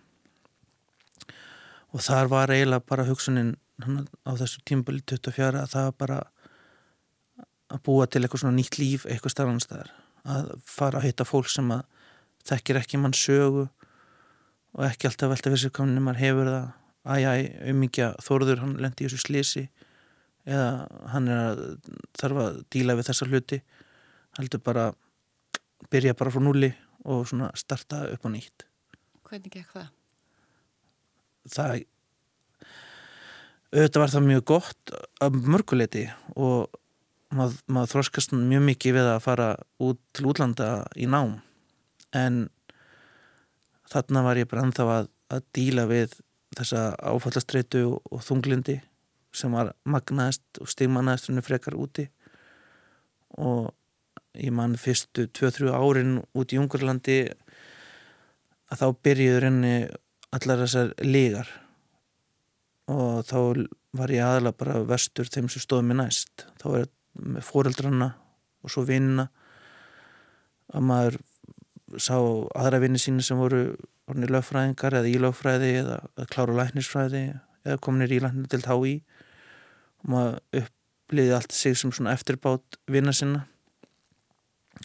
Og 1.95 2.03
þar 2.03 2.31
var 2.31 2.53
eiginlega 2.53 2.85
bara 2.87 3.07
hugsunin 3.07 3.55
á 4.25 4.31
þessu 4.39 4.63
tímböli 4.67 5.03
24 5.03 5.63
að 5.63 5.73
það 5.73 5.91
bara 5.99 6.19
að 7.73 7.81
búa 7.85 8.07
til 8.07 8.21
eitthvað 8.23 8.45
svona 8.45 8.57
nýtt 8.59 8.77
líf 8.79 9.05
eitthvað 9.09 9.33
starfanstæðar 9.33 9.91
að 10.25 10.51
fara 10.65 10.99
að 10.99 11.09
hitta 11.09 11.27
fólk 11.27 11.49
sem 11.51 11.71
að 11.73 11.83
þekkir 12.45 12.79
ekki 12.81 13.01
mann 13.01 13.15
sögu 13.17 13.67
og 14.75 14.85
ekki 14.89 15.09
alltaf 15.09 15.31
velta 15.31 15.51
fyrir 15.51 15.63
sig 15.63 15.73
hvernig 15.75 16.03
maður 16.03 16.21
hefur 16.23 16.51
það. 16.51 16.67
Æj, 17.05 17.25
umíkja 17.69 18.11
þorður 18.25 18.63
hann 18.63 18.77
lendi 18.81 19.05
í 19.05 19.07
þessu 19.07 19.21
slísi 19.21 19.65
eða 20.49 20.69
hann 21.13 21.27
er 21.29 21.41
að 21.41 21.59
þarf 22.17 22.39
að 22.41 22.61
díla 22.73 22.95
við 22.97 23.09
þessa 23.09 23.27
hluti. 23.29 23.59
Heldur 24.39 24.63
bara 24.65 24.85
byrja 25.93 26.15
bara 26.17 26.33
frá 26.33 26.41
núli 26.43 26.71
og 27.05 27.27
svona 27.29 27.51
starta 27.57 28.05
upp 28.11 28.25
á 28.25 28.29
nýtt. 28.33 28.65
Hvernig 29.25 29.53
gekk 29.53 29.75
það? 29.75 29.91
Það 31.53 31.75
auðvitað 33.75 34.01
var 34.01 34.11
það 34.13 34.27
mjög 34.29 34.43
gott 34.49 34.93
af 35.21 35.35
mörguleiti 35.35 36.03
og 36.35 36.77
maður, 37.35 37.57
maður 37.67 37.91
þróskast 37.93 38.35
mjög 38.37 38.63
mikið 38.69 38.97
við 38.97 39.09
að 39.11 39.23
fara 39.25 39.49
út 39.83 39.99
til 40.15 40.27
útlanda 40.31 40.69
í 40.95 41.09
nám. 41.11 41.39
En 42.15 42.47
þarna 43.95 44.25
var 44.25 44.39
ég 44.39 44.49
bara 44.51 44.65
ennþá 44.67 44.87
að, 44.97 45.09
að 45.31 45.47
díla 45.55 45.87
við 45.89 46.17
þessa 46.55 46.89
áfallastreitu 46.99 47.85
og, 47.89 47.97
og 48.11 48.23
þunglindi 48.25 48.79
sem 49.35 49.55
var 49.55 49.73
magnaðist 49.87 50.61
og 50.63 50.69
stigmannaðist 50.71 51.29
húnni 51.29 51.43
frekar 51.43 51.75
úti. 51.79 52.07
Og 53.35 53.71
ég 54.39 54.53
man 54.55 54.77
fyrstu 54.79 55.27
2-3 55.27 55.71
árin 55.75 56.17
út 56.35 56.53
í 56.55 56.59
Ungarlandi 56.59 57.19
að 58.71 58.81
þá 58.81 58.87
byrjuður 59.07 59.47
henni 59.49 59.75
allar 60.35 60.63
þessar 60.63 60.93
lígar 61.03 61.51
og 62.91 63.23
þá 63.25 63.65
var 63.95 64.11
ég 64.13 64.25
aðalega 64.25 64.59
bara 64.59 64.81
vestur 64.87 65.29
þeim 65.31 65.47
sem 65.49 65.63
stóði 65.63 65.89
mig 65.89 65.99
næst. 65.99 66.45
Þá 66.61 66.67
er 66.81 66.89
með 67.15 67.47
fóreldrana 67.47 68.11
og 68.65 68.73
svo 68.73 68.83
vinna 68.87 69.29
að 70.75 70.85
maður 70.89 71.17
sá 72.01 72.15
aðra 72.57 72.81
vinni 72.83 72.99
síni 73.01 73.23
sem 73.25 73.37
voru 73.39 73.75
orðinir 74.09 74.33
lögfræðingar 74.35 74.97
eða 74.99 75.11
ílögfræði 75.11 75.71
eða, 75.81 75.99
eða 76.17 76.29
kláru 76.33 76.55
læknisfræði 76.57 77.23
eða 77.65 77.81
kominir 77.81 78.15
í 78.15 78.21
læknir 78.23 78.49
til 78.51 78.61
þá 78.65 78.73
í 78.89 78.95
og 80.05 80.09
maður 80.13 80.61
uppliði 80.61 81.35
allt 81.37 81.55
sig 81.55 81.77
sem 81.77 81.93
svona 81.93 82.13
eftirbátt 82.13 82.79
vinna 82.91 83.13
sinna. 83.15 83.45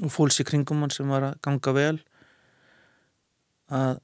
Og 0.01 0.13
fólks 0.13 0.41
í 0.41 0.47
kringum 0.47 0.85
hann 0.85 0.93
sem 0.95 1.09
var 1.11 1.27
að 1.27 1.41
ganga 1.45 1.75
vel. 1.77 1.97
Að 3.71 4.01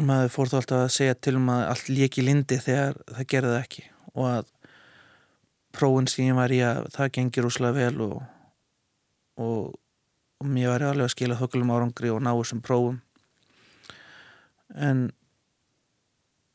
maður 0.00 0.32
fór 0.34 0.50
þá 0.50 0.56
alltaf 0.60 0.80
að 0.80 0.94
segja 0.96 1.16
til 1.18 1.36
um 1.38 1.50
að 1.52 1.64
allt 1.72 1.90
líki 1.92 2.24
lindi 2.24 2.58
þegar 2.62 2.98
það 3.10 3.30
gerði 3.34 3.52
það 3.52 3.62
ekki. 3.62 3.84
Og 4.14 4.28
að 4.30 4.52
prófin 5.74 6.08
sem 6.10 6.28
ég 6.28 6.38
var 6.38 6.54
í 6.54 6.60
að 6.64 6.88
það 6.94 7.12
gengir 7.18 7.48
úslega 7.48 7.76
vel 7.76 8.04
og, 8.06 8.16
og, 9.42 9.74
og 10.44 10.52
mér 10.52 10.74
var 10.74 10.86
alveg 10.90 11.08
að 11.08 11.14
skila 11.14 11.40
þokkulum 11.40 11.72
árangri 11.72 12.12
og 12.12 12.20
ná 12.20 12.30
þessum 12.36 12.60
prófum. 12.64 13.00
En, 14.74 15.06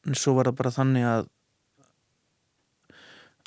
en 0.06 0.18
svo 0.18 0.36
var 0.38 0.52
það 0.52 0.60
bara 0.62 0.76
þannig 0.76 1.08
að 1.10 1.30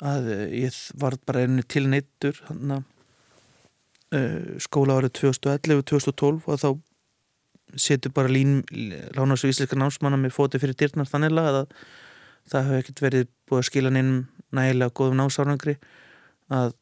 að 0.03 0.29
ég 0.51 0.77
var 0.99 1.15
bara 1.23 1.45
einu 1.45 1.63
tilneittur 1.63 2.39
hann 2.49 2.73
að 2.75 2.81
uh, 4.17 4.55
skóla 4.63 4.97
árið 4.99 5.13
2011-2012 5.21 6.49
og 6.49 6.59
þá 6.59 6.69
setur 7.79 8.13
bara 8.13 8.31
lín 8.31 8.61
Lánas 9.15 9.45
og 9.45 9.53
Ísleika 9.53 9.77
námsmanna 9.79 10.19
með 10.19 10.35
fóti 10.35 10.59
fyrir 10.61 10.75
dyrnar 10.77 11.07
þannig 11.09 11.39
að 11.39 11.63
það 12.51 12.65
hefur 12.67 12.81
ekkert 12.81 13.03
verið 13.05 13.29
búið 13.47 13.61
að 13.61 13.69
skila 13.69 13.93
neinum 13.93 14.19
nægilega 14.53 14.93
góðum 14.97 15.21
námsárangri 15.21 15.77
að 16.53 16.75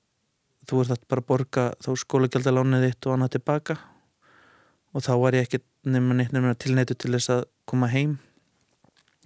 þú 0.72 0.82
ert 0.86 1.08
bara 1.12 1.24
að 1.24 1.30
borga 1.30 1.66
þá 1.84 1.90
skólagjaldalánið 2.04 2.88
þitt 2.88 3.08
og 3.08 3.16
annað 3.16 3.34
tilbaka 3.38 3.78
og 4.92 5.06
þá 5.06 5.14
var 5.24 5.40
ég 5.40 5.58
nefnum 5.84 6.18
nefnum 6.20 6.52
tilneitu 6.56 6.98
til 6.98 7.14
þess 7.16 7.34
að 7.38 7.48
koma 7.70 7.90
heim 7.92 8.20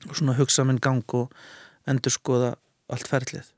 og 0.10 0.16
svona 0.16 0.38
hugsa 0.38 0.66
minn 0.66 0.82
gang 0.82 1.18
og 1.18 1.34
endur 1.90 2.14
skoða 2.14 2.56
allt 2.90 3.12
ferlið 3.12 3.52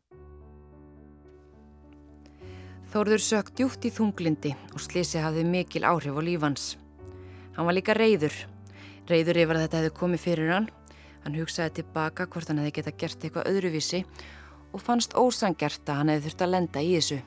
Þórður 2.87 3.21
sög 3.21 3.49
djútt 3.57 3.83
í 3.83 3.91
þunglindi 3.91 4.53
og 4.71 4.81
slísi 4.81 5.19
hafði 5.19 5.43
mikil 5.47 5.83
áhrif 5.83 6.15
á 6.15 6.21
lífans 6.23 6.75
Hann 7.57 7.65
var 7.65 7.73
líka 7.73 7.95
reyður. 7.97 8.35
Reyður 9.09 9.39
yfir 9.41 9.57
að 9.57 9.63
þetta 9.63 9.79
hefði 9.79 9.93
komið 9.97 10.21
fyrir 10.21 10.51
hann. 10.53 10.67
Hann 11.23 11.37
hugsaði 11.39 11.79
tilbaka 11.79 12.27
hvort 12.29 12.51
hann 12.51 12.59
hefði 12.61 12.73
geta 12.75 12.91
gert 13.01 13.23
eitthvað 13.25 13.49
öðruvísi 13.49 14.03
og 14.77 14.83
fannst 14.83 15.15
ósangert 15.17 15.89
að 15.89 15.97
hann 15.97 16.11
hefði 16.13 16.27
þurft 16.27 16.43
að 16.45 16.51
lenda 16.53 16.83
í 16.85 16.91
þessu. 16.93 17.17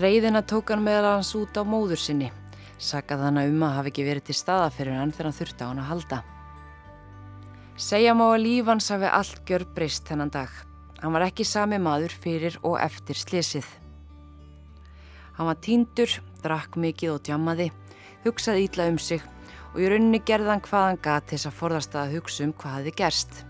Reyðina 0.00 0.40
tók 0.42 0.72
hann 0.72 0.84
meðal 0.84 1.18
hans 1.18 1.34
út 1.36 1.56
á 1.58 1.62
móður 1.68 2.00
sinni. 2.00 2.30
Sakað 2.78 3.26
hann 3.26 3.42
um 3.42 3.64
að 3.66 3.76
hafi 3.76 3.92
ekki 3.92 4.06
verið 4.06 4.28
til 4.30 4.38
staða 4.38 4.70
fyrir 4.72 4.96
hann 4.98 5.12
þegar 5.12 5.28
hann 5.28 5.38
þurfti 5.40 5.64
á 5.64 5.68
hann 5.68 5.82
að 5.82 5.90
halda. 5.90 6.22
Segja 7.76 8.14
má 8.16 8.24
að 8.30 8.42
lífans 8.46 8.88
hafi 8.94 9.10
allt 9.10 9.44
gjör 9.48 9.66
breyst 9.76 10.08
þennan 10.08 10.32
dag. 10.32 10.50
Hann 11.02 11.12
var 11.12 11.26
ekki 11.26 11.44
sami 11.44 11.78
maður 11.82 12.14
fyrir 12.24 12.58
og 12.62 12.78
eftir 12.80 13.18
slésið. 13.18 13.68
Hann 15.36 15.48
var 15.48 15.60
tíndur, 15.64 16.20
drakk 16.42 16.76
mikið 16.80 17.16
og 17.16 17.24
djammaði 17.26 17.70
hugsaði 18.24 18.66
ítla 18.68 18.86
um 18.90 18.98
sig 18.98 19.22
og 19.72 19.80
í 19.82 19.88
rauninni 19.90 20.20
gerðan 20.26 20.62
hvaðan 20.62 21.00
gat 21.02 21.30
þess 21.32 21.48
að 21.48 21.58
forðast 21.58 21.96
að 21.98 22.14
hugsa 22.16 22.46
um 22.46 22.54
hvað 22.54 22.78
hefði 22.78 22.94
gerst. 23.00 23.42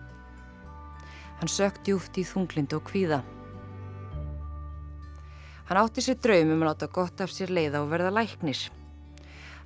Hann 1.41 1.51
sökt 1.51 1.89
júft 1.91 2.19
í 2.19 2.25
þunglind 2.27 2.73
og 2.77 2.85
kvíða. 2.89 3.21
Hann 5.73 5.87
átti 5.87 6.03
sér 6.05 6.19
draum 6.21 6.51
um 6.53 6.63
að 6.67 6.69
láta 6.69 6.87
gott 6.93 7.21
af 7.25 7.31
sér 7.33 7.49
leiða 7.49 7.81
og 7.81 7.87
verða 7.89 8.11
læknir. 8.13 8.59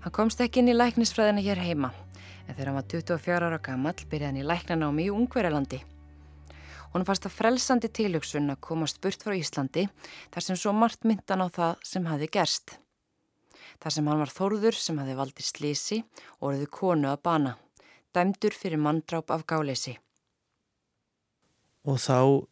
Hann 0.05 0.13
komst 0.15 0.39
ekki 0.39 0.61
inn 0.63 0.69
í 0.71 0.75
læknisfræðina 0.77 1.43
hér 1.43 1.59
heima, 1.59 1.89
en 2.47 2.55
þegar 2.55 2.69
hann 2.71 2.77
var 2.77 2.85
24 2.93 3.47
ára 3.49 3.57
gammal 3.59 3.95
byrjaði 4.13 4.27
hann 4.29 4.37
í 4.39 4.45
læknanámi 4.47 5.07
í 5.09 5.11
Ungverjalandi. 5.11 5.81
Hún 6.93 7.03
fannst 7.09 7.27
að 7.27 7.35
frelsandi 7.35 7.91
tilhugsun 7.91 8.53
að 8.55 8.61
komast 8.69 9.01
burt 9.03 9.27
frá 9.27 9.35
Íslandi 9.35 9.89
þar 10.31 10.47
sem 10.47 10.61
svo 10.61 10.71
margt 10.79 11.03
myndan 11.03 11.43
á 11.43 11.51
það 11.51 11.83
sem 11.91 12.07
hafi 12.07 12.29
gerst 12.37 12.77
þar 13.83 13.95
sem 13.97 14.07
hann 14.07 14.23
var 14.23 14.31
þórður 14.31 14.79
sem 14.79 15.01
hafi 15.03 15.17
valdið 15.19 15.49
slísi 15.49 15.99
og 16.39 16.53
orðið 16.53 16.71
konu 16.77 17.11
að 17.11 17.25
bana, 17.27 17.57
dæmdur 18.15 18.55
fyrir 18.55 18.79
manndráp 18.79 19.35
af 19.35 19.43
gáleysi. 19.43 19.97
Og 21.83 21.99
þá 21.99 22.47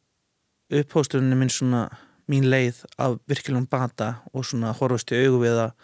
upphósturinn 0.74 1.30
er 1.30 1.38
minn 1.38 1.54
svona 1.54 1.84
mín 2.30 2.48
leið 2.48 2.84
af 3.00 3.18
virkilegum 3.30 3.66
bata 3.70 4.14
og 4.32 4.46
svona 4.48 4.72
horfast 4.76 5.12
í 5.12 5.20
augu 5.24 5.42
við 5.42 5.60
að, 5.66 5.74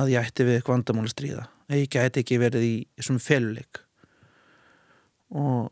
að 0.00 0.12
ég 0.14 0.28
ætti 0.28 0.46
við 0.48 0.58
eitthvað 0.58 0.78
vandamáli 0.78 1.12
stríða. 1.12 1.46
Ég 1.72 1.88
gæti 1.92 2.22
ekki 2.22 2.40
verið 2.42 2.66
í 2.66 2.74
svona 3.00 3.22
feluleik. 3.22 3.80
Og, 5.32 5.70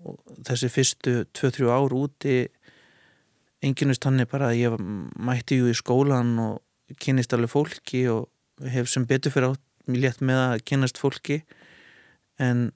og 0.00 0.38
þessi 0.48 0.70
fyrstu 0.72 1.16
2-3 1.36 1.68
ár 1.68 1.96
úti 1.96 2.38
enginnust 3.64 4.06
hann 4.06 4.22
er 4.22 4.28
bara 4.30 4.52
að 4.52 4.60
ég 4.60 4.82
mætti 5.18 5.58
ju 5.58 5.70
í 5.70 5.76
skólan 5.76 6.36
og 6.42 6.96
kynist 7.02 7.34
alveg 7.34 7.52
fólki 7.52 8.04
og 8.12 8.28
hef 8.70 8.88
sem 8.90 9.06
betur 9.06 9.34
fyrir 9.34 9.52
átt 9.52 9.64
mjög 9.88 10.04
létt 10.04 10.22
með 10.24 10.42
að 10.44 10.62
kynast 10.68 11.00
fólki 11.00 11.42
en 12.38 12.68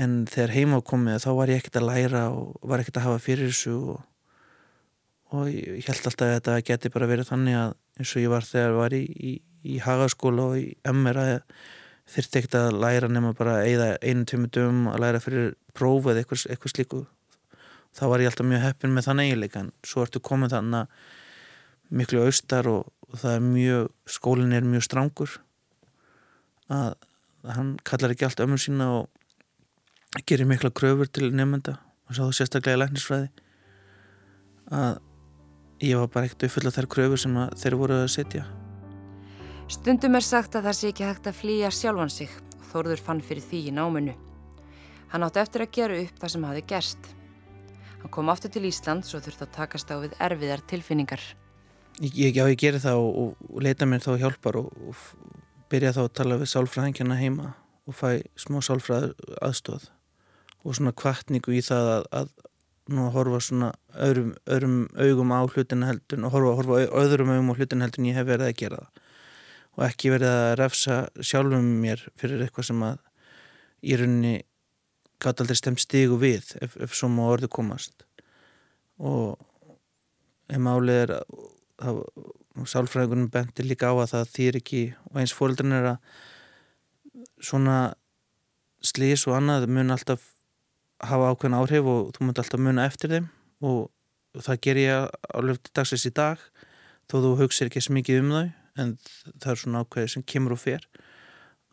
en 0.00 0.24
þegar 0.30 0.54
heima 0.54 0.80
komið 0.82 1.22
þá 1.22 1.30
var 1.38 1.52
ég 1.52 1.62
ekkert 1.62 1.78
að 1.80 1.88
læra 1.90 2.24
og 2.34 2.58
var 2.66 2.82
ekkert 2.82 2.98
að 2.98 3.06
hafa 3.08 3.22
fyrir 3.22 3.50
þessu 3.52 3.74
og, 3.94 4.02
og 5.34 5.48
ég 5.52 5.86
held 5.86 6.08
alltaf 6.10 6.26
að 6.26 6.34
þetta 6.34 6.58
geti 6.70 6.92
bara 6.94 7.10
verið 7.10 7.30
þannig 7.30 7.58
að 7.60 7.74
eins 8.00 8.14
og 8.14 8.24
ég 8.24 8.32
var 8.32 8.48
þegar 8.48 8.70
ég 8.72 8.78
var 8.80 8.96
í, 8.96 9.02
í, 9.04 9.32
í 9.64 9.80
hagaskóla 9.84 10.48
og 10.50 10.58
í 10.58 10.66
MR 10.90 11.20
að 11.22 11.34
þurfti 12.14 12.40
ekkert 12.40 12.56
að 12.58 12.78
læra 12.82 13.08
nema 13.08 13.32
bara 13.36 13.60
einu 13.64 14.26
tímu 14.28 14.50
dögum 14.52 14.88
að 14.92 15.04
læra 15.06 15.22
fyrir 15.22 15.54
próf 15.76 16.10
eða 16.10 16.20
eitthvað, 16.20 16.44
eitthvað 16.52 16.74
slíku. 16.74 17.04
Þá 17.94 18.04
var 18.10 18.22
ég 18.22 18.30
alltaf 18.30 18.48
mjög 18.50 18.64
heppin 18.64 18.92
með 18.92 19.06
þann 19.08 19.22
eiginleika 19.22 19.62
en 19.62 19.70
svo 19.86 20.04
ertu 20.04 20.20
komið 20.20 20.56
þannig 20.56 20.82
að 20.82 21.94
miklu 21.94 22.24
austar 22.26 22.68
og, 22.68 22.90
og 23.08 23.18
það 23.22 23.36
er 23.38 23.46
mjög 23.46 23.90
skólinn 24.10 24.56
er 24.56 24.66
mjög 24.66 24.86
strangur 24.88 25.38
að 26.72 26.94
hann 27.54 27.74
kallar 27.86 28.14
ekki 28.14 28.26
allt 28.26 28.42
ömur 28.42 28.60
sína 28.60 28.88
og 28.98 29.08
gerir 30.22 30.46
mikla 30.46 30.70
kröfur 30.70 31.10
til 31.10 31.32
nefnda 31.34 31.78
og 32.08 32.16
svo 32.16 32.28
sérstaklega 32.30 32.78
í 32.78 32.82
læknisfræði 32.82 33.30
að 34.74 35.00
ég 35.84 35.98
var 35.98 36.10
bara 36.12 36.28
ekkert 36.28 36.46
uppfull 36.48 36.68
af 36.70 36.76
þær 36.76 36.90
kröfur 36.94 37.20
sem 37.20 37.40
þeir 37.60 37.76
voru 37.80 37.98
að 38.04 38.12
setja. 38.14 38.44
Stundum 39.68 40.14
er 40.18 40.24
sagt 40.24 40.54
að 40.54 40.68
það 40.68 40.78
sé 40.78 40.90
ekki 40.92 41.06
hægt 41.08 41.28
að 41.28 41.38
flýja 41.40 41.70
sjálfan 41.72 42.12
sig. 42.12 42.30
Og 42.60 42.66
Þórður 42.70 43.02
fann 43.06 43.22
fyrir 43.24 43.44
því 43.44 43.60
í 43.70 43.74
náminu. 43.74 44.14
Hann 45.12 45.24
átti 45.24 45.40
eftir 45.40 45.64
að 45.64 45.72
gera 45.76 46.00
upp 46.02 46.20
það 46.20 46.32
sem 46.34 46.46
hafi 46.48 46.64
gerst. 46.72 47.08
Hann 48.02 48.12
kom 48.12 48.30
aftur 48.32 48.52
til 48.52 48.64
Ísland 48.68 49.06
svo 49.06 49.20
þurfti 49.24 49.46
að 49.46 49.54
takast 49.56 49.92
á 49.94 49.96
við 50.02 50.16
erfiðar 50.20 50.64
tilfinningar. 50.68 51.22
Ég, 52.02 52.34
já, 52.34 52.42
ég 52.50 52.58
gerir 52.58 52.82
það 52.82 53.00
og, 53.00 53.18
og, 53.22 53.60
leita 53.62 53.86
mér 53.86 54.02
þá 54.02 54.16
hjálpar 54.18 54.58
og, 54.58 54.72
og 54.90 55.02
byrja 55.70 55.94
þá 55.94 56.02
að 56.04 56.14
tala 56.18 56.38
við 56.40 56.50
sálfræðingjana 56.50 57.18
heima 57.20 57.52
og 57.86 57.94
fæ 57.94 58.08
smá 58.40 58.58
sálfræð 58.64 59.12
aðstóð 59.38 59.86
og 60.64 60.76
svona 60.76 60.94
kvartningu 60.96 61.54
í 61.54 61.62
það 61.64 61.90
að, 61.92 62.06
að 62.20 62.32
nú 62.94 63.06
að 63.06 63.14
horfa 63.14 63.40
svona 63.44 63.70
öðrum, 64.06 64.34
öðrum 64.44 64.76
augum 65.00 65.32
á 65.32 65.40
hlutina 65.44 65.88
heldun 65.88 66.26
og 66.26 66.34
horfa, 66.34 66.54
horfa 66.60 66.80
öðrum 67.00 67.32
augum 67.32 67.52
á 67.52 67.58
hlutina 67.58 67.86
heldun 67.86 68.08
ég 68.10 68.18
hef 68.18 68.28
verið 68.28 68.50
að 68.50 68.58
gera 68.60 68.80
það. 68.82 69.00
Og 69.74 69.86
ekki 69.88 70.12
verið 70.12 70.30
að 70.30 70.56
refsa 70.60 70.98
sjálfum 71.18 71.70
mér 71.82 72.04
fyrir 72.20 72.44
eitthvað 72.44 72.68
sem 72.68 72.84
að 72.86 73.00
í 73.84 73.96
rauninni 73.98 74.34
gæti 75.24 75.44
aldrei 75.44 75.58
stemt 75.58 75.82
stígu 75.82 76.18
við 76.20 76.52
ef, 76.62 76.76
ef 76.76 76.94
svo 76.94 77.08
má 77.12 77.24
orðu 77.26 77.50
komast. 77.52 78.04
Og 79.00 79.40
ef 80.52 80.60
málið 80.60 81.00
er 81.06 81.14
að 81.84 82.04
sálfræðingunum 82.70 83.32
bentir 83.34 83.66
líka 83.66 83.90
á 83.90 83.94
að 83.96 84.12
það 84.12 84.32
þýr 84.36 84.60
ekki 84.60 84.82
og 85.10 85.20
eins 85.20 85.34
fólkdurinn 85.34 85.78
er 85.80 85.90
að 85.94 87.34
svona 87.42 87.78
slís 88.84 89.24
og 89.26 89.38
annað 89.38 89.66
mun 89.72 89.90
alltaf 89.94 90.33
hafa 91.02 91.32
ákveðin 91.32 91.58
áhrif 91.58 91.88
og 91.90 92.12
þú 92.14 92.26
mun 92.26 92.38
alltaf 92.38 92.60
muna 92.60 92.86
eftir 92.88 93.14
þeim 93.14 93.26
og 93.64 94.42
það 94.44 94.60
ger 94.66 94.80
ég 94.82 95.16
alveg 95.34 95.60
til 95.62 95.74
dagsins 95.78 96.06
í 96.08 96.12
dag 96.14 96.42
þó 97.10 97.16
þú 97.20 97.32
hugsa 97.42 97.66
ekki 97.66 97.82
svo 97.84 97.96
mikið 97.96 98.22
um 98.22 98.32
þau 98.34 98.46
en 98.82 98.94
það 99.42 99.50
er 99.52 99.60
svona 99.60 99.82
ákveði 99.84 100.12
sem 100.14 100.24
kemur 100.26 100.56
og 100.56 100.62
fer. 100.62 100.86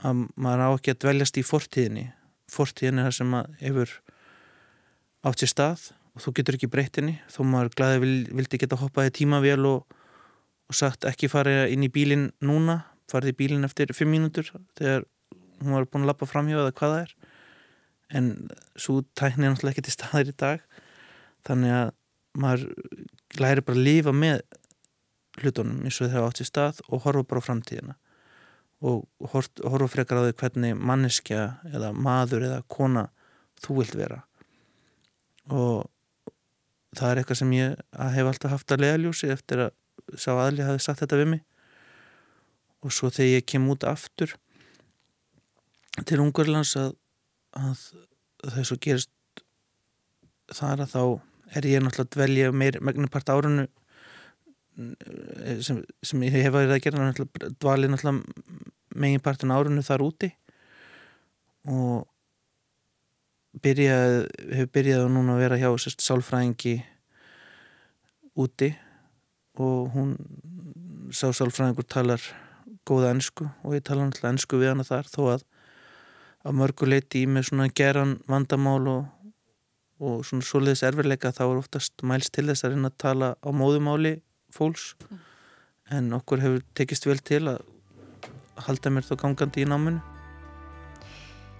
Að 0.02 0.26
maður 0.36 0.66
á 0.66 0.70
ekki 0.76 0.94
að 0.94 1.00
dveljast 1.06 1.38
í 1.38 1.46
fortíðinni. 1.46 2.06
Fortíðinni 2.52 3.02
er 3.02 3.10
það 3.10 3.18
sem 3.18 3.36
hefur 3.62 3.96
átt 5.26 5.42
sér 5.42 5.52
stað 5.52 5.88
og 6.12 6.26
þú 6.26 6.34
getur 6.38 6.58
ekki 6.58 6.70
breytinni 6.72 7.18
þó 7.32 7.42
maður 7.48 7.76
glæði 7.78 8.14
vildi 8.36 8.60
geta 8.62 8.80
hoppað 8.82 9.12
í 9.12 9.16
tímavél 9.22 9.62
og, 9.70 9.86
og 10.68 10.78
sagt 10.78 11.06
ekki 11.08 11.30
fara 11.32 11.68
inn 11.72 11.86
í 11.86 11.92
bílinn 11.94 12.32
núna 12.44 12.82
farið 13.12 13.34
í 13.34 13.38
bílinn 13.42 13.68
eftir 13.68 13.94
fimm 13.96 14.12
mínútur 14.14 14.50
þegar 14.80 15.06
hún 15.62 15.76
var 15.76 15.88
búin 15.88 16.06
að 16.06 16.12
lappa 16.12 16.28
framhjá 16.30 16.58
eða 16.58 16.74
hvað 16.74 16.96
það 16.96 17.04
er 17.06 17.14
en 18.18 18.32
svo 18.76 19.02
tækni 19.18 19.48
er 19.48 19.54
náttúrulega 19.54 19.76
ekki 19.76 19.86
til 19.88 19.96
staðir 19.96 20.32
í 20.32 20.38
dag. 20.42 20.64
Þannig 21.48 21.76
að 21.78 21.94
maður 22.42 22.66
læri 23.40 23.64
bara 23.66 23.78
að 23.78 23.86
lifa 23.88 24.14
með 24.16 24.42
hlutunum 25.42 25.86
eins 25.86 26.00
og 26.00 26.12
þeirra 26.12 26.30
átt 26.30 26.44
í 26.44 26.48
stað 26.48 26.82
og 26.90 27.06
horfa 27.06 27.28
bara 27.28 27.44
á 27.44 27.48
framtíðina. 27.48 27.96
Og 28.82 29.06
horfa 29.32 29.90
frekar 29.92 30.22
á 30.22 30.26
því 30.26 30.36
hvernig 30.42 30.78
manneskja 30.78 31.48
eða 31.72 31.92
maður 31.94 32.48
eða 32.50 32.62
kona 32.72 33.08
þú 33.62 33.82
vilt 33.82 33.98
vera. 33.98 34.22
Og 35.52 35.88
það 36.98 37.12
er 37.12 37.22
eitthvað 37.22 37.42
sem 37.42 37.54
ég 37.56 37.84
hef 38.16 38.32
alltaf 38.32 38.56
haft 38.56 38.74
að 38.74 38.86
leðaljósi 38.86 39.32
eftir 39.34 39.68
að 39.68 40.20
sá 40.20 40.32
aðli 40.34 40.66
hafi 40.66 40.84
sagt 40.84 41.04
þetta 41.04 41.20
við 41.22 41.34
mig. 41.36 41.44
Og 42.82 42.94
svo 42.96 43.12
þegar 43.14 43.38
ég 43.38 43.48
kem 43.54 43.70
út 43.70 43.86
aftur 43.88 44.34
til 46.08 46.22
Ungurlands 46.24 46.74
að, 46.80 46.96
að 47.58 47.84
þess 48.56 48.74
að 48.74 48.82
gerist 48.86 49.12
þar 50.52 50.84
að 50.86 50.94
þá 50.94 51.04
er 51.58 51.68
ég 51.68 51.84
náttúrulega 51.84 52.08
að 52.08 52.16
dvelja 52.16 52.52
meir 52.56 52.78
megnipart 52.84 53.32
árunnu 53.32 53.66
eh, 54.80 55.60
sem, 55.64 55.82
sem 56.04 56.24
ég 56.28 56.38
hef 56.48 56.58
að 56.58 56.78
gera 56.84 57.02
náttúrulega 57.02 57.52
dvalið 57.60 57.94
náttúrulega 57.94 58.70
meginpartin 59.02 59.54
árunnu 59.56 59.84
þar 59.86 60.06
úti 60.06 60.32
og 61.72 62.08
byrjað, 63.62 64.16
hefur 64.52 64.72
byrjað 64.78 65.06
að 65.06 65.14
núna 65.16 65.36
að 65.36 65.44
vera 65.44 65.60
hjá 65.60 65.70
sérst 65.84 66.04
sálfræðingi 66.06 66.78
úti 68.40 68.72
og 69.60 69.92
hún 69.96 70.16
sá 71.12 71.28
sálfræðingur 71.36 71.88
talar 71.92 72.24
góða 72.88 73.12
ennsku 73.12 73.50
og 73.62 73.76
ég 73.76 73.84
tala 73.86 74.08
náttúrulega 74.08 74.36
ennsku 74.36 74.60
við 74.60 74.72
hana 74.72 74.88
þar 74.88 75.12
þó 75.12 75.22
að 75.36 75.46
að 76.42 76.58
mörguleiti 76.58 77.24
í 77.26 77.30
með 77.30 77.50
svona 77.50 77.68
geran 77.78 78.16
vandamál 78.30 78.82
og, 78.90 79.02
og 80.02 80.24
svona 80.26 80.46
soliðis 80.46 80.84
erfiðleika 80.88 81.34
þá 81.36 81.44
er 81.48 81.60
oftast 81.60 82.06
mælst 82.08 82.34
til 82.36 82.48
þess 82.50 82.66
að 82.66 82.76
reyna 82.76 82.92
að 82.92 82.98
tala 83.04 83.34
á 83.38 83.50
móðumáli 83.54 84.16
fólks 84.54 84.96
mm. 84.98 85.20
en 85.98 86.14
okkur 86.18 86.42
hefur 86.44 86.66
tekist 86.78 87.06
vel 87.08 87.20
til 87.22 87.44
að 87.52 87.62
halda 88.62 88.92
mér 88.94 89.06
þá 89.08 89.16
gangandi 89.24 89.64
í 89.64 89.70
náminu. 89.70 90.02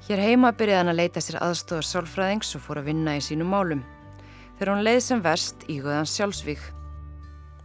Hér 0.08 0.20
heima 0.26 0.50
byrjaði 0.58 0.82
hann 0.82 0.92
að 0.92 1.00
leita 1.00 1.22
sér 1.22 1.38
aðstofar 1.46 1.86
sálfræðings 1.88 2.56
og 2.58 2.64
fór 2.66 2.82
að 2.82 2.90
vinna 2.90 3.14
í 3.18 3.22
sínum 3.24 3.52
málum. 3.54 3.84
Þegar 4.58 4.74
hann 4.74 4.86
leið 4.86 5.02
sem 5.06 5.22
vest 5.24 5.66
ígöðan 5.70 6.10
sjálfsvík. 6.10 6.64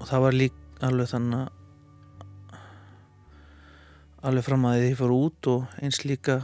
Og 0.01 0.05
það 0.11 0.25
var 0.27 0.37
líka 0.37 0.87
alveg 0.87 1.09
þannig 1.11 1.47
að 1.47 1.53
alveg 4.27 4.45
fram 4.47 4.69
að 4.69 4.83
því 4.83 4.93
fór 5.01 5.13
út 5.17 5.49
og 5.53 5.81
eins 5.81 6.03
líka 6.05 6.37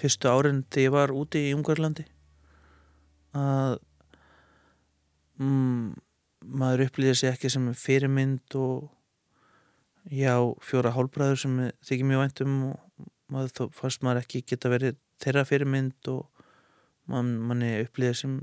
fyrstu 0.00 0.30
árin 0.30 0.62
þegar 0.68 0.86
ég 0.86 0.94
var 0.94 1.12
úti 1.14 1.42
í 1.48 1.52
Ungarlandi 1.56 2.06
að 3.36 3.76
mm, 5.40 5.92
maður 6.60 6.86
upplýði 6.86 7.18
sig 7.20 7.34
ekki 7.34 7.50
sem 7.52 7.68
fyrirmynd 7.76 8.56
og 8.58 8.88
já, 10.10 10.34
fjóra 10.64 10.94
hálfbræður 10.96 11.42
sem 11.44 11.58
þykir 11.86 12.08
mjög 12.08 12.24
væntum 12.24 12.56
og 12.70 13.06
maður 13.30 13.54
þá 13.56 13.62
fannst 13.76 14.02
maður 14.06 14.24
ekki 14.24 14.44
geta 14.52 14.72
verið 14.72 14.98
þeirra 15.22 15.46
fyrirmynd 15.46 16.10
og 16.10 16.24
man, 17.10 17.36
manni 17.44 17.76
upplýði 17.84 18.16
sem 18.22 18.40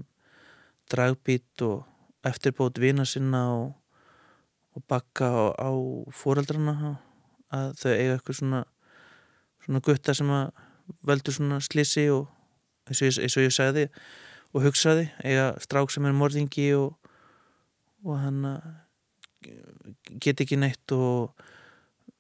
dragbít 0.92 1.66
og 1.66 1.84
eftirbót 2.28 2.80
vina 2.80 3.06
sinna 3.08 3.44
og, 3.56 3.68
og 4.78 4.86
bakka 4.88 5.28
á, 5.28 5.44
á 5.58 5.72
fóreldrana 6.14 6.98
að 7.52 7.70
þau 7.82 7.92
eiga 7.92 8.16
eitthvað 8.18 8.40
svona 8.42 8.64
svona 9.68 9.84
gutta 9.84 10.16
sem 10.16 10.30
að 10.32 10.67
veldur 11.08 11.36
svona 11.36 11.60
slissi 11.64 12.08
og 12.14 12.28
eins 12.88 13.02
og, 13.02 13.10
ég, 13.10 13.20
eins 13.24 13.38
og 13.38 13.46
ég 13.46 13.54
sagði 13.54 13.86
og 14.56 14.64
hugsaði, 14.64 15.08
eiga 15.28 15.52
strák 15.62 15.92
sem 15.92 16.08
er 16.08 16.16
morðingi 16.16 16.70
og, 16.78 16.96
og 18.08 18.20
hann 18.22 18.46
get 20.24 20.42
ekki 20.44 20.60
neitt 20.60 20.94
og 20.96 21.36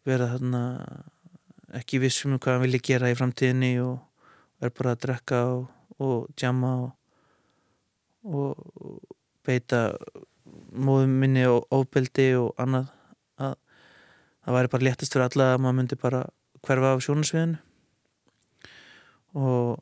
vera 0.07 0.29
þarna 0.33 0.63
ekki 1.77 2.01
vissum 2.03 2.35
um 2.35 2.41
hvað 2.41 2.57
hann 2.57 2.65
vilja 2.67 2.83
gera 2.91 3.11
í 3.11 3.17
framtíðinni 3.17 3.73
og 3.83 4.63
er 4.63 4.73
bara 4.75 4.95
að 4.95 5.03
drekka 5.05 5.41
og, 5.51 5.65
og 6.03 6.27
djama 6.39 6.73
og, 8.27 8.63
beita 9.47 9.93
móðum 10.75 11.13
minni 11.21 11.45
og 11.47 11.63
ofbeldi 11.71 12.33
og 12.35 12.49
annað. 12.59 12.89
Að 13.39 13.53
það 14.43 14.57
væri 14.57 14.71
bara 14.73 14.87
léttist 14.87 15.15
fyrir 15.15 15.27
alla 15.27 15.47
að 15.53 15.61
maður 15.63 15.77
myndi 15.77 15.99
bara 16.01 16.21
hverfa 16.67 16.91
af 16.91 17.03
sjónasviðinu 17.05 17.61
og, 19.37 19.81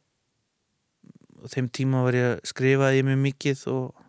og 1.42 1.52
þeim 1.54 1.70
tíma 1.74 2.04
var 2.06 2.18
ég 2.18 2.32
að 2.34 2.40
skrifa 2.52 2.94
ég 2.96 3.06
mjög 3.08 3.22
mikið 3.24 3.68
og, 3.72 4.02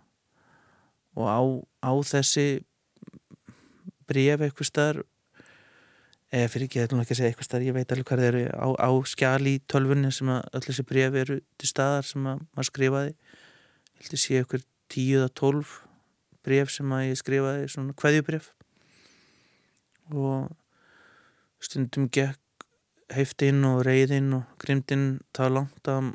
og 1.16 1.28
á, 1.30 1.40
á 1.86 1.92
þessi 2.10 2.48
bref 4.06 4.42
eitthvað 4.46 4.70
starf 4.70 5.06
eða 6.34 6.50
fyrir 6.50 6.66
ekki, 6.66 6.80
þetta 6.82 6.96
er 6.96 7.02
ekki 7.02 7.14
að 7.14 7.18
segja 7.20 7.32
eitthvað 7.32 7.48
starf 7.48 7.66
ég 7.66 7.76
veit 7.76 7.92
alveg 7.94 8.08
hvað 8.08 8.22
það 8.22 8.28
eru 8.30 8.44
á, 8.50 8.68
á 8.82 8.90
skjali 9.06 9.56
í 9.56 9.62
tölfunni 9.70 10.12
sem 10.14 10.30
að 10.34 10.48
öll 10.58 10.64
þessi 10.66 10.86
bref 10.90 11.18
eru 11.22 11.36
til 11.56 11.70
staðar 11.70 12.08
sem 12.08 12.26
að 12.26 12.42
maður 12.50 12.68
skrifaði. 12.70 13.12
Ég 13.96 14.02
held 14.02 14.16
að 14.16 14.22
sé 14.22 14.40
eitthvað 14.40 14.66
tíu 14.92 15.20
eða 15.20 15.34
tólf 15.40 15.76
bref 16.46 16.72
sem 16.74 16.94
að 16.94 17.06
ég 17.08 17.20
skrifaði 17.20 17.70
svona 17.72 17.96
hvaðjubref 17.98 18.50
og 20.14 20.50
stundum 21.62 22.10
gekk 22.12 22.42
heftinn 23.14 23.64
og 23.68 23.84
reyðinn 23.86 24.32
og 24.38 24.46
grimdinn 24.62 25.08
það 25.36 25.52
langt 25.60 25.90
að 25.90 26.12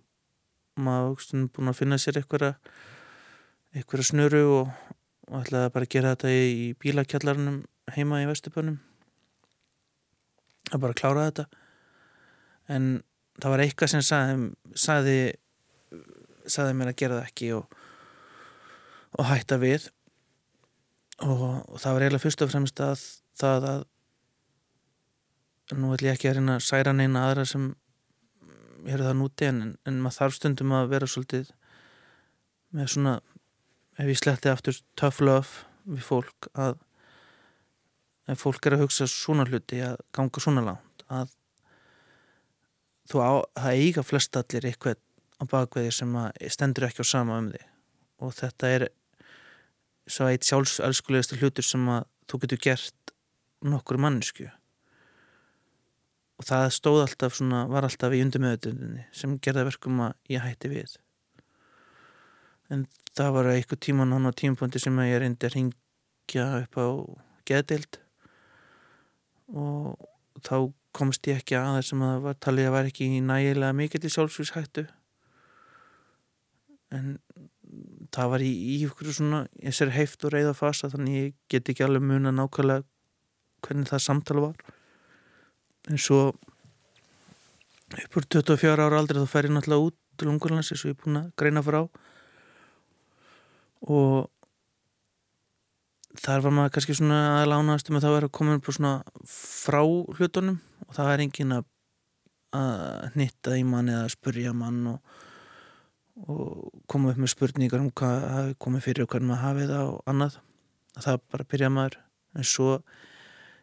maður 0.81 1.49
búin 1.53 1.71
að 1.71 1.77
finna 1.77 1.99
sér 2.01 2.19
eitthvað 2.19 2.55
eitthvað 3.71 4.07
snuru 4.07 4.41
og, 4.51 4.71
og 5.29 5.43
ætlaði 5.43 5.73
bara 5.75 5.87
að 5.87 5.93
gera 5.95 6.15
þetta 6.15 6.31
í 6.35 6.71
bílakjallarnum 6.81 7.61
heima 7.95 8.21
í 8.23 8.27
Vesturbönum 8.29 8.79
að 10.71 10.83
bara 10.83 10.97
klára 10.97 11.27
þetta. 11.29 11.45
En 12.71 12.91
það 13.41 13.53
var 13.53 13.63
eitthvað 13.65 13.93
sem 13.93 14.03
sagði, 14.05 14.51
sagði, 14.79 15.15
sagði 16.45 16.77
mér 16.79 16.91
að 16.91 16.99
gera 17.01 17.19
það 17.19 17.31
ekki 17.31 17.49
og, 17.57 17.79
og 19.17 19.27
hætta 19.31 19.59
við. 19.61 19.89
Og, 21.21 21.41
og 21.41 21.81
það 21.81 21.95
var 21.95 22.05
eiginlega 22.05 22.23
fyrst 22.23 22.45
og 22.45 22.53
fremst 22.53 22.83
að 22.83 23.07
það 23.41 23.67
að 23.71 23.87
nú 25.79 25.93
ætlum 25.95 26.09
ég 26.09 26.17
ekki 26.17 26.29
að 26.31 26.37
reyna 26.39 26.57
að 26.57 26.67
særa 26.67 26.93
neina 26.95 27.25
aðra 27.27 27.45
sem 27.47 27.71
eru 28.89 29.05
það 29.05 29.17
núti 29.19 29.47
en, 29.47 29.59
en 29.87 29.99
maður 30.01 30.17
þarf 30.17 30.37
stundum 30.37 30.73
að 30.75 30.89
vera 30.91 31.09
svolítið 31.09 31.51
með 32.75 32.93
svona 32.95 33.17
ef 33.99 34.07
ég 34.09 34.19
sletti 34.19 34.51
aftur 34.51 34.79
tough 34.99 35.21
love 35.21 35.67
við 35.85 36.05
fólk 36.07 36.49
að 36.53 36.79
ef 38.31 38.41
fólk 38.41 38.67
er 38.67 38.77
að 38.77 38.85
hugsa 38.85 39.07
svona 39.09 39.45
hluti 39.49 39.81
að 39.85 39.99
ganga 40.15 40.43
svona 40.43 40.63
langt 40.65 41.05
að 41.11 41.33
þú 43.11 43.23
á, 43.23 43.31
það 43.59 43.81
eiga 43.83 44.05
flest 44.07 44.39
allir 44.39 44.69
eitthvað 44.69 45.01
á 45.41 45.43
bakveði 45.51 45.91
sem 45.95 46.15
stendur 46.53 46.87
ekki 46.87 47.03
á 47.03 47.11
sama 47.11 47.39
um 47.41 47.51
því 47.51 47.61
og 48.21 48.33
þetta 48.37 48.73
er 48.77 48.87
svo 50.11 50.29
eitt 50.29 50.47
sjálfsölskulegast 50.47 51.37
hlutur 51.39 51.65
sem 51.65 51.85
að 51.91 52.07
þú 52.29 52.41
getur 52.43 52.63
gert 52.67 53.13
nokkur 53.61 53.99
mannsku 54.01 54.47
og 56.41 56.47
það 56.47 56.67
stóð 56.73 57.03
alltaf 57.03 57.35
svona, 57.37 57.65
var 57.69 57.85
alltaf 57.85 58.15
í 58.17 58.21
undumöðuninni 58.25 59.03
sem 59.13 59.37
gerða 59.45 59.67
verkum 59.67 59.99
að 60.07 60.15
ég 60.33 60.41
hætti 60.41 60.71
við. 60.71 60.95
En 62.73 62.87
það 63.13 63.35
var 63.35 63.49
eitthvað 63.51 63.83
tíman 63.85 64.15
hann 64.15 64.25
á 64.25 64.33
tímpunkti 64.33 64.81
sem 64.81 64.97
ég 65.05 65.19
reyndi 65.21 65.45
að 65.45 65.57
ringja 65.59 66.47
upp 66.63 66.79
á 66.81 66.87
geðdild 67.45 67.99
og 69.51 70.09
þá 70.41 70.55
komst 70.95 71.29
ég 71.29 71.43
ekki 71.43 71.59
að 71.59 71.75
það 71.75 71.87
sem 71.91 72.03
að 72.07 72.25
var 72.25 72.41
talið 72.41 72.71
að 72.71 72.75
var 72.79 72.89
ekki 72.89 73.11
nægilega 73.21 73.77
mikill 73.77 74.01
í 74.07 74.13
sjálfsvíshættu 74.15 74.87
en 76.91 77.15
það 78.11 78.33
var 78.33 78.43
í, 78.43 78.49
í 78.49 78.75
ykkur 78.87 79.13
svona 79.13 79.45
ég 79.61 79.77
ser 79.77 79.93
heift 79.93 80.25
og 80.25 80.33
reyða 80.33 80.57
fasa 80.57 80.89
þannig 80.91 81.19
ég 81.19 81.35
get 81.53 81.69
ekki 81.71 81.85
alveg 81.85 82.07
muna 82.09 82.33
nákvæmlega 82.35 82.87
hvernig 83.61 83.91
það 83.91 84.07
samtala 84.07 84.49
var 84.49 84.80
en 85.89 85.97
svo 85.97 86.21
uppur 88.05 88.27
24 88.27 88.85
ára 88.85 88.99
aldrei 88.99 89.21
þá 89.21 89.31
fer 89.31 89.49
ég 89.49 89.55
náttúrulega 89.55 89.89
út 89.89 89.97
til 90.19 90.29
Ungurlands 90.31 90.71
eins 90.71 90.83
og 90.85 90.91
ég 90.91 90.97
er 90.97 91.01
búin 91.01 91.19
að 91.21 91.31
greina 91.39 91.63
frá. 91.65 91.81
Og 93.89 94.29
þar 96.21 96.45
var 96.45 96.55
maður 96.55 96.75
kannski 96.75 96.95
svona 96.97 97.19
að 97.39 97.49
lánaðast 97.51 97.89
um 97.89 97.97
að 97.97 98.05
það 98.05 98.15
var 98.15 98.27
að 98.27 98.35
koma 98.37 98.57
upp 98.59 98.69
svona 98.69 98.93
frá 99.25 99.81
hlutunum. 99.81 100.61
Og 100.87 100.95
það 100.97 101.13
er 101.13 101.25
engin 101.25 101.57
að 101.57 101.67
að 102.51 103.11
hnitta 103.15 103.55
í 103.55 103.63
mann 103.63 103.89
eða 103.89 104.05
að 104.05 104.13
spurja 104.15 104.51
mann 104.55 104.79
og, 104.91 105.19
og 106.27 106.81
koma 106.91 107.13
upp 107.13 107.21
með 107.23 107.31
spurningar 107.31 107.79
um 107.79 107.91
hvað 107.95 108.25
hafi 108.35 108.57
komið 108.65 108.87
fyrir 108.87 109.05
og 109.05 109.13
hvernig 109.13 109.31
maður 109.31 109.45
hafi 109.45 109.67
það 109.71 109.91
og 109.91 110.11
annað. 110.11 110.37
Það 110.99 111.21
bara 111.31 111.47
byrja 111.53 111.71
maður. 111.71 111.97
En 112.35 112.47
svo 112.47 112.71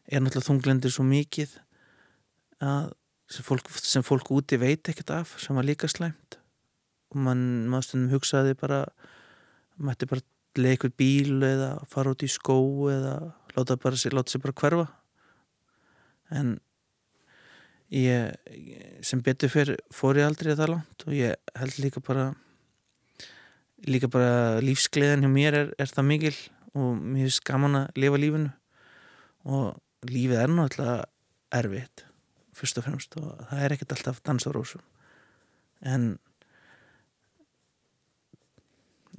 er 0.09 0.23
náttúrulega 0.25 0.49
þunglendir 0.49 0.95
svo 0.95 1.05
mikið 1.05 1.53
að 1.59 1.68
sem 2.59 3.45
fólk, 3.45 3.69
sem 3.71 4.05
fólk 4.05 4.31
úti 4.35 4.59
veit 4.61 4.89
ekkert 4.91 5.13
af 5.15 5.37
sem 5.43 5.57
var 5.57 5.67
líka 5.67 5.89
slæmt. 5.91 6.39
Og 7.13 7.21
mann 7.25 7.69
maður 7.71 7.89
stundum 7.89 8.15
hugsaði 8.17 8.57
bara 8.59 8.85
mætti 9.79 10.09
bara 10.09 10.25
leikur 10.59 10.91
bíl 10.97 11.45
eða 11.45 11.77
fara 11.89 12.15
út 12.15 12.25
í 12.25 12.31
skó 12.31 12.59
eða 12.91 13.15
láta, 13.55 13.77
bara, 13.77 14.01
láta 14.17 14.33
sér 14.33 14.43
bara 14.45 14.57
hverfa. 14.63 14.89
En 16.35 16.59
ég 17.95 18.35
sem 19.07 19.23
betur 19.25 19.53
fyrir 19.53 19.79
fór 19.95 20.19
ég 20.21 20.29
aldrei 20.29 20.53
það 20.57 20.75
langt 20.75 21.07
og 21.07 21.17
ég 21.17 21.39
held 21.57 21.79
líka 21.81 22.03
bara 22.05 22.27
líka 23.89 24.11
bara 24.11 24.59
lífsgleðin 24.65 25.25
hjá 25.25 25.31
mér 25.33 25.55
er, 25.57 25.71
er 25.79 25.89
það 25.93 26.11
mikil 26.11 26.35
og 26.75 26.99
mér 26.99 27.29
finnst 27.29 27.45
gaman 27.47 27.85
að 27.85 28.03
lifa 28.03 28.21
lífinu. 28.21 28.53
Og 29.49 30.09
lífið 30.09 30.43
er 30.43 30.53
náttúrulega 30.53 31.09
erfitt 31.55 32.08
fyrst 32.59 32.81
og 32.81 32.89
fremst 32.89 33.19
og 33.21 33.29
það 33.51 33.65
er 33.65 33.75
ekkert 33.77 33.95
alltaf 33.97 34.23
dansarósum 34.27 34.83
en 35.87 36.17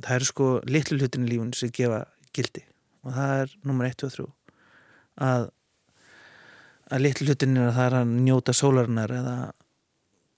það 0.04 0.16
eru 0.16 0.28
sko 0.30 0.50
litlu 0.68 1.00
hlutin 1.00 1.28
í 1.28 1.32
lífun 1.34 1.54
sem 1.56 1.72
gefa 1.76 2.04
gildi. 2.36 2.64
Og 3.06 3.16
það 3.16 3.36
er 3.44 3.56
nummer 3.68 3.90
1 3.90 4.06
og 4.08 4.14
3 4.16 4.28
að 5.30 5.48
að 6.90 7.04
litlu 7.04 7.28
hlutin 7.28 7.58
er 7.60 7.70
að 7.70 7.76
það 7.78 7.88
er 7.88 7.96
að 8.00 8.12
njóta 8.26 8.56
sólarinnar 8.56 9.14
eða 9.14 9.36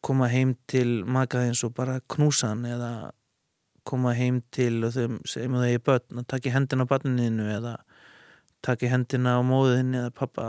koma 0.03 0.27
heim 0.31 0.55
til 0.67 1.03
makaðins 1.05 1.61
og 1.63 1.75
bara 1.77 2.01
knúsa 2.11 2.51
hann 2.51 2.65
eða 2.67 2.91
koma 3.87 4.15
heim 4.17 4.41
til 4.53 4.83
og 4.85 4.95
þau 4.95 5.19
segjum 5.29 5.59
það 5.61 5.69
er 5.69 5.83
börn 5.85 6.21
að 6.21 6.27
taka 6.33 6.53
hendina 6.53 6.85
á 6.85 6.91
barninu 6.91 7.47
eða 7.53 7.75
taka 8.65 8.89
hendina 8.91 9.37
á 9.37 9.41
móðinu 9.45 10.03
eða 10.03 10.13
pappa. 10.17 10.47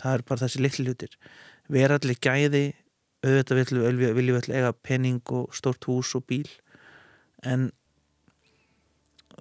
Það 0.00 0.14
er 0.14 0.22
bara 0.28 0.42
þessi 0.44 0.62
litlu 0.62 0.86
hlutir 0.86 1.16
vera 1.70 1.98
allir 1.98 2.18
gæði 2.18 2.64
auðvitað 3.20 3.60
viljum 3.60 4.16
við 4.16 4.38
allir 4.40 4.58
eiga 4.58 4.72
penning 4.86 5.34
og 5.36 5.54
stort 5.56 5.84
hús 5.88 6.14
og 6.16 6.24
bíl 6.30 6.48
en 7.46 7.68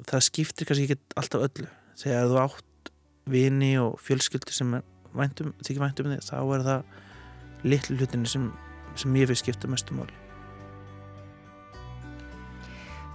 það 0.08 0.26
skiptir 0.28 0.68
kannski 0.68 0.88
ekki 0.88 1.20
alltaf 1.20 1.46
öllu 1.48 1.68
þegar 2.00 2.32
þú 2.32 2.40
átt 2.44 2.94
vini 3.30 3.74
og 3.80 4.00
fjölskyldu 4.04 4.56
sem 4.56 4.80
væntum, 5.16 5.54
þykir 5.64 5.84
væntum 5.84 6.12
þig 6.14 6.26
þá 6.28 6.40
er 6.40 6.66
það 6.70 7.70
litlu 7.70 8.00
hlutinu 8.00 8.30
sem, 8.30 8.50
sem 8.96 9.20
ég 9.20 9.30
fyrir 9.30 9.44
skipta 9.44 9.72
mestum 9.72 10.02
máli 10.02 10.16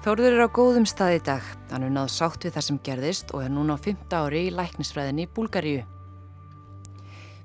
Þórður 0.05 0.35
er 0.37 0.45
á 0.45 0.53
góðum 0.53 0.85
stað 0.85 1.15
í 1.17 1.21
dag. 1.25 1.45
Hann 1.71 1.87
er 1.87 1.93
náð 1.95 2.11
sátt 2.13 2.43
við 2.45 2.53
það 2.59 2.65
sem 2.67 2.79
gerðist 2.85 3.31
og 3.33 3.41
er 3.41 3.55
núna 3.55 3.79
á 3.81 3.81
5. 3.81 4.03
ári 4.13 4.43
í 4.45 4.53
læknisfræðinni 4.53 5.25
í 5.25 5.31
Búlgaríu. 5.33 5.94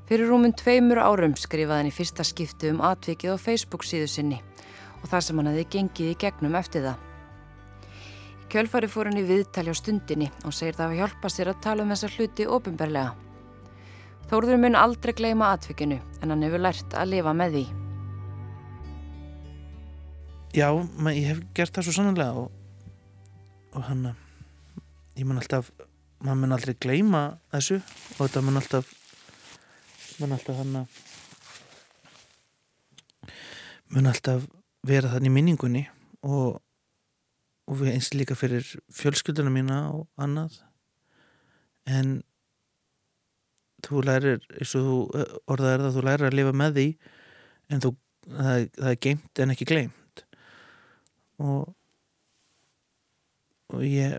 Fyrir 0.09 0.25
rúmum 0.25 0.49
tveimur 0.57 0.97
árum 0.97 1.35
skrifaði 1.37 1.83
hann 1.83 1.87
í 1.91 1.93
fyrsta 1.93 2.23
skiptu 2.25 2.71
um 2.73 2.79
atvikið 2.81 3.35
á 3.37 3.37
Facebook 3.37 3.83
síðu 3.85 4.07
sinni 4.09 4.39
og 5.03 5.05
það 5.11 5.21
sem 5.21 5.37
hann 5.37 5.49
hefði 5.51 5.65
gengið 5.75 6.07
í 6.09 6.15
gegnum 6.23 6.55
eftir 6.57 6.87
það. 6.87 7.03
Kjölfari 8.49 8.89
fór 8.89 9.11
hann 9.11 9.19
í 9.21 9.27
viðtali 9.27 9.69
á 9.69 9.77
stundinni 9.77 10.31
og 10.41 10.55
segir 10.57 10.79
það 10.79 10.95
að 10.95 11.01
hjálpa 11.03 11.29
sér 11.29 11.51
að 11.51 11.59
tala 11.61 11.85
um 11.85 11.93
þessa 11.93 12.09
hluti 12.15 12.47
ofinberlega. 12.49 13.11
Þórður 14.31 14.61
mun 14.63 14.79
aldrei 14.81 15.13
gleima 15.13 15.51
atvikinu 15.53 15.99
en 16.23 16.33
hann 16.33 16.45
hefur 16.47 16.65
lært 16.65 16.97
að 16.97 17.11
lifa 17.13 17.37
með 17.37 17.59
því. 17.59 17.63
Já, 20.57 20.69
ég 21.13 21.25
hef 21.29 21.43
gert 21.53 21.77
það 21.77 21.85
svo 21.85 21.99
sannlega 21.99 22.47
og, 22.47 22.49
og 23.77 23.85
hann 23.91 24.07
ég 24.09 25.29
mun 25.29 25.37
alltaf, 25.37 25.69
maður 26.17 26.41
mun 26.41 26.57
aldrei 26.57 26.73
gleima 26.81 27.27
þessu 27.53 27.77
og 27.77 28.23
þetta 28.23 28.43
mun 28.47 28.57
alltaf 28.57 28.95
mun 30.19 30.35
alltaf 30.35 30.57
hann 30.59 30.81
að 30.81 30.97
mun 33.95 34.09
alltaf 34.09 34.47
vera 34.85 35.11
þannig 35.13 35.31
í 35.31 35.35
minningunni 35.35 35.83
og, 36.21 36.59
og 37.69 37.85
eins 37.89 38.11
líka 38.13 38.37
fyrir 38.37 38.65
fjölskylduna 38.93 39.51
mína 39.53 39.79
og 39.93 40.05
annað. 40.21 40.59
En 41.89 42.19
þú 43.85 44.03
lærir, 44.05 44.43
eins 44.59 44.75
og 44.77 44.85
þú 44.85 44.99
eh, 45.17 45.33
orðað 45.49 45.73
er 45.73 45.83
það, 45.85 45.95
þú 45.95 46.05
lærir 46.05 46.29
að 46.29 46.37
lifa 46.37 46.53
með 46.61 46.77
því 46.77 46.87
en 47.69 47.83
þú, 47.85 47.91
það, 48.27 48.69
það 48.77 48.93
er 48.93 49.01
geimt 49.07 49.43
en 49.43 49.55
ekki 49.55 49.69
gleimt 49.69 50.23
og 51.39 51.75
og 53.69 53.83
ég 53.85 54.15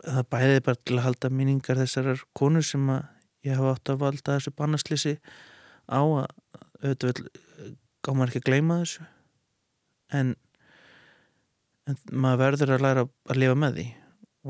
það 0.00 0.26
bæði 0.32 0.60
bara 0.64 0.80
til 0.80 0.96
að 0.96 1.06
halda 1.08 1.30
minningar 1.34 1.80
þessar 1.82 2.22
konur 2.36 2.64
sem 2.64 2.84
að 2.94 3.08
ég 3.46 3.56
hafa 3.56 3.74
átt 3.76 3.92
að 3.92 4.02
valda 4.04 4.36
þessu 4.36 4.52
bannaslýsi 4.56 5.14
á 5.90 6.00
að 6.00 6.26
auðvitað 6.80 7.22
gá 8.00 8.12
maður 8.12 8.32
ekki 8.32 8.42
að 8.42 8.48
gleyma 8.48 8.78
þessu. 8.82 9.06
En, 10.16 10.32
en 11.88 11.98
maður 12.12 12.42
verður 12.44 12.74
að 12.76 12.84
læra 12.86 13.04
að 13.30 13.40
lifa 13.42 13.58
með 13.58 13.76
því. 13.78 13.86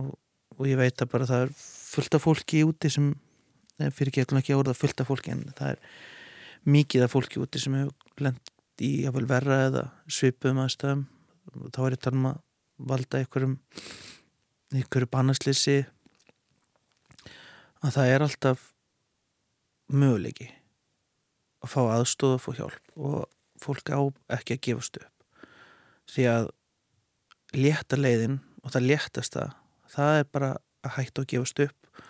Og, 0.00 0.12
og 0.56 0.70
ég 0.70 0.80
veit 0.80 1.02
að 1.02 1.12
bara 1.12 1.28
það 1.28 1.44
er 1.46 1.52
fullt 1.60 2.16
af 2.16 2.24
fólki 2.26 2.62
úti 2.66 2.92
sem 2.92 3.10
fyrir 3.96 4.12
ekki 4.12 4.24
ekki 4.26 4.54
að 4.54 4.62
orða 4.62 4.76
fullt 4.76 5.00
af 5.00 5.08
fólki 5.08 5.32
en 5.32 5.46
það 5.56 5.74
er 5.74 5.84
mikið 6.70 7.06
af 7.06 7.14
fólki 7.14 7.40
úti 7.40 7.62
sem 7.62 7.76
hefur 7.78 8.24
lend 8.26 8.52
í 8.80 8.90
að 9.08 9.16
vel 9.16 9.26
verra 9.28 9.62
eða 9.68 9.84
svipum 10.08 10.60
aðstæðum. 10.62 11.06
Þá 11.74 11.80
er 11.84 11.96
þetta 11.96 12.12
um 12.14 12.28
að 12.30 12.42
valda 12.90 13.20
einhverjum 13.20 13.56
einhverju 14.70 15.08
bannaslýsi 15.10 15.78
að 17.80 17.96
það 17.96 18.12
er 18.12 18.24
alltaf 18.24 18.68
möguleiki 19.90 20.48
að 21.60 21.74
fá 21.74 21.80
aðstóð 21.96 22.36
og 22.36 22.42
fá 22.44 22.50
hjálp 22.56 22.94
og 22.96 23.18
fólk 23.60 23.92
á 23.92 24.00
ekki 24.36 24.56
að 24.56 24.62
gefast 24.66 25.00
upp. 25.00 25.46
Því 26.10 26.26
að 26.30 26.50
létta 27.56 27.98
leiðin 27.98 28.40
og 28.64 28.74
það 28.74 28.88
léttasta 28.88 29.46
það 29.90 30.20
er 30.20 30.28
bara 30.32 30.50
að 30.86 30.96
hætta 30.96 31.24
að 31.24 31.30
gefast 31.34 31.62
upp 31.66 32.02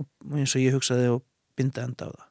og 0.00 0.38
eins 0.38 0.54
og 0.56 0.64
ég 0.64 0.76
hugsaði 0.76 1.10
og 1.12 1.24
binda 1.58 1.84
enda 1.86 2.08
á 2.08 2.12
það. 2.12 2.28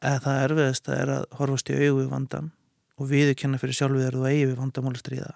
Eða 0.00 0.20
það 0.24 0.42
erfiðasta 0.44 0.98
er 0.98 1.14
að 1.18 1.24
horfast 1.38 1.72
í 1.72 1.78
auðu 1.80 2.04
vandan 2.12 2.52
og 3.00 3.08
viðurkenna 3.10 3.58
fyrir 3.60 3.78
sjálfið 3.78 4.20
og 4.20 4.28
eigi 4.28 4.46
við 4.46 4.60
vandamáli 4.60 5.00
stríða. 5.00 5.32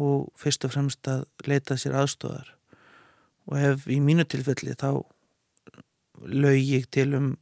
Og 0.00 0.30
fyrst 0.38 0.64
og 0.66 0.74
fremst 0.74 1.10
að 1.10 1.24
leita 1.46 1.76
sér 1.78 1.98
aðstóðar 2.00 2.54
og 3.50 3.58
ef 3.60 3.88
í 3.90 3.98
mínu 4.02 4.24
tilfelli 4.28 4.76
þá 4.78 5.04
laug 6.28 6.60
ég 6.60 6.86
til 6.92 7.14
um 7.18 7.34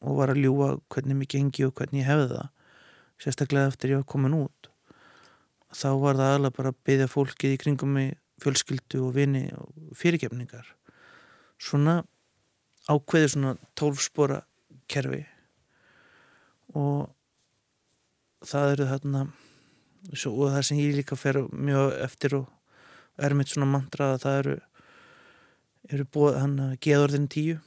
og 0.00 0.16
var 0.16 0.32
að 0.32 0.40
ljúa 0.46 0.70
hvernig 0.92 1.18
mér 1.18 1.28
gengi 1.28 1.66
og 1.66 1.74
hvernig 1.76 2.02
ég 2.02 2.08
hefði 2.08 2.28
það 2.32 2.48
sérstaklega 3.20 3.68
eftir 3.68 3.92
ég 3.92 4.00
var 4.00 4.08
komin 4.08 4.36
út. 4.38 4.70
Þá 5.76 5.90
var 6.00 6.16
það 6.18 6.36
alveg 6.36 6.54
bara 6.56 6.72
að 6.72 6.78
byggja 6.88 7.08
fólkið 7.12 7.54
í 7.54 7.58
kringum 7.60 7.92
mig 7.98 8.14
fjölskyldu 8.40 9.02
og 9.04 9.12
vini 9.18 9.44
og 9.52 9.92
fyrirgefningar. 10.00 10.64
Svona 11.60 12.00
ákveði 12.88 13.34
svona 13.34 13.52
tólfspora 13.76 14.40
kerfi. 14.90 15.20
Og 16.72 17.10
það 18.46 18.74
eru 18.74 18.88
þarna 18.88 19.24
svo, 20.14 20.32
og 20.32 20.54
það 20.54 20.66
sem 20.70 20.80
ég 20.80 20.96
líka 20.96 21.18
fer 21.20 21.42
mjög 21.52 21.92
eftir 22.00 22.38
og 22.40 22.48
er 23.20 23.36
mitt 23.36 23.52
svona 23.52 23.68
mantra 23.68 24.14
að 24.14 24.22
það 24.24 24.38
eru 24.40 24.58
eru 25.90 26.06
búið 26.14 26.38
hann 26.38 26.56
að 26.62 26.78
geðorðin 26.84 27.28
tíu 27.32 27.58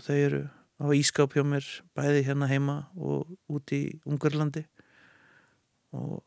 og 0.00 0.06
þau 0.06 0.16
eru 0.16 0.40
á 0.80 0.86
ískáp 0.96 1.36
hjá 1.36 1.44
mér 1.44 1.66
bæði 1.96 2.24
hérna 2.24 2.48
heima 2.48 2.76
og 2.96 3.28
út 3.52 3.72
í 3.76 3.82
Ungarlandi. 4.08 4.64
Og 5.92 6.22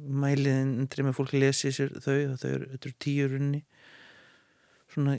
mæliðin 0.00 0.80
undri 0.82 1.04
með 1.06 1.18
fólk 1.20 1.36
lesi 1.36 1.70
sér 1.76 1.92
þau 2.02 2.34
þau 2.40 2.48
eru, 2.50 2.70
eru 2.74 2.94
tíur 2.98 3.36
unni 3.38 3.60
svona 4.90 5.18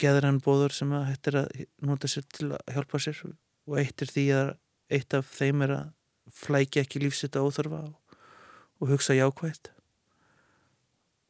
geðrann 0.00 0.40
bóður 0.42 0.74
sem 0.74 0.90
að 0.96 1.10
hættir 1.12 1.38
að 1.42 1.64
nota 1.86 2.10
sér 2.10 2.26
til 2.34 2.50
að 2.56 2.74
hjálpa 2.74 3.02
sér. 3.04 3.20
Og 3.68 3.78
eitt 3.78 4.02
er 4.02 4.10
því 4.10 4.26
að 4.40 4.50
eitt 4.98 5.16
af 5.16 5.30
þeim 5.36 5.62
er 5.68 5.76
að 5.78 5.92
flækja 6.34 6.82
ekki 6.82 7.04
lífsitt 7.04 7.38
á 7.38 7.44
óþörfa 7.44 7.84
og, 7.84 8.18
og 8.80 8.90
hugsa 8.90 9.14
jákvægt 9.14 9.70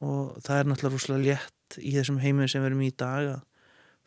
og 0.04 0.38
það 0.44 0.58
er 0.58 0.68
náttúrulega 0.68 0.94
rúslega 0.94 1.24
létt 1.24 1.76
í 1.80 1.92
þessum 1.96 2.20
heiminu 2.22 2.48
sem 2.50 2.62
við 2.62 2.70
erum 2.70 2.84
í 2.84 2.92
dag 2.94 3.28
að 3.34 3.42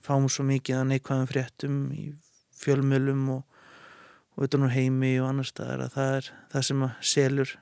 fáum 0.08 0.28
svo 0.32 0.46
mikið 0.48 0.80
að 0.80 0.90
neikvæðum 0.92 1.30
fréttum 1.30 1.78
í 1.94 2.08
fjölmjölum 2.58 3.24
og, 3.36 3.44
og 4.36 4.48
utan 4.48 4.66
á 4.66 4.70
heimi 4.74 5.14
og 5.22 5.30
annar 5.32 5.50
staðar 5.50 5.86
að 5.86 5.96
það 5.98 6.18
er 6.18 6.32
það 6.54 6.68
sem 6.70 6.86
að 6.88 6.98
selur 7.14 7.54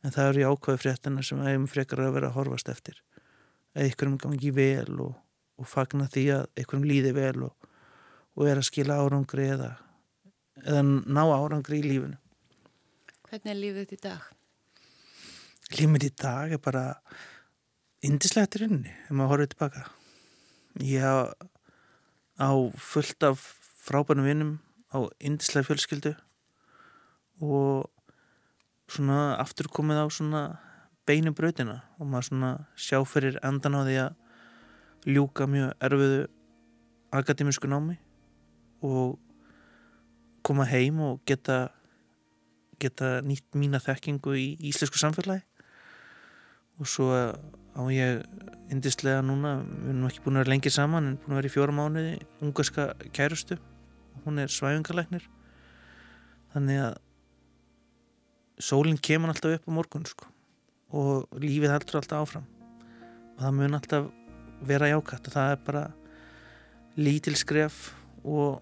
en 0.00 0.14
það 0.14 0.30
eru 0.30 0.42
í 0.42 0.48
ákvæðu 0.48 0.82
fréttina 0.84 1.26
sem 1.26 1.42
eigum 1.44 1.68
frekar 1.70 2.04
að 2.04 2.14
vera 2.16 2.30
að 2.30 2.38
horfast 2.38 2.70
eftir. 2.72 3.02
Að 3.74 3.86
einhverjum 3.86 4.18
gangi 4.22 4.54
vel 4.54 4.96
og, 5.04 5.12
og 5.60 5.68
fagna 5.68 6.08
því 6.10 6.26
að 6.38 6.48
einhverjum 6.54 6.88
líði 6.88 7.14
vel 7.16 7.46
og, 7.50 7.70
og 8.36 8.48
er 8.48 8.60
að 8.60 8.68
skila 8.70 9.00
árangri 9.02 9.50
eða, 9.54 9.70
eða 10.64 10.82
ná 10.86 11.24
árangri 11.26 11.82
í 11.82 11.86
lífunu 11.86 12.18
Hvernig 13.30 13.52
er 13.52 13.58
lífið 13.60 13.84
þetta 13.84 13.94
í 13.94 14.00
dag? 14.02 14.22
Lífið 15.70 15.92
þetta 15.92 16.08
í 16.08 16.14
dag 16.24 16.54
er 16.56 16.60
bara 16.64 16.84
indislegt 18.02 18.56
í 18.56 18.62
rauninni 18.64 18.94
ef 19.04 19.12
maður 19.14 19.30
horfið 19.30 19.52
tilbaka. 19.52 19.82
Ég 20.82 21.04
á 22.40 22.50
fullt 22.76 23.22
af 23.22 23.38
frábænum 23.84 24.24
vinnum 24.24 24.52
á 24.94 25.04
indislega 25.20 25.68
fjölskyldu 25.68 26.14
og 27.40 27.90
svona 28.88 29.36
aftur 29.36 29.68
komið 29.68 30.02
á 30.02 30.06
svona 30.08 30.42
beinu 31.06 31.32
brautina 31.36 31.80
og 31.98 32.06
maður 32.06 32.28
svona 32.28 32.50
sjá 32.76 32.98
fyrir 33.04 33.38
endan 33.44 33.76
á 33.76 33.80
því 33.84 33.96
að 34.04 34.16
ljúka 35.14 35.46
mjög 35.46 35.74
erfiðu 35.80 36.22
akademísku 37.12 37.68
námi 37.68 37.98
og 38.82 39.18
koma 40.42 40.64
heim 40.64 41.00
og 41.00 41.20
geta 41.26 41.68
geta 42.80 43.20
nýtt 43.24 43.56
mína 43.58 43.80
þekkingu 43.82 44.34
í 44.38 44.46
íslensku 44.70 45.00
samfélagi. 45.00 45.44
Og 46.80 46.88
svo 46.88 47.10
á 47.80 47.82
ég 47.88 48.20
indislega 48.70 49.22
núna, 49.24 49.60
við 49.64 49.92
erum 49.92 50.08
ekki 50.08 50.22
búin 50.24 50.38
að 50.38 50.44
vera 50.44 50.52
lengi 50.52 50.72
saman 50.72 51.08
en 51.08 51.18
búin 51.20 51.34
að 51.34 51.40
vera 51.40 51.50
í 51.50 51.54
fjóra 51.54 51.74
mánuði 51.74 52.12
ungarska 52.44 52.86
kærustu. 53.16 53.56
Hún 54.24 54.42
er 54.42 54.52
svæfingalæknir 54.52 55.24
þannig 56.52 56.82
að 56.84 56.98
sólinn 58.60 59.00
kemur 59.00 59.32
alltaf 59.32 59.56
upp 59.56 59.66
á 59.66 59.72
morgun 59.72 60.06
sko. 60.06 60.28
og 60.90 61.28
lífið 61.38 61.70
heldur 61.70 62.00
alltaf 62.00 62.24
áfram. 62.24 62.46
Og 63.36 63.42
það 63.44 63.56
mun 63.56 63.78
alltaf 63.78 64.08
vera 64.66 64.90
jákvæmt 64.90 65.28
og 65.30 65.34
það 65.34 65.50
er 65.54 65.60
bara 65.66 65.84
lítil 66.98 67.36
skref 67.38 67.94
og, 68.24 68.60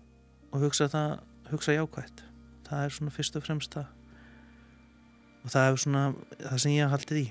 og 0.52 0.60
hugsa 0.60 0.88
það 0.92 1.18
hugsa 1.50 1.72
jákvæmt 1.72 2.28
það 2.68 2.84
er 2.84 2.94
svona 2.94 3.14
fyrst 3.14 3.36
og 3.38 3.44
fremst 3.46 3.74
það. 3.74 3.88
Og 5.44 5.52
það 5.54 5.66
er 5.66 5.82
svona 5.82 6.04
það 6.42 6.62
sem 6.62 6.74
ég 6.74 6.84
haf 6.84 6.98
haldið 6.98 7.20
í 7.22 7.26